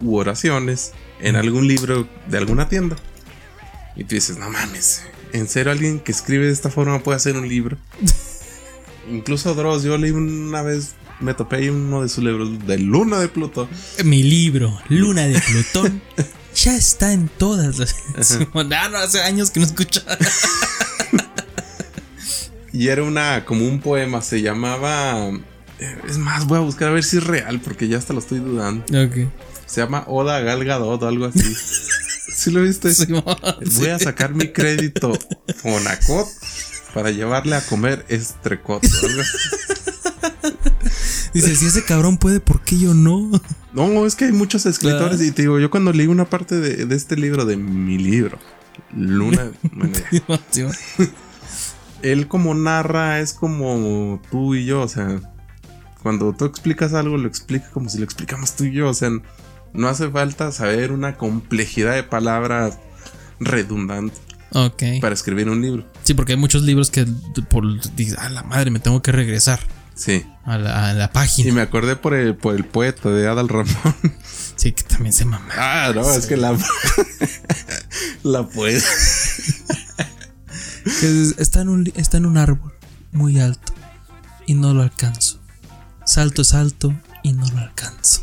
u 0.00 0.16
oraciones 0.16 0.92
en 1.20 1.36
algún 1.36 1.68
libro 1.68 2.08
de 2.26 2.38
alguna 2.38 2.68
tienda. 2.68 2.96
Y 3.94 4.04
tú 4.04 4.14
dices, 4.14 4.38
no 4.38 4.48
mames. 4.50 5.02
¿En 5.32 5.48
serio 5.48 5.72
alguien 5.72 6.00
que 6.00 6.12
escribe 6.12 6.46
de 6.46 6.52
esta 6.52 6.70
forma 6.70 7.00
puede 7.02 7.16
hacer 7.16 7.36
un 7.36 7.48
libro? 7.48 7.76
Incluso 9.10 9.54
Dross, 9.54 9.82
yo 9.82 9.96
leí 9.98 10.10
una 10.10 10.62
vez. 10.62 10.94
Me 11.20 11.34
topé 11.34 11.56
ahí 11.56 11.68
uno 11.68 12.02
de 12.02 12.08
sus 12.08 12.22
libros 12.22 12.66
de 12.66 12.78
Luna 12.78 13.18
de 13.18 13.28
Plutón. 13.28 13.68
Mi 14.04 14.22
libro, 14.22 14.78
Luna 14.88 15.26
de 15.26 15.40
Plutón, 15.40 16.02
ya 16.54 16.76
está 16.76 17.12
en 17.12 17.28
todas 17.28 17.78
las. 17.78 17.94
Ah, 18.54 18.88
no, 18.90 18.98
hace 18.98 19.22
años 19.22 19.50
que 19.50 19.60
no 19.60 19.66
escuchaba. 19.66 20.18
Y 22.72 22.88
era 22.88 23.02
una 23.02 23.46
como 23.46 23.66
un 23.66 23.80
poema, 23.80 24.20
se 24.20 24.42
llamaba 24.42 25.30
eh, 25.78 25.98
es 26.08 26.18
más, 26.18 26.46
voy 26.46 26.58
a 26.58 26.60
buscar 26.60 26.88
a 26.88 26.92
ver 26.92 27.04
si 27.04 27.18
es 27.18 27.24
real 27.24 27.60
porque 27.60 27.88
ya 27.88 27.98
hasta 27.98 28.12
lo 28.12 28.20
estoy 28.20 28.38
dudando. 28.38 28.84
Ok. 28.84 29.28
Se 29.66 29.80
llama 29.80 30.04
Oda 30.06 30.40
Gal 30.40 30.64
Gadot 30.64 31.02
o 31.02 31.08
algo 31.08 31.26
así. 31.26 31.40
¿Sí 32.34 32.50
lo 32.50 32.62
viste? 32.62 32.90
Voy 33.78 33.88
a 33.88 33.98
sacar 33.98 34.34
mi 34.34 34.48
crédito 34.48 35.12
Fonacot 35.56 36.28
para 36.94 37.10
llevarle 37.10 37.56
a 37.56 37.60
comer 37.62 38.04
estrecot. 38.08 38.84
algo 38.84 39.20
así. 39.20 39.38
Dice, 41.36 41.54
si 41.56 41.66
ese 41.66 41.84
cabrón 41.84 42.16
puede, 42.18 42.40
¿por 42.40 42.62
qué 42.62 42.78
yo 42.78 42.94
no? 42.94 43.30
No, 43.72 44.06
es 44.06 44.14
que 44.14 44.24
hay 44.24 44.32
muchos 44.32 44.64
escritores 44.64 45.20
y 45.20 45.32
te 45.32 45.42
digo, 45.42 45.58
yo 45.58 45.70
cuando 45.70 45.92
leí 45.92 46.06
una 46.06 46.24
parte 46.24 46.54
de, 46.58 46.86
de 46.86 46.96
este 46.96 47.14
libro, 47.14 47.44
de 47.44 47.58
mi 47.58 47.98
libro, 47.98 48.38
Luna, 48.96 49.50
él 52.02 52.26
como 52.26 52.54
narra 52.54 53.20
es 53.20 53.34
como 53.34 54.22
tú 54.30 54.54
y 54.54 54.64
yo, 54.64 54.80
o 54.80 54.88
sea, 54.88 55.20
cuando 56.02 56.32
tú 56.32 56.46
explicas 56.46 56.94
algo, 56.94 57.18
lo 57.18 57.28
explica 57.28 57.68
como 57.70 57.90
si 57.90 57.98
lo 57.98 58.04
explicamos 58.04 58.56
tú 58.56 58.64
y 58.64 58.72
yo, 58.72 58.88
o 58.88 58.94
sea, 58.94 59.10
no 59.74 59.88
hace 59.88 60.08
falta 60.08 60.52
saber 60.52 60.90
una 60.90 61.16
complejidad 61.16 61.94
de 61.94 62.02
palabras 62.02 62.78
redundante 63.40 64.16
Ok. 64.52 64.82
para 65.02 65.14
escribir 65.14 65.50
un 65.50 65.60
libro. 65.60 65.84
Sí, 66.02 66.14
porque 66.14 66.32
hay 66.32 66.38
muchos 66.38 66.62
libros 66.62 66.90
que 66.90 67.06
por 67.50 67.64
dices, 67.94 68.16
a 68.16 68.30
la 68.30 68.42
madre, 68.42 68.70
me 68.70 68.78
tengo 68.78 69.02
que 69.02 69.12
regresar 69.12 69.60
Sí. 69.96 70.24
a 70.44 70.58
la, 70.58 70.90
a 70.90 70.94
la 70.94 71.06
Y 71.06 71.08
página. 71.08 71.52
me 71.54 71.60
acordé 71.62 71.96
por 71.96 72.14
el, 72.14 72.36
por 72.36 72.54
el 72.54 72.64
poeta 72.64 73.08
de 73.10 73.26
Adal 73.26 73.48
Ramón. 73.48 73.74
Sí, 74.56 74.72
que 74.72 74.84
también 74.84 75.12
se 75.12 75.26
mama. 75.26 75.46
Ah, 75.54 75.92
no, 75.94 76.10
es 76.14 76.24
que 76.26 76.36
la. 76.38 76.56
la 78.22 78.48
poeta. 78.48 78.86
Está, 81.38 81.60
en 81.60 81.68
un, 81.68 81.92
está 81.96 82.16
en 82.16 82.26
un 82.26 82.38
árbol 82.38 82.72
muy 83.12 83.40
alto 83.40 83.72
y 84.46 84.54
no 84.54 84.72
lo 84.72 84.82
alcanzo. 84.82 85.40
Salto 86.04 86.42
es 86.42 86.54
alto 86.54 86.94
y 87.22 87.32
no 87.32 87.46
lo 87.50 87.58
alcanzo. 87.58 88.22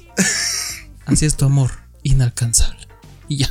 Así 1.05 1.26
es 1.26 1.36
tu 1.36 1.45
amor, 1.45 1.71
inalcanzable. 2.03 2.88
Y 3.28 3.38
ya. 3.38 3.49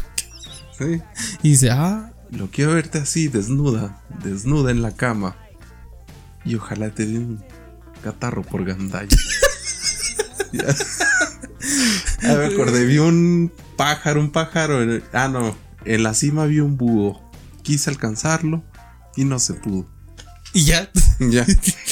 Sí. 0.79 1.01
Y 1.43 1.51
dice, 1.51 1.71
ah, 1.71 2.13
Lo 2.31 2.51
quiero 2.51 2.75
verte 2.75 2.99
así, 2.99 3.29
desnuda, 3.29 4.03
desnuda 4.25 4.71
en 4.71 4.83
la 4.83 4.93
cama. 4.93 5.37
Y 6.45 6.55
ojalá 6.57 6.91
te 6.91 7.07
dé 7.07 7.19
un 7.19 7.45
catarro 8.03 8.43
por 8.43 8.65
gandalla. 8.65 9.17
Ya. 10.53 10.65
Ah, 12.25 12.35
me 12.37 12.47
acordé, 12.47 12.85
vi 12.85 12.99
un 12.99 13.53
pájaro, 13.77 14.21
un 14.21 14.31
pájaro. 14.31 14.83
en- 14.83 15.03
ah, 15.13 15.29
no. 15.29 15.57
En 15.85 16.03
la 16.03 16.15
cima 16.15 16.45
vi 16.47 16.61
un 16.61 16.77
búho. 16.77 17.21
Quise 17.63 17.91
alcanzarlo 17.91 18.63
y 19.17 19.25
no 19.25 19.39
se 19.39 19.55
pudo. 19.55 19.89
y 20.55 20.65
ya. 20.65 20.91
Ya. 21.19 21.47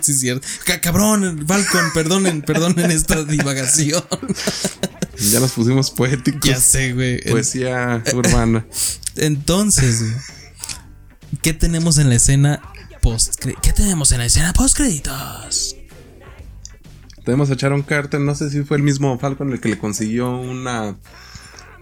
sí, 0.00 0.12
es 0.12 0.20
cierto. 0.20 0.46
Ca- 0.64 0.80
cabrón, 0.80 1.44
Falcon, 1.46 1.90
perdonen, 1.94 2.42
perdonen 2.42 2.90
esta 2.92 3.24
divagación. 3.24 4.04
Ya 5.32 5.40
nos 5.40 5.52
pusimos 5.52 5.90
poéticos. 5.90 6.48
ya 6.48 6.60
sé, 6.60 6.92
güey. 6.92 7.20
Poesía 7.28 8.02
urbana. 8.14 8.64
Entonces, 9.16 10.04
¿qué 11.42 11.52
tenemos 11.54 11.98
en 11.98 12.08
la 12.10 12.14
escena 12.14 12.62
post 13.00 13.44
¿Qué 13.62 13.72
tenemos 13.72 14.12
en 14.12 14.18
la 14.18 14.26
escena 14.26 14.52
post 14.52 14.76
créditos? 14.76 15.76
Tenemos 17.24 17.50
a 17.50 17.54
Sharon 17.54 17.82
Carter, 17.82 18.20
no 18.20 18.34
sé 18.34 18.50
si 18.50 18.62
fue 18.62 18.78
el 18.78 18.82
mismo 18.82 19.18
Falcon 19.18 19.52
el 19.52 19.60
que 19.60 19.68
le 19.68 19.78
consiguió 19.78 20.38
una 20.38 20.96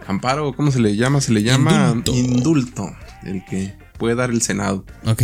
amparo, 0.05 0.53
¿cómo 0.53 0.71
se 0.71 0.79
le 0.79 0.95
llama? 0.95 1.21
Se 1.21 1.31
le 1.31 1.43
llama 1.43 1.93
Indulto. 1.93 2.11
indulto, 2.13 2.95
el 3.23 3.45
que 3.45 3.73
puede 3.97 4.15
dar 4.15 4.29
el 4.29 4.41
Senado. 4.41 4.85
Ok. 5.05 5.23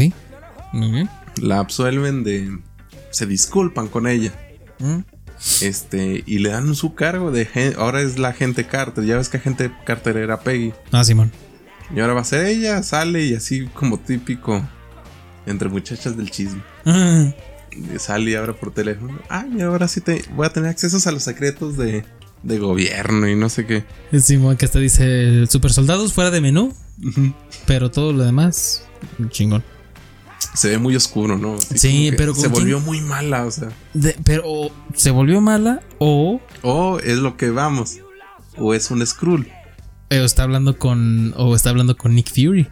Muy 0.71 0.91
bien. 0.91 1.09
La 1.35 1.59
absuelven 1.59 2.23
de... 2.23 2.57
se 3.09 3.25
disculpan 3.25 3.87
con 3.87 4.07
ella. 4.07 4.31
Mm. 4.79 4.99
Este, 5.61 6.23
y 6.25 6.39
le 6.39 6.49
dan 6.49 6.73
su 6.75 6.95
cargo 6.95 7.31
de... 7.31 7.75
Ahora 7.77 8.01
es 8.01 8.17
la 8.17 8.33
gente 8.33 8.65
Carter, 8.65 9.03
ya 9.03 9.17
ves 9.17 9.29
que 9.29 9.37
agente 9.37 9.71
Carter 9.85 10.17
era 10.17 10.39
Peggy. 10.39 10.73
Ah, 10.91 11.03
Simón. 11.03 11.31
Y 11.93 11.99
ahora 11.99 12.13
va 12.13 12.21
a 12.21 12.25
ser 12.25 12.45
ella, 12.45 12.81
sale 12.81 13.25
y 13.25 13.35
así 13.35 13.67
como 13.67 13.99
típico 13.99 14.63
entre 15.45 15.69
muchachas 15.69 16.15
del 16.17 16.29
chisme. 16.31 16.61
Ah, 16.85 17.31
Y 17.71 17.99
Sale 17.99 18.31
y 18.31 18.35
abre 18.35 18.53
por 18.53 18.73
teléfono. 18.73 19.19
Ay, 19.29 19.61
ahora 19.61 19.87
sí 19.87 20.01
te 20.01 20.23
voy 20.35 20.45
a 20.45 20.49
tener 20.53 20.69
accesos 20.69 21.07
a 21.07 21.11
los 21.11 21.23
secretos 21.23 21.75
de, 21.77 22.05
de 22.43 22.59
gobierno 22.59 23.27
y 23.27 23.35
no 23.35 23.49
sé 23.49 23.65
qué. 23.65 23.83
Simón, 24.19 24.57
que 24.57 24.65
hasta 24.65 24.79
dice 24.79 25.45
super 25.47 25.71
soldados 25.73 26.13
fuera 26.13 26.29
de 26.31 26.41
menú, 26.41 26.73
pero 27.65 27.89
todo 27.91 28.13
lo 28.13 28.23
demás, 28.23 28.85
chingón. 29.29 29.63
se 30.53 30.69
ve 30.69 30.77
muy 30.77 30.95
oscuro, 30.95 31.37
¿no? 31.37 31.55
Así 31.55 31.77
Sí, 31.77 32.11
pero 32.15 32.35
se 32.35 32.43
¿con 32.43 32.51
volvió 32.53 32.75
quién? 32.77 32.85
muy 32.85 33.01
mala, 33.01 33.45
o 33.45 33.51
sea. 33.51 33.69
De- 33.93 34.15
pero 34.23 34.43
o 34.45 34.71
se 34.95 35.09
volvió 35.11 35.41
mala 35.41 35.81
o 35.99 36.39
O 36.61 36.99
es 36.99 37.17
lo 37.17 37.37
que 37.37 37.49
vamos. 37.49 37.97
O 38.57 38.75
es 38.75 38.91
un 38.91 39.03
Skrull. 39.05 39.47
eh, 40.11 40.19
o 40.19 40.25
está 40.25 40.43
hablando 40.43 40.77
con 40.77 41.33
o 41.37 41.55
está 41.55 41.71
hablando 41.71 41.97
con 41.97 42.13
Nick 42.13 42.29
Fury. 42.29 42.67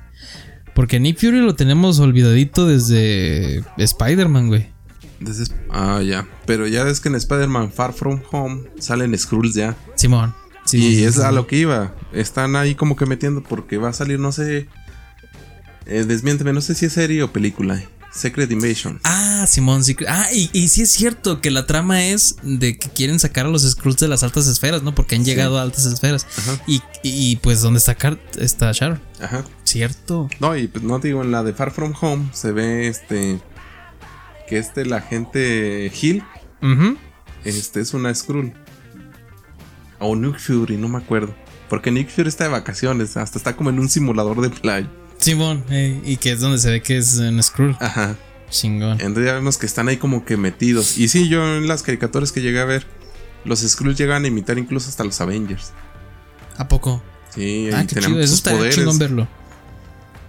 Porque 0.74 1.00
Nick 1.00 1.20
Fury 1.20 1.40
lo 1.42 1.56
tenemos 1.56 2.00
olvidadito 2.00 2.66
desde 2.68 3.64
Spider-Man, 3.78 4.48
güey. 4.48 4.70
Ah, 5.70 6.02
ya. 6.02 6.28
Pero 6.46 6.66
ya 6.68 6.84
ves 6.84 7.00
que 7.00 7.10
en 7.10 7.16
Spider-Man 7.16 7.72
Far 7.72 7.94
From 7.94 8.22
Home 8.32 8.64
salen 8.80 9.18
Skrulls 9.18 9.54
ya. 9.54 9.76
Simón. 9.96 10.34
Sí, 10.66 10.78
y 10.78 10.96
sí, 10.96 11.04
es 11.04 11.16
sí, 11.16 11.22
a 11.22 11.32
lo 11.32 11.48
que 11.48 11.58
iba. 11.58 11.94
Están 12.14 12.56
ahí 12.56 12.76
como 12.76 12.96
que 12.96 13.06
metiendo 13.06 13.42
porque 13.44 13.78
va 13.78 13.90
a 13.90 13.94
salir, 13.94 14.20
no 14.20 14.32
sé. 14.32 14.68
Eh, 15.86 16.06
desmiénteme, 16.08 16.54
no 16.54 16.62
sé 16.62 16.76
si 16.76 16.86
es 16.86 16.94
serie 16.94 17.22
o 17.24 17.32
película. 17.32 17.82
Secret 18.14 18.52
Invasion. 18.52 19.00
Ah, 19.06 19.46
Simón, 19.48 19.84
sí. 19.86 19.96
Ah, 20.08 20.28
y, 20.34 20.50
y 20.54 20.68
sí 20.68 20.82
es 20.82 20.92
cierto 20.92 21.40
que 21.40 21.50
la 21.50 21.66
trama 21.66 22.04
es 22.04 22.36
de 22.44 22.78
que 22.78 22.90
quieren 22.90 23.20
sacar 23.20 23.46
a 23.46 23.50
los 23.50 23.64
Skrulls 23.70 23.98
de 24.00 24.08
las 24.10 24.22
altas 24.24 24.48
esferas, 24.48 24.84
¿no? 24.84 24.94
Porque 24.94 25.16
han 25.16 25.24
llegado 25.24 25.58
a 25.58 25.62
altas 25.62 25.86
esferas. 25.86 26.28
Ajá. 26.38 26.62
Y, 26.68 26.82
y, 27.04 27.38
pues 27.38 27.62
donde 27.62 27.78
está 27.80 27.96
Car- 27.96 28.20
está 28.38 28.72
Sharon. 28.74 29.00
Ajá. 29.22 29.46
Cierto. 29.72 30.30
No, 30.40 30.56
y 30.58 30.68
pues 30.68 30.84
no 30.84 31.00
te 31.00 31.08
digo, 31.10 31.22
en 31.22 31.32
la 31.32 31.44
de 31.44 31.54
Far 31.54 31.72
From 31.72 31.94
Home 32.02 32.30
se 32.34 32.52
ve 32.52 32.88
este. 32.88 33.40
Que 34.50 34.58
este, 34.58 34.86
la 34.86 35.00
gente 35.02 35.90
Hill, 36.02 36.24
este 37.46 37.80
es 37.80 37.94
una 37.94 38.14
Skrull. 38.14 38.54
O 40.00 40.16
Nick 40.16 40.40
Fury, 40.40 40.78
no 40.78 40.90
me 40.90 40.98
acuerdo. 40.98 41.34
Porque 41.70 41.90
Nick 41.92 42.10
Fury 42.10 42.28
está 42.28 42.44
de 42.46 42.50
vacaciones, 42.50 43.16
hasta 43.16 43.38
está 43.38 43.56
como 43.56 43.70
en 43.70 43.80
un 43.80 43.88
simulador 43.88 44.42
de 44.42 44.50
playa. 44.50 44.90
Simón, 45.20 45.64
eh, 45.70 46.02
y 46.04 46.18
que 46.18 46.32
es 46.34 46.42
donde 46.42 46.58
se 46.58 46.70
ve 46.70 46.82
que 46.82 46.98
es 46.98 47.16
un 47.16 47.42
Skrull. 47.42 47.78
Ajá. 47.80 48.16
Chingón. 48.50 49.00
Entonces 49.00 49.26
ya 49.28 49.34
vemos 49.36 49.58
que 49.58 49.66
están 49.68 49.88
ahí 49.88 49.96
como 49.96 50.26
que 50.26 50.36
metidos. 50.36 50.98
Y 50.98 51.08
sí, 51.08 51.30
yo 51.30 51.56
en 51.56 51.68
las 51.68 51.84
caricaturas 51.84 52.34
que 52.34 52.42
llegué 52.42 52.60
a 52.60 52.66
ver, 52.66 52.86
los 53.46 53.62
Skrulls 53.62 53.98
llegan 53.98 54.26
a 54.26 54.28
imitar 54.28 54.58
incluso 54.58 54.90
hasta 54.90 55.06
los 55.06 55.22
Avengers. 55.22 55.72
¿A 56.58 56.68
poco? 56.68 57.02
Sí, 57.34 57.70
Ah, 57.72 57.80
ahí 57.80 57.88
qué 57.88 57.96
tenemos 57.96 58.16
chido. 58.16 58.24
Eso 58.26 58.34
está 58.34 58.52
poderes. 58.52 58.76
chingón 58.76 59.00
verlo. 59.00 59.28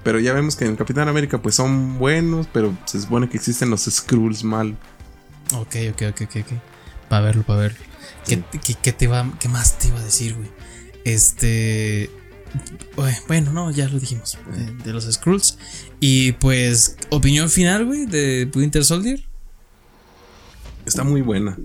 Pero 0.04 0.18
ya 0.18 0.32
vemos 0.32 0.56
que 0.56 0.64
en 0.66 0.76
Capitán 0.76 1.08
América 1.08 1.40
pues 1.40 1.54
son 1.54 1.98
buenos, 1.98 2.48
pero 2.52 2.76
se 2.86 3.00
supone 3.00 3.28
que 3.28 3.36
existen 3.36 3.70
los 3.70 3.82
Skrulls 3.84 4.42
mal. 4.44 4.76
Ok, 5.54 5.76
ok, 5.92 6.02
ok, 6.10 6.20
ok, 6.22 6.36
ok. 6.40 6.52
Para 7.08 7.24
verlo, 7.26 7.42
para 7.44 7.60
verlo. 7.60 7.78
¿Qué, 8.26 8.42
qué- 8.64 8.74
qué 8.82 8.92
te 8.92 9.06
va, 9.06 9.30
¿Qué 9.38 9.48
más 9.48 9.78
te 9.78 9.88
iba 9.88 9.98
a 10.00 10.04
decir, 10.04 10.34
güey? 10.34 10.48
Este. 11.04 12.10
Bueno, 13.28 13.52
no, 13.52 13.70
ya 13.70 13.88
lo 13.88 13.98
dijimos. 13.98 14.38
De, 14.54 14.84
de 14.84 14.92
los 14.92 15.10
Skrulls. 15.10 15.58
Y 16.00 16.32
pues, 16.32 16.96
opinión 17.10 17.48
final, 17.48 17.84
güey, 17.86 18.06
de 18.06 18.50
Winter 18.54 18.84
Soldier. 18.84 19.24
Está 20.84 21.04
muy 21.04 21.22
buena. 21.22 21.56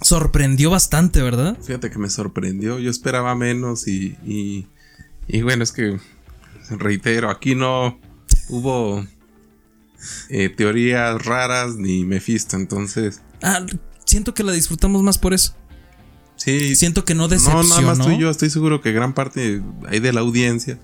Sorprendió 0.00 0.70
bastante, 0.70 1.22
¿verdad? 1.22 1.56
Fíjate 1.62 1.90
que 1.90 1.98
me 1.98 2.10
sorprendió. 2.10 2.78
Yo 2.78 2.90
esperaba 2.90 3.34
menos 3.34 3.88
y, 3.88 4.16
y, 4.24 4.66
y 5.26 5.42
bueno, 5.42 5.62
es 5.64 5.72
que 5.72 5.98
reitero, 6.70 7.30
aquí 7.30 7.54
no 7.54 7.98
hubo 8.48 9.04
eh, 10.28 10.48
teorías 10.48 11.24
raras 11.24 11.76
ni 11.76 12.04
Mephisto. 12.04 12.56
Entonces, 12.56 13.22
Ah, 13.42 13.64
siento 14.04 14.34
que 14.34 14.42
la 14.42 14.52
disfrutamos 14.52 15.02
más 15.02 15.18
por 15.18 15.32
eso. 15.34 15.54
sí. 16.36 16.74
Siento 16.76 17.04
que 17.04 17.14
no 17.14 17.22
no, 17.22 17.28
decepcionó. 17.28 17.62
nada 17.68 17.80
más 17.82 17.98
tú 17.98 18.10
y 18.10 18.18
yo. 18.18 18.30
Estoy 18.30 18.50
seguro 18.50 18.80
que 18.80 18.92
gran 18.92 19.12
parte 19.14 19.62
ahí 19.88 20.00
de 20.00 20.12
la 20.12 20.20
audiencia. 20.20 20.78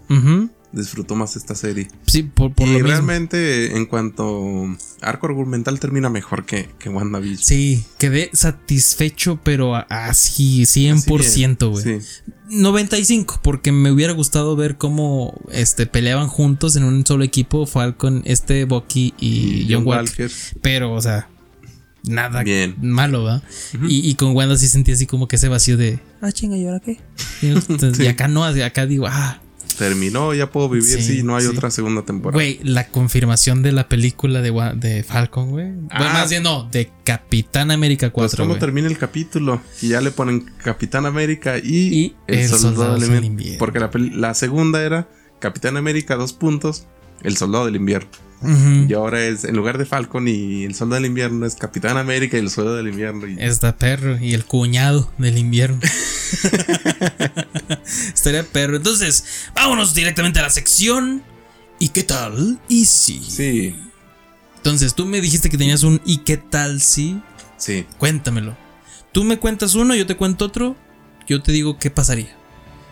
Disfrutó 0.75 1.14
más 1.14 1.37
esta 1.37 1.55
serie. 1.55 1.89
Sí, 2.07 2.22
por, 2.22 2.53
por 2.53 2.66
y 2.66 2.72
lo 2.72 2.75
mismo. 2.79 2.89
realmente, 2.89 3.77
en 3.77 3.87
cuanto 3.87 4.66
arco 5.01 5.27
argumental, 5.27 5.79
termina 5.81 6.11
mejor 6.11 6.45
que, 6.45 6.68
que 6.79 6.89
WandaVision. 6.89 7.39
Sí, 7.45 7.85
quedé 7.99 8.31
satisfecho, 8.33 9.41
pero 9.43 9.75
así, 9.89 10.62
100%, 10.64 11.70
güey. 11.70 12.01
Sí. 12.01 12.07
95, 12.51 13.41
porque 13.43 13.72
me 13.72 13.91
hubiera 13.91 14.12
gustado 14.12 14.55
ver 14.57 14.77
cómo 14.77 15.35
este, 15.51 15.87
peleaban 15.87 16.29
juntos 16.29 16.77
en 16.77 16.85
un 16.85 17.05
solo 17.07 17.25
equipo 17.25 17.66
Falcon, 17.66 18.22
este 18.27 18.64
Bucky 18.64 19.14
y, 19.18 19.66
John 19.72 19.87
Walker. 19.87 20.31
Pero, 20.61 20.93
o 20.93 21.01
sea, 21.01 21.29
nada 22.05 22.43
Bien. 22.43 22.75
malo, 22.81 23.25
¿verdad? 23.25 23.43
y, 23.89 24.09
y 24.09 24.14
con 24.14 24.35
Wanda 24.37 24.57
sí 24.57 24.68
sentí 24.68 24.93
así 24.93 25.07
como 25.07 25.27
que 25.27 25.37
ese 25.37 25.49
vacío 25.49 25.77
de, 25.77 26.01
ah, 26.20 26.33
chinga, 26.33 26.57
¿y 26.57 26.66
ahora 26.66 26.81
qué? 26.81 26.99
Y, 27.43 27.47
entonces, 27.49 27.97
Sí. 27.97 28.05
y 28.05 28.07
acá 28.09 28.29
no, 28.29 28.45
acá 28.45 28.87
digo, 28.87 29.07
ah, 29.09 29.41
Terminó, 29.77 30.33
ya 30.35 30.51
puedo 30.51 30.68
vivir 30.68 30.87
Sí, 30.89 31.03
si 31.03 31.22
no 31.22 31.37
hay 31.37 31.43
sí. 31.45 31.49
otra 31.49 31.70
segunda 31.70 32.03
temporada. 32.03 32.37
güey, 32.37 32.61
la 32.62 32.89
confirmación 32.89 33.62
de 33.62 33.72
la 33.72 33.89
película 33.89 34.41
de, 34.41 34.53
de 34.77 35.03
Falcon, 35.03 35.51
güey. 35.51 35.66
Bueno, 35.72 35.89
Ah. 35.91 36.12
más 36.12 36.31
bien 36.31 36.43
no, 36.43 36.68
de 36.70 36.91
Capitán 37.05 37.70
América 37.70 38.11
4. 38.11 38.37
Pues 38.37 38.49
cómo 38.49 38.59
termina 38.59 38.89
el 38.89 38.99
capítulo. 38.99 39.61
Y 39.83 39.89
ya 39.89 40.01
le 40.01 40.11
ponen 40.11 40.41
Capitán 40.62 41.07
América 41.07 41.59
y, 41.59 41.64
Y 41.95 42.16
el 42.27 42.49
Soldado 42.49 42.99
del 42.99 43.25
Invierno. 43.25 43.59
Porque 43.59 43.81
la 44.12 44.35
segunda 44.35 44.83
era 44.83 45.09
Capitán 45.41 45.77
América, 45.77 46.16
dos 46.16 46.33
puntos, 46.33 46.87
el 47.25 47.37
Soldado 47.37 47.66
del 47.66 47.77
Invierno. 47.77 48.09
Y 48.47 48.93
ahora 48.93 49.25
es, 49.25 49.45
en 49.45 49.57
lugar 49.57 49.79
de 49.79 49.87
Falcon 49.87 50.29
y 50.29 50.64
el 50.64 50.75
Soldado 50.75 51.01
del 51.01 51.09
Invierno, 51.09 51.47
es 51.47 51.55
Capitán 51.55 51.97
América 51.97 52.37
y 52.37 52.41
el 52.41 52.51
Soldado 52.51 52.77
del 52.77 52.89
Invierno. 52.89 53.27
Y 53.27 53.39
Está 53.41 53.79
perro 53.79 54.18
y 54.18 54.35
el 54.35 54.45
cuñado 54.45 55.11
del 55.16 55.39
invierno. 55.39 55.81
Estaría 58.14 58.43
perro. 58.45 58.77
Entonces, 58.77 59.49
vámonos 59.55 59.95
directamente 59.95 60.41
a 60.41 60.43
la 60.43 60.51
sección. 60.51 61.22
¿Y 61.79 61.89
qué 61.89 62.03
tal? 62.03 62.61
Y 62.68 62.85
sí. 62.85 63.22
sí, 63.27 63.75
Entonces, 64.57 64.95
tú 64.95 65.07
me 65.07 65.22
dijiste 65.22 65.49
que 65.49 65.57
tenías 65.59 65.83
un 65.83 66.01
¿y 66.05 66.18
qué 66.18 66.37
tal 66.37 66.83
si? 66.83 67.20
sí. 67.57 67.87
Cuéntamelo. 67.99 68.55
Tú 69.12 69.25
me 69.25 69.39
cuentas 69.39 69.75
uno, 69.75 69.95
yo 69.95 70.07
te 70.07 70.16
cuento 70.16 70.45
otro. 70.45 70.77
Yo 71.27 71.43
te 71.43 71.53
digo 71.53 71.79
qué 71.79 71.91
pasaría. 71.91 72.37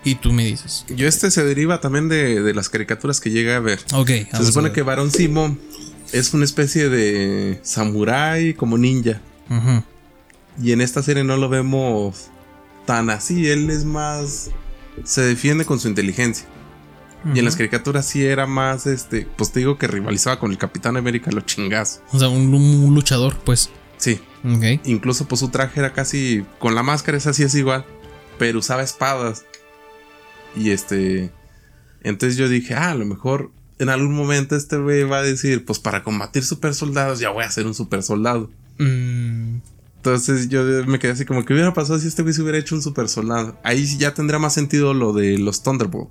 Y 0.04 0.16
tú 0.16 0.32
me 0.32 0.44
dices. 0.44 0.84
Yo 0.88 1.06
este 1.06 1.30
se 1.30 1.44
deriva 1.44 1.80
también 1.80 2.08
de, 2.08 2.42
de 2.42 2.54
las 2.54 2.68
caricaturas 2.68 3.20
que 3.20 3.30
llegué 3.30 3.54
a 3.54 3.60
ver. 3.60 3.80
Ok. 3.94 4.10
Se 4.36 4.44
supone 4.44 4.72
que 4.72 4.82
Barón 4.82 5.10
Simo 5.10 5.56
es 6.12 6.34
una 6.34 6.44
especie 6.44 6.88
de 6.88 7.60
samurái 7.62 8.54
como 8.54 8.78
ninja. 8.78 9.20
Ujú. 9.48 9.84
Y 10.62 10.72
en 10.72 10.80
esta 10.80 11.02
serie 11.02 11.24
no 11.24 11.36
lo 11.36 11.48
vemos 11.48 12.26
tan 12.84 13.10
así. 13.10 13.48
Él 13.48 13.70
es 13.70 13.84
más. 13.84 14.50
Se 15.04 15.20
defiende 15.22 15.64
con 15.64 15.78
su 15.80 15.88
inteligencia. 15.88 16.46
Y 17.34 17.38
en 17.38 17.44
las 17.44 17.54
caricaturas 17.54 18.04
sí 18.04 18.24
era 18.26 18.48
más, 18.48 18.88
este, 18.88 19.28
pues 19.36 19.52
te 19.52 19.60
digo 19.60 19.78
que 19.78 19.86
rivalizaba 19.86 20.40
con 20.40 20.50
el 20.50 20.58
Capitán 20.58 20.96
América 20.96 21.30
los 21.30 21.46
chingazos. 21.46 22.00
O 22.10 22.18
sea, 22.18 22.28
un, 22.28 22.52
un 22.52 22.92
luchador, 22.96 23.36
pues. 23.44 23.70
Sí, 23.96 24.18
Ok. 24.44 24.80
incluso 24.86 25.28
pues 25.28 25.38
su 25.38 25.48
traje 25.48 25.78
era 25.78 25.92
casi, 25.92 26.44
con 26.58 26.74
la 26.74 26.82
máscara 26.82 27.16
es 27.16 27.28
así, 27.28 27.44
es 27.44 27.54
igual, 27.54 27.84
pero 28.40 28.58
usaba 28.58 28.82
espadas. 28.82 29.44
Y 30.56 30.70
este, 30.70 31.30
entonces 32.02 32.36
yo 32.36 32.48
dije, 32.48 32.74
ah, 32.74 32.90
a 32.90 32.94
lo 32.94 33.04
mejor 33.06 33.50
en 33.78 33.88
algún 33.88 34.14
momento 34.14 34.54
este 34.56 34.76
güey 34.76 35.02
va 35.04 35.18
a 35.18 35.22
decir, 35.22 35.64
pues 35.64 35.78
para 35.78 36.02
combatir 36.02 36.44
super 36.44 36.74
soldados 36.74 37.18
ya 37.20 37.30
voy 37.30 37.44
a 37.44 37.50
ser 37.50 37.66
un 37.66 37.74
super 37.74 38.02
soldado. 38.02 38.50
Mm, 38.78 39.56
Entonces 39.96 40.48
yo 40.48 40.62
me 40.86 40.98
quedé 40.98 41.12
así 41.12 41.24
como 41.24 41.44
que 41.44 41.52
hubiera 41.54 41.72
pasado 41.74 41.98
si 41.98 42.08
este 42.08 42.22
güey 42.22 42.34
se 42.34 42.42
hubiera 42.42 42.58
hecho 42.58 42.74
un 42.74 42.82
super 42.82 43.08
soldado. 43.08 43.58
Ahí 43.64 43.84
ya 43.98 44.14
tendría 44.14 44.38
más 44.38 44.54
sentido 44.54 44.94
lo 44.94 45.12
de 45.12 45.38
los 45.38 45.62
Thunderbolt. 45.62 46.10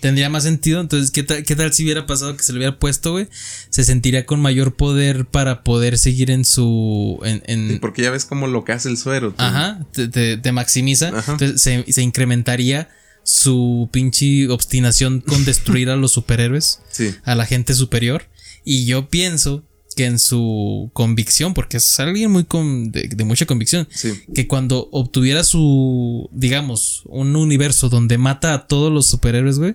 tendría 0.00 0.28
más 0.30 0.42
sentido. 0.44 0.80
Entonces, 0.80 1.10
¿qué 1.10 1.22
tal, 1.22 1.42
¿qué 1.44 1.54
tal 1.56 1.72
si 1.72 1.82
hubiera 1.84 2.06
pasado 2.06 2.36
que 2.36 2.42
se 2.42 2.52
le 2.52 2.58
hubiera 2.58 2.78
puesto, 2.78 3.12
güey? 3.12 3.28
Se 3.70 3.82
sentiría 3.84 4.26
con 4.26 4.40
mayor 4.40 4.74
poder 4.76 5.26
para 5.26 5.64
poder 5.64 5.98
seguir 5.98 6.30
en 6.30 6.44
su. 6.44 7.18
En, 7.24 7.42
en- 7.46 7.68
Sí, 7.70 7.78
porque 7.80 8.02
ya 8.02 8.10
ves 8.10 8.24
como 8.24 8.46
lo 8.46 8.64
que 8.64 8.72
hace 8.72 8.88
el 8.88 8.96
suero. 8.96 9.34
Ajá, 9.38 9.80
te, 9.92 10.06
te- 10.08 10.36
te 10.38 10.52
maximiza. 10.52 11.08
Ajá. 11.08 11.32
Entonces 11.32 11.60
se, 11.62 11.84
se 11.92 12.02
incrementaría 12.02 12.88
su 13.28 13.88
pinche 13.92 14.48
obstinación 14.48 15.20
con 15.20 15.44
destruir 15.44 15.90
a 15.90 15.96
los 15.96 16.12
superhéroes, 16.12 16.80
Sí. 16.90 17.12
a 17.24 17.34
la 17.34 17.44
gente 17.44 17.74
superior. 17.74 18.22
Y 18.64 18.84
yo 18.86 19.08
pienso 19.10 19.64
que 19.96 20.04
en 20.04 20.18
su 20.20 20.90
convicción, 20.92 21.52
porque 21.54 21.78
es 21.78 21.98
alguien 22.00 22.30
muy 22.30 22.44
con- 22.44 22.92
de, 22.92 23.08
de 23.08 23.24
mucha 23.24 23.44
convicción, 23.46 23.88
Sí. 23.90 24.12
que 24.34 24.46
cuando 24.46 24.88
obtuviera 24.92 25.42
su, 25.42 26.28
digamos, 26.32 27.02
un 27.06 27.34
universo 27.34 27.88
donde 27.88 28.16
mata 28.18 28.54
a 28.54 28.66
todos 28.68 28.92
los 28.92 29.06
superhéroes, 29.08 29.58
güey, 29.58 29.74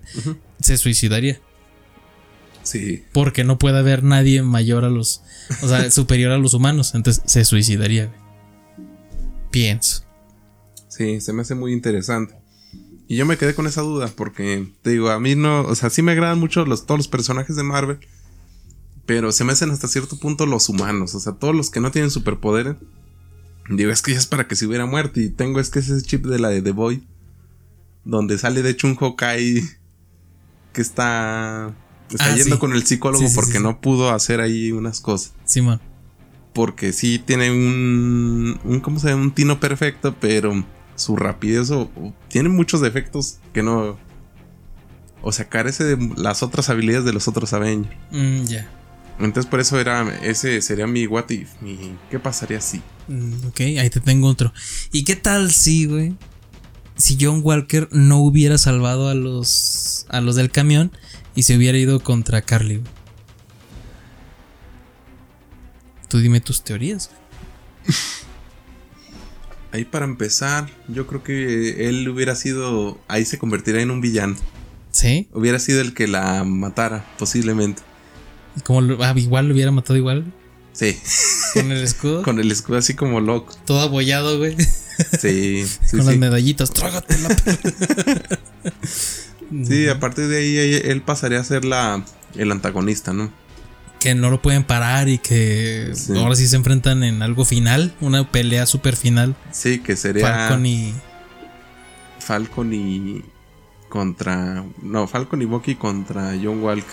se 0.61 0.77
suicidaría. 0.77 1.41
Sí. 2.63 3.03
Porque 3.11 3.43
no 3.43 3.57
puede 3.57 3.79
haber 3.79 4.03
nadie 4.03 4.43
mayor 4.43 4.85
a 4.85 4.89
los, 4.89 5.21
o 5.61 5.67
sea, 5.67 5.89
superior 5.91 6.31
a 6.31 6.37
los 6.37 6.53
humanos. 6.53 6.93
Entonces 6.95 7.23
se 7.25 7.43
suicidaría, 7.43 8.05
güey. 8.05 8.19
Pienso. 9.49 10.03
Sí, 10.87 11.19
se 11.19 11.33
me 11.33 11.41
hace 11.41 11.55
muy 11.55 11.73
interesante. 11.73 12.35
Y 13.11 13.17
yo 13.17 13.25
me 13.25 13.35
quedé 13.37 13.53
con 13.53 13.67
esa 13.67 13.81
duda 13.81 14.07
porque, 14.15 14.67
te 14.83 14.91
digo, 14.91 15.09
a 15.09 15.19
mí 15.19 15.35
no, 15.35 15.63
o 15.63 15.75
sea, 15.75 15.89
sí 15.89 16.01
me 16.01 16.13
agradan 16.13 16.39
mucho 16.39 16.65
los, 16.65 16.85
todos 16.85 16.97
los 16.97 17.07
personajes 17.09 17.57
de 17.57 17.63
Marvel, 17.63 17.99
pero 19.05 19.33
se 19.33 19.43
me 19.43 19.51
hacen 19.51 19.69
hasta 19.69 19.89
cierto 19.89 20.17
punto 20.17 20.45
los 20.45 20.69
humanos, 20.69 21.13
o 21.13 21.19
sea, 21.19 21.33
todos 21.33 21.53
los 21.53 21.69
que 21.69 21.81
no 21.81 21.91
tienen 21.91 22.09
superpoderes. 22.09 22.77
Digo, 23.69 23.91
es 23.91 24.01
que 24.01 24.13
ya 24.13 24.17
es 24.17 24.27
para 24.27 24.47
que 24.47 24.55
se 24.55 24.65
hubiera 24.65 24.85
muerto 24.85 25.19
y 25.19 25.27
tengo 25.29 25.59
es 25.59 25.69
que 25.69 25.79
ese 25.79 26.01
chip 26.01 26.25
de 26.25 26.39
la 26.39 26.47
de 26.47 26.61
The 26.61 26.71
Boy, 26.71 27.05
donde 28.05 28.37
sale 28.37 28.61
de 28.61 28.69
hecho 28.69 28.87
un 28.87 28.95
Hawkeye 28.95 29.61
que 30.71 30.81
está 30.81 31.75
Está 32.09 32.25
Ah, 32.31 32.35
yendo 32.35 32.55
sí. 32.55 32.59
con 32.61 32.71
el 32.71 32.85
psicólogo 32.85 33.23
Sí, 33.23 33.27
sí, 33.29 33.35
porque 33.35 33.51
sí, 33.51 33.57
sí. 33.57 33.63
no 33.63 33.81
pudo 33.81 34.11
hacer 34.11 34.39
ahí 34.39 34.71
unas 34.71 35.01
cosas. 35.01 35.33
Simón. 35.43 35.81
Porque 36.53 36.93
sí 36.93 37.19
tiene 37.19 37.51
un, 37.51 38.57
un 38.63 38.79
¿cómo 38.79 38.99
se 38.99 39.09
llama? 39.09 39.21
Un 39.23 39.31
tino 39.33 39.59
perfecto, 39.59 40.15
pero 40.19 40.63
su 41.01 41.15
rapidez 41.15 41.69
o, 41.71 41.81
o- 41.95 42.13
tiene 42.29 42.49
muchos 42.49 42.81
defectos 42.81 43.39
que 43.53 43.63
no... 43.63 43.97
O 45.23 45.31
sea, 45.31 45.49
carece 45.49 45.83
de 45.83 46.13
las 46.17 46.41
otras 46.41 46.69
habilidades 46.69 47.05
de 47.05 47.13
los 47.13 47.27
otros 47.27 47.53
Avengers. 47.53 47.95
Mm, 48.11 48.43
ya. 48.45 48.67
Entonces 49.19 49.45
por 49.49 49.59
eso 49.59 49.79
era 49.79 50.01
ese 50.23 50.59
sería 50.63 50.87
mi 50.87 51.05
what 51.05 51.29
if, 51.29 51.49
mi 51.61 51.95
¿qué 52.09 52.17
pasaría 52.17 52.59
si? 52.59 52.81
Mm, 53.07 53.47
ok, 53.49 53.59
ahí 53.79 53.89
te 53.91 53.99
tengo 53.99 54.27
otro. 54.27 54.51
¿Y 54.91 55.03
qué 55.03 55.15
tal 55.15 55.51
si, 55.51 55.85
güey? 55.85 56.15
Si 56.95 57.17
John 57.21 57.41
Walker 57.43 57.87
no 57.91 58.17
hubiera 58.17 58.57
salvado 58.57 59.09
a 59.09 59.13
los 59.13 60.07
a 60.09 60.21
los 60.21 60.35
del 60.35 60.49
camión 60.49 60.91
y 61.35 61.43
se 61.43 61.55
hubiera 61.55 61.77
ido 61.77 61.99
contra 61.99 62.41
Carly. 62.41 62.77
güey? 62.77 62.89
Tú 66.07 66.17
dime 66.19 66.41
tus 66.41 66.63
teorías. 66.63 67.09
güey. 67.09 67.95
Ahí 69.71 69.85
para 69.85 70.05
empezar, 70.05 70.69
yo 70.89 71.07
creo 71.07 71.23
que 71.23 71.87
él 71.87 72.07
hubiera 72.09 72.35
sido 72.35 72.99
ahí 73.07 73.25
se 73.25 73.37
convertiría 73.37 73.81
en 73.81 73.91
un 73.91 74.01
villano. 74.01 74.35
¿Sí? 74.91 75.29
Hubiera 75.33 75.59
sido 75.59 75.79
el 75.81 75.93
que 75.93 76.07
la 76.07 76.43
matara 76.43 77.05
posiblemente. 77.17 77.81
¿Y 78.57 78.61
cómo 78.61 78.81
lo- 78.81 79.01
ah, 79.03 79.13
igual 79.15 79.47
lo 79.47 79.53
hubiera 79.53 79.71
matado 79.71 79.95
igual 79.97 80.25
Sí, 80.73 80.97
con 81.53 81.71
el 81.71 81.81
escudo? 81.83 82.21
con 82.23 82.39
el 82.39 82.51
escudo 82.51 82.77
así 82.77 82.93
como 82.95 83.21
loco. 83.21 83.53
Todo 83.65 83.79
abollado, 83.81 84.37
güey. 84.37 84.57
Sí, 85.19 85.65
sí, 85.85 85.97
con 85.97 86.05
las 86.05 86.17
medallitas. 86.17 86.71
Trágate 86.71 87.17
la 87.19 87.29
perra. 87.29 88.39
Sí, 89.67 89.87
a 89.87 89.99
partir 89.99 90.27
de 90.27 90.37
ahí 90.37 90.81
él 90.85 91.01
pasaría 91.01 91.39
a 91.39 91.43
ser 91.43 91.65
la 91.65 92.03
el 92.35 92.51
antagonista, 92.51 93.11
¿no? 93.13 93.31
Que 94.01 94.15
no 94.15 94.31
lo 94.31 94.41
pueden 94.41 94.63
parar 94.63 95.07
y 95.09 95.19
que 95.19 95.91
Sí. 95.93 96.17
ahora 96.17 96.35
sí 96.35 96.47
se 96.47 96.55
enfrentan 96.55 97.03
en 97.03 97.21
algo 97.21 97.45
final, 97.45 97.93
una 98.01 98.29
pelea 98.31 98.65
super 98.65 98.95
final. 98.95 99.35
Sí, 99.51 99.79
que 99.79 99.95
sería 99.95 100.25
Falcon 100.27 100.65
y 100.65 100.93
Falcon 102.19 102.73
y 102.73 103.23
contra 103.89 104.63
no, 104.81 105.07
Falcon 105.07 105.41
y 105.41 105.45
Bucky 105.45 105.75
contra 105.75 106.31
John 106.41 106.61
Walker. 106.63 106.85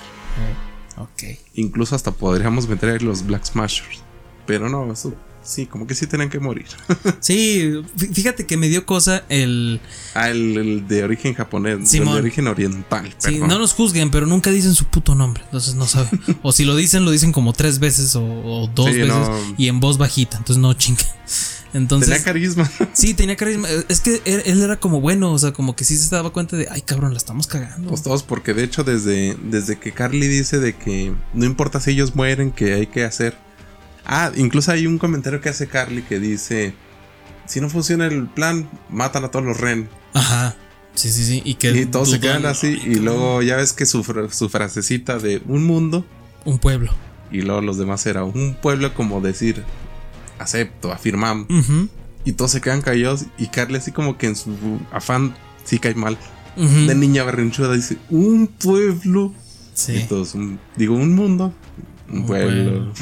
Ok. 0.98 1.38
Incluso 1.54 1.94
hasta 1.94 2.10
podríamos 2.10 2.68
meter 2.68 2.90
ahí 2.90 2.98
los 2.98 3.24
Black 3.26 3.44
Smashers. 3.44 4.02
Pero 4.46 4.68
no, 4.68 4.92
eso 4.92 5.14
sí, 5.48 5.66
como 5.66 5.86
que 5.86 5.94
sí 5.94 6.06
tienen 6.06 6.28
que 6.30 6.38
morir. 6.40 6.66
Sí, 7.20 7.70
fí- 7.96 8.12
fíjate 8.14 8.46
que 8.46 8.56
me 8.56 8.68
dio 8.68 8.86
cosa 8.86 9.24
el. 9.28 9.80
ah, 10.14 10.30
el, 10.30 10.56
el 10.56 10.88
de 10.88 11.04
origen 11.04 11.34
japonés, 11.34 11.78
el 11.80 11.86
Simón. 11.86 12.14
de 12.14 12.20
origen 12.20 12.46
oriental. 12.46 13.12
Sí, 13.18 13.38
no 13.38 13.58
nos 13.58 13.72
juzguen, 13.74 14.10
pero 14.10 14.26
nunca 14.26 14.50
dicen 14.50 14.74
su 14.74 14.84
puto 14.86 15.14
nombre. 15.14 15.42
Entonces 15.44 15.74
no 15.74 15.86
saben. 15.86 16.20
o 16.42 16.52
si 16.52 16.64
lo 16.64 16.76
dicen, 16.76 17.04
lo 17.04 17.10
dicen 17.10 17.32
como 17.32 17.52
tres 17.52 17.78
veces 17.78 18.14
o, 18.16 18.22
o 18.24 18.66
dos 18.74 18.86
Sí, 18.86 18.92
veces 18.98 19.08
no. 19.08 19.54
y 19.56 19.68
en 19.68 19.80
voz 19.80 19.98
bajita. 19.98 20.36
Entonces 20.38 20.60
no 20.60 20.72
chingue. 20.74 21.04
Entonces. 21.74 22.08
Tenía 22.08 22.24
carisma. 22.24 22.70
sí, 22.94 23.12
tenía 23.14 23.36
carisma. 23.36 23.68
Es 23.88 24.00
que 24.00 24.22
él, 24.24 24.42
él 24.46 24.62
era 24.62 24.78
como 24.80 25.00
bueno, 25.02 25.32
o 25.32 25.38
sea, 25.38 25.52
como 25.52 25.76
que 25.76 25.84
sí 25.84 25.96
se 25.98 26.08
daba 26.14 26.30
cuenta 26.30 26.56
de, 26.56 26.66
ay 26.70 26.80
cabrón, 26.80 27.12
la 27.12 27.18
estamos 27.18 27.46
cagando. 27.46 27.90
Pues 27.90 28.02
todos, 28.02 28.22
porque 28.22 28.54
de 28.54 28.64
hecho 28.64 28.84
desde, 28.84 29.36
desde 29.42 29.78
que 29.78 29.92
Carly 29.92 30.26
dice 30.28 30.58
de 30.60 30.74
que 30.76 31.12
no 31.34 31.44
importa 31.44 31.78
si 31.80 31.90
ellos 31.90 32.14
mueren, 32.16 32.52
que 32.52 32.72
hay 32.72 32.86
que 32.86 33.04
hacer. 33.04 33.36
Ah, 34.08 34.32
incluso 34.34 34.72
hay 34.72 34.86
un 34.86 34.98
comentario 34.98 35.40
que 35.40 35.50
hace 35.50 35.66
Carly 35.68 36.02
que 36.02 36.18
dice, 36.18 36.72
si 37.46 37.60
no 37.60 37.68
funciona 37.68 38.06
el 38.06 38.26
plan, 38.26 38.68
matan 38.88 39.24
a 39.24 39.28
todos 39.30 39.44
los 39.44 39.60
Ren. 39.60 39.88
Ajá. 40.14 40.56
Sí, 40.94 41.10
sí, 41.12 41.24
sí. 41.24 41.42
Y 41.44 41.54
que 41.54 41.70
Y 41.72 41.86
todos 41.86 42.10
se 42.10 42.18
quedan 42.18 42.44
así 42.46 42.78
ay, 42.82 42.92
y 42.92 42.94
luego 42.96 43.40
ya 43.42 43.56
ves 43.56 43.72
que 43.72 43.86
su, 43.86 44.02
su 44.32 44.48
frasecita 44.48 45.18
de 45.18 45.40
un 45.46 45.64
mundo 45.64 46.04
Un 46.44 46.58
pueblo. 46.58 46.92
y 47.30 47.42
luego 47.42 47.60
los 47.60 47.76
demás 47.78 48.04
era 48.06 48.24
un 48.24 48.56
pueblo 48.60 48.94
como 48.94 49.20
decir, 49.20 49.62
acepto, 50.38 50.92
afirmamos. 50.92 51.46
Ujú, 51.50 51.88
Y 52.24 52.32
todos 52.32 52.50
se 52.52 52.60
quedan 52.60 52.82
callados 52.82 53.26
y 53.38 53.46
Carly 53.48 53.76
así 53.76 53.92
como 53.92 54.16
que 54.18 54.26
en 54.26 54.36
su 54.36 54.56
afán 54.92 55.34
sí 55.64 55.78
cae 55.78 55.94
mal. 55.94 56.16
De 56.56 56.94
niña 56.96 57.22
berrinchuda 57.22 57.72
dice, 57.74 57.98
un 58.10 58.48
pueblo. 58.48 59.32
Sí. 59.74 59.92
Y 59.92 60.02
todos, 60.08 60.34
un- 60.34 60.58
digo, 60.76 60.94
un 60.96 61.14
mundo, 61.14 61.52
Bueno, 62.10 62.92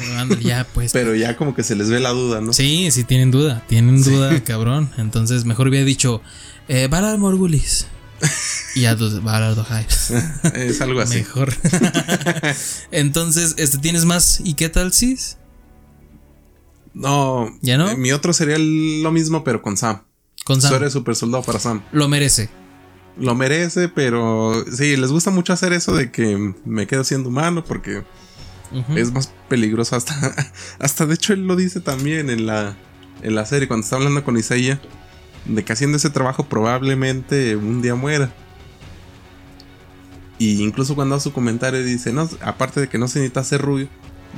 ya, 0.41 0.67
pues. 0.73 0.91
Pero 0.91 1.15
ya 1.15 1.37
como 1.37 1.55
que 1.55 1.63
se 1.63 1.75
les 1.75 1.89
ve 1.89 1.99
la 1.99 2.09
duda, 2.09 2.41
¿no? 2.41 2.51
Sí, 2.53 2.89
sí 2.91 3.03
tienen 3.03 3.31
duda, 3.31 3.63
tienen 3.67 4.03
duda, 4.03 4.43
cabrón. 4.43 4.89
Entonces, 4.97 5.45
mejor 5.45 5.69
hubiera 5.69 5.85
dicho, 5.85 6.21
eh, 6.67 6.87
Valar 6.89 7.17
Morgulis. 7.17 7.87
Y 8.75 8.81
ya, 8.81 8.95
dos, 8.95 9.23
Valar 9.23 9.55
Dohair. 9.55 9.87
Es 10.55 10.81
algo 10.81 10.99
así. 11.01 11.19
Mejor. 11.19 11.53
Entonces, 12.91 13.55
este, 13.57 13.77
¿tienes 13.77 14.05
más? 14.05 14.41
¿Y 14.43 14.55
qué 14.55 14.69
tal, 14.69 14.91
Cis? 14.93 15.37
No. 16.93 17.49
¿Ya 17.61 17.77
no? 17.77 17.89
eh, 17.89 17.97
Mi 17.97 18.11
otro 18.11 18.33
sería 18.33 18.57
lo 18.59 19.11
mismo, 19.11 19.43
pero 19.43 19.61
con 19.61 19.77
Sam. 19.77 20.01
Con 20.45 20.61
Sam. 20.61 20.69
Suero 20.69 20.85
de 20.85 20.91
super 20.91 21.15
soldado 21.15 21.43
para 21.43 21.59
Sam. 21.59 21.81
Lo 21.91 22.07
merece. 22.07 22.49
Lo 23.19 23.35
merece, 23.35 23.89
pero 23.89 24.65
sí, 24.71 24.95
les 24.97 25.11
gusta 25.11 25.31
mucho 25.31 25.53
hacer 25.53 25.73
eso 25.73 25.95
de 25.95 26.11
que 26.11 26.53
me 26.65 26.87
quedo 26.87 27.03
siendo 27.03 27.29
humano 27.29 27.63
porque 27.63 28.03
Es 28.95 29.11
más 29.11 29.31
peligroso 29.49 29.95
hasta 29.95 30.13
hasta 30.79 31.05
de 31.05 31.13
hecho 31.15 31.33
él 31.33 31.47
lo 31.47 31.55
dice 31.55 31.79
también 31.79 32.29
en 32.29 32.45
la 32.45 32.75
en 33.23 33.33
la 33.35 33.45
serie 33.45 33.67
cuando 33.67 33.83
está 33.83 33.95
hablando 33.95 34.23
con 34.23 34.37
Isaiah 34.37 34.79
de 35.45 35.63
que 35.63 35.73
haciendo 35.73 35.97
ese 35.97 36.09
trabajo 36.09 36.43
probablemente 36.45 37.55
un 37.55 37.81
día 37.81 37.95
muera. 37.95 38.31
Y 40.39 40.61
incluso 40.61 40.93
cuando 40.95 41.15
hace 41.15 41.25
su 41.25 41.33
comentario 41.33 41.83
dice, 41.83 42.13
no, 42.13 42.29
aparte 42.41 42.79
de 42.81 42.89
que 42.89 42.97
no 42.99 43.07
se 43.07 43.19
necesita 43.19 43.43
ser 43.43 43.61
rubio, 43.61 43.87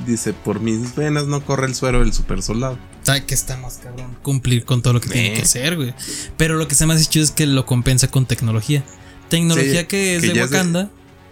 dice, 0.06 0.32
por 0.32 0.60
mis 0.60 0.94
venas 0.94 1.26
no 1.26 1.44
corre 1.44 1.66
el 1.66 1.74
suero 1.74 2.00
del 2.00 2.12
super 2.14 2.42
soldado. 2.42 2.78
Sabe 3.02 3.26
que 3.26 3.34
está 3.34 3.56
más 3.58 3.78
cabrón 3.78 4.16
cumplir 4.22 4.64
con 4.64 4.80
todo 4.82 4.94
lo 4.94 5.00
que 5.00 5.10
tiene 5.10 5.32
Eh. 5.32 5.36
que 5.36 5.42
hacer, 5.42 5.76
güey. 5.76 5.92
Pero 6.38 6.56
lo 6.56 6.68
que 6.68 6.74
se 6.74 6.86
me 6.86 6.94
hace 6.94 7.04
chido 7.04 7.24
es 7.24 7.32
que 7.32 7.46
lo 7.46 7.66
compensa 7.66 8.08
con 8.08 8.24
tecnología. 8.24 8.82
Tecnología 9.28 9.80
Sí, 9.82 9.86
que 9.88 10.16
es 10.16 10.22
que 10.22 10.28
de 10.28 10.34
ya 10.34 10.44
es 10.44 10.50
de- 10.50 10.56
Wakanda 10.56 10.90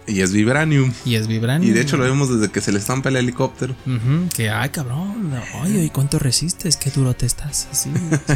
Y 0.09 0.21
es 0.21 0.31
Vibranium. 0.33 0.91
y 1.05 1.15
es 1.15 1.27
vibranium. 1.27 1.69
Y 1.69 1.73
de 1.73 1.81
hecho 1.81 1.95
lo 1.97 2.03
vemos 2.03 2.29
desde 2.33 2.51
que 2.51 2.61
se 2.61 2.71
le 2.71 2.79
estampa 2.79 3.09
el 3.09 3.15
helicóptero. 3.17 3.75
Que, 4.35 4.49
ay, 4.49 4.69
cabrón. 4.69 5.31
Ay, 5.61 5.85
¿y 5.85 5.89
cuánto 5.89 6.17
resistes? 6.19 6.77
Qué 6.77 6.89
duro 6.89 7.13
te 7.15 7.25
estás. 7.25 7.67
Así. 7.71 7.89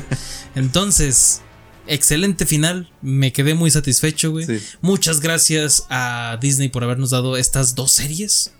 Entonces, 0.55 1.41
excelente 1.87 2.45
final. 2.45 2.91
Me 3.01 3.33
quedé 3.33 3.55
muy 3.55 3.71
satisfecho, 3.71 4.31
güey. 4.31 4.45
Sí. 4.45 4.59
Muchas 4.81 5.19
gracias 5.19 5.85
a 5.89 6.37
Disney 6.41 6.69
por 6.69 6.83
habernos 6.83 7.09
dado 7.09 7.37
estas 7.37 7.75
dos 7.75 7.91
series. 7.91 8.51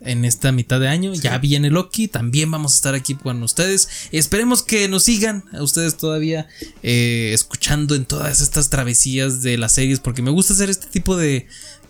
En 0.00 0.24
esta 0.24 0.52
mitad 0.52 0.78
de 0.78 0.86
año. 0.86 1.12
Ya 1.14 1.36
viene 1.38 1.70
Loki. 1.70 2.06
También 2.06 2.50
vamos 2.52 2.72
a 2.72 2.76
estar 2.76 2.94
aquí 2.94 3.16
con 3.16 3.42
ustedes. 3.42 3.88
Esperemos 4.12 4.62
que 4.62 4.86
nos 4.88 5.02
sigan 5.02 5.42
a 5.52 5.60
ustedes 5.60 5.96
todavía 5.96 6.46
eh, 6.84 7.32
escuchando 7.34 7.96
en 7.96 8.04
todas 8.04 8.40
estas 8.40 8.70
travesías 8.70 9.42
de 9.42 9.58
las 9.58 9.72
series. 9.72 9.98
Porque 9.98 10.22
me 10.22 10.30
gusta 10.30 10.52
hacer 10.52 10.70
este 10.70 10.86
tipo 10.86 11.16
de 11.16 11.48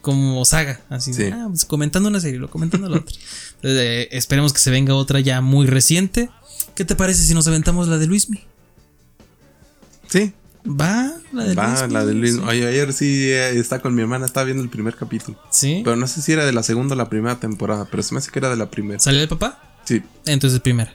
como 0.09 0.43
saga. 0.47 0.81
Así 0.89 1.13
de, 1.13 1.35
ah, 1.35 1.49
pues, 1.51 1.67
comentando 1.67 2.09
una 2.09 2.19
serie, 2.19 2.39
lo 2.39 2.49
comentando 2.49 2.89
la 2.89 2.97
otra. 2.97 3.15
Entonces, 3.57 3.79
eh, 3.79 4.09
esperemos 4.13 4.55
que 4.55 4.59
se 4.59 4.71
venga 4.71 4.95
otra 4.95 5.21
ya 5.21 5.43
muy 5.43 5.67
reciente. 5.67 6.31
¿Qué 6.75 6.87
te 6.87 6.97
parece 6.97 7.23
si 7.25 7.35
nos 7.35 7.47
aventamos 7.47 7.89
la 7.89 7.99
de 7.99 8.07
Luismi? 8.07 8.43
Sí, 10.09 10.33
Va, 10.67 11.13
la 11.35 11.45
de 11.45 11.55
va, 11.55 11.69
Luismi, 11.69 11.93
la 11.93 12.07
de 12.07 12.15
Luis. 12.15 12.35
sí. 12.37 12.41
Oye, 12.47 12.67
ayer 12.67 12.95
sí 12.95 13.05
eh, 13.25 13.59
está 13.59 13.81
con 13.81 13.95
mi 13.95 14.01
hermana, 14.01 14.25
estaba 14.25 14.45
viendo 14.45 14.63
el 14.63 14.71
primer 14.71 14.97
capítulo. 14.97 15.39
Sí. 15.51 15.83
Pero 15.85 15.97
no 15.97 16.07
sé 16.07 16.23
si 16.23 16.33
era 16.33 16.47
de 16.47 16.53
la 16.55 16.63
segunda 16.63 16.95
o 16.95 16.97
la 16.97 17.11
primera 17.11 17.39
temporada, 17.39 17.87
pero 17.91 18.03
se 18.03 18.15
me 18.15 18.19
hace 18.21 18.31
que 18.31 18.39
era 18.39 18.49
de 18.49 18.57
la 18.57 18.71
primera. 18.71 18.99
¿Salió 18.99 19.21
el 19.21 19.29
papá? 19.29 19.79
Sí. 19.85 20.03
Entonces 20.25 20.61
primera. 20.61 20.91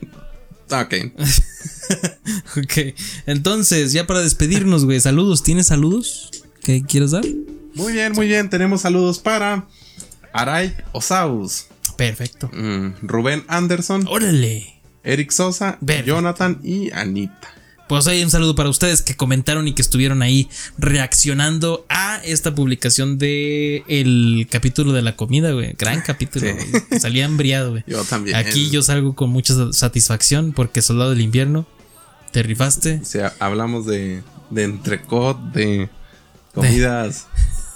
Ah, 0.72 0.88
ok. 0.88 1.14
Ok. 2.58 2.96
Entonces, 3.26 3.92
ya 3.92 4.08
para 4.08 4.22
despedirnos, 4.22 4.86
güey. 4.86 5.00
Saludos. 5.00 5.44
¿Tienes 5.44 5.68
saludos? 5.68 6.32
¿Qué 6.64 6.82
quieres 6.84 7.12
dar? 7.12 7.26
Muy 7.76 7.94
bien, 7.94 8.14
muy 8.14 8.28
bien. 8.28 8.50
Tenemos 8.50 8.82
saludos 8.82 9.20
para 9.20 9.68
Aray 10.34 10.74
Osaus, 10.92 11.68
Perfecto. 11.98 12.50
mm, 12.54 12.94
Rubén 13.08 13.44
Anderson, 13.48 14.06
Órale. 14.08 14.82
Eric 15.04 15.32
Sosa, 15.32 15.78
Perfecto. 15.80 16.08
Jonathan 16.12 16.60
y 16.64 16.92
Anita. 16.92 17.50
Pues 17.90 18.08
hay 18.08 18.24
un 18.24 18.32
saludo 18.32 18.56
para 18.56 18.70
ustedes 18.70 19.02
que 19.02 19.16
comentaron 19.16 19.68
y 19.68 19.74
que 19.74 19.82
estuvieron 19.82 20.22
ahí 20.22 20.50
reaccionando 20.78 21.86
a 21.90 22.18
esta 22.24 22.56
publicación 22.56 23.18
de 23.18 23.84
el 23.88 24.48
capítulo 24.50 24.94
de 24.94 25.02
la 25.02 25.16
comida, 25.16 25.52
güey. 25.52 25.74
Gran 25.78 26.02
capítulo. 26.02 26.48
Sí. 26.90 27.00
Salí 27.00 27.22
hambriado, 27.22 27.72
güey. 27.72 27.84
Yo 27.86 28.04
también. 28.06 28.38
Aquí 28.38 28.70
yo 28.70 28.82
salgo 28.82 29.16
con 29.16 29.30
mucha 29.30 29.54
satisfacción 29.74 30.54
porque 30.54 30.82
Soldado 30.82 31.10
del 31.10 31.22
Invierno, 31.22 31.68
te 32.32 32.42
rifaste. 32.42 33.00
O 33.02 33.06
sea, 33.06 33.34
hablamos 33.40 33.86
de, 33.86 34.24
de 34.50 34.64
entrecot, 34.64 35.38
de 35.52 35.90
comidas 36.54 37.28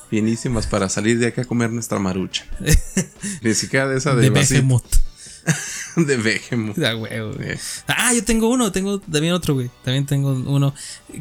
finísimas 0.09 0.67
para 0.67 0.89
salir 0.89 1.19
de 1.19 1.27
aquí 1.27 1.41
a 1.41 1.45
comer 1.45 1.71
nuestra 1.71 1.99
marucha. 1.99 2.45
Ni 3.41 3.53
siquiera 3.53 3.87
de 3.87 3.97
esa 3.97 4.15
de, 4.15 4.23
De. 4.23 4.29
Behemoth. 4.29 4.97
De 5.95 6.17
Behemoth. 6.17 6.77
Ah, 6.79 6.93
güey, 6.93 7.19
güey. 7.19 7.51
Eh, 7.51 7.59
Ah, 7.87 8.13
yo 8.13 8.23
tengo 8.23 8.49
uno, 8.49 8.71
tengo 8.71 8.99
también 8.99 9.33
otro, 9.33 9.53
güey. 9.53 9.69
También 9.83 10.05
tengo 10.05 10.31
uno 10.31 10.73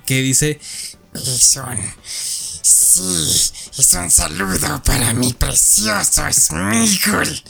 que 0.04 0.22
dice, 0.22 0.58
Es 1.14 1.56
un... 1.56 1.78
Sí, 2.62 3.52
es 3.78 3.94
un 3.94 4.10
saludo 4.10 4.82
para 4.82 5.12
mi 5.14 5.32
precioso 5.34 6.22
Smigol. 6.32 7.42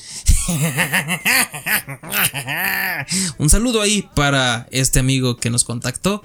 Un 3.38 3.48
saludo 3.48 3.80
ahí 3.80 4.08
para 4.14 4.66
este 4.70 4.98
amigo 4.98 5.36
que 5.36 5.50
nos 5.50 5.64
contactó. 5.64 6.22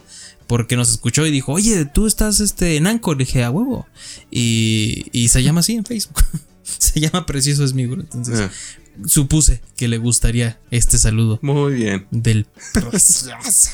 Porque 0.52 0.76
nos 0.76 0.90
escuchó 0.90 1.26
y 1.26 1.32
dijo, 1.32 1.54
oye, 1.54 1.86
tú 1.86 2.08
estás 2.08 2.42
este, 2.42 2.76
en 2.76 2.86
Anchor. 2.86 3.16
Le 3.18 3.24
dije, 3.24 3.42
a 3.46 3.50
huevo. 3.52 3.88
Y, 4.30 5.06
y 5.14 5.30
se 5.30 5.44
llama 5.44 5.62
así 5.62 5.76
en 5.76 5.86
Facebook. 5.86 6.26
se 6.62 7.00
llama 7.00 7.26
Precioso 7.26 7.66
Smigol. 7.66 8.02
Entonces, 8.02 8.42
Ah, 8.42 8.52
supuse 9.06 9.62
que 9.78 9.88
le 9.88 9.98
gustaría 9.98 10.60
este 10.70 10.98
saludo 10.98 11.40
muy 11.42 11.76
bien. 11.76 12.06
del 12.12 12.48
Precioso. 12.74 13.70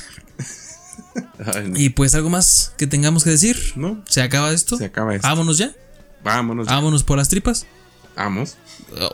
Ay, 1.43 1.73
Y 1.75 1.89
pues 1.89 2.13
algo 2.13 2.29
más 2.29 2.73
que 2.77 2.85
tengamos 2.85 3.23
que 3.23 3.31
decir. 3.31 3.57
¿No? 3.75 4.03
¿Se 4.07 4.21
acaba 4.21 4.51
esto? 4.51 4.77
Se 4.77 4.85
acaba 4.85 5.15
esto. 5.15 5.27
Vámonos 5.27 5.57
ya. 5.57 5.73
Vámonos. 6.23 6.67
Vámonos 6.67 7.03
por 7.03 7.17
las 7.17 7.27
tripas. 7.27 7.65
Vamos. 8.15 8.55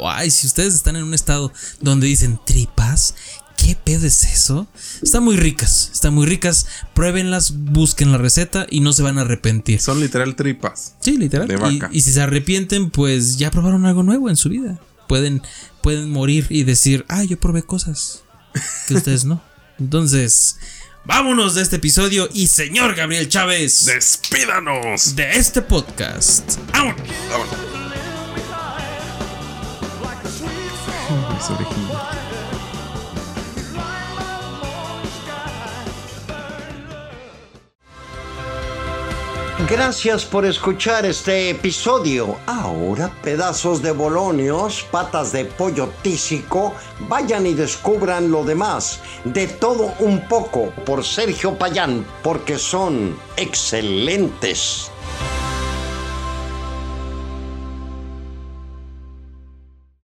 Ay, 0.06 0.32
si 0.32 0.48
ustedes 0.48 0.74
están 0.74 0.98
en 0.98 1.04
un 1.04 1.14
estado 1.14 1.54
donde 1.80 2.08
dicen 2.08 2.42
tripas, 2.46 3.16
¿qué 3.58 3.76
pedo 3.82 4.06
es 4.06 4.24
eso? 4.24 4.68
Están 5.02 5.24
muy 5.24 5.38
ricas, 5.38 5.90
están 5.94 6.14
muy 6.14 6.26
ricas. 6.26 6.68
Pruébenlas, 6.94 7.54
busquen 7.56 8.12
la 8.12 8.18
receta 8.18 8.68
y 8.70 8.80
no 8.80 8.94
se 8.94 9.04
van 9.04 9.18
a 9.18 9.22
arrepentir. 9.22 9.80
Son 9.80 10.00
literal 10.00 10.36
tripas. 10.36 10.96
Sí, 11.00 11.18
literal. 11.18 11.48
De 11.48 11.56
vaca. 11.58 11.90
y 11.92 12.02
si 12.02 12.12
se 12.12 12.22
arrepienten, 12.22 12.90
pues 12.90 13.38
ya 13.38 13.52
probaron 13.52 13.86
algo 13.86 14.04
nuevo 14.04 14.30
en 14.30 14.36
su 14.36 14.50
vida. 14.50 14.80
Pueden, 15.08 15.42
pueden 15.82 16.10
morir 16.10 16.48
y 16.50 16.64
decir, 16.64 17.06
ah, 17.10 17.24
yo 17.24 17.40
probé 17.40 17.64
cosas 17.64 18.24
que 18.88 18.94
ustedes 18.96 19.26
no. 19.26 19.42
Entonces, 19.80 20.58
vámonos 21.06 21.56
de 21.56 21.62
este 21.62 21.78
episodio 21.78 22.30
y 22.34 22.48
señor 22.48 22.96
Gabriel 22.96 23.28
Chávez 23.28 23.86
¡Despídanos! 23.86 25.16
de 25.16 25.32
este 25.32 25.62
podcast. 25.62 26.58
¡Vámonos! 26.72 27.02
Mis 31.34 32.23
Gracias 39.70 40.26
por 40.26 40.46
escuchar 40.46 41.06
este 41.06 41.52
episodio. 41.52 42.38
Ahora, 42.48 43.10
pedazos 43.24 43.82
de 43.82 43.92
bolonios, 43.92 44.84
patas 44.92 45.32
de 45.32 45.46
pollo 45.46 45.90
tísico, 46.02 46.76
vayan 47.08 47.46
y 47.46 47.54
descubran 47.54 48.30
lo 48.30 48.44
demás. 48.44 49.00
De 49.24 49.48
todo 49.48 49.94
un 50.00 50.28
poco 50.28 50.72
por 50.86 51.06
Sergio 51.06 51.58
Payán, 51.58 52.06
porque 52.24 52.58
son 52.58 53.16
excelentes. 53.38 54.92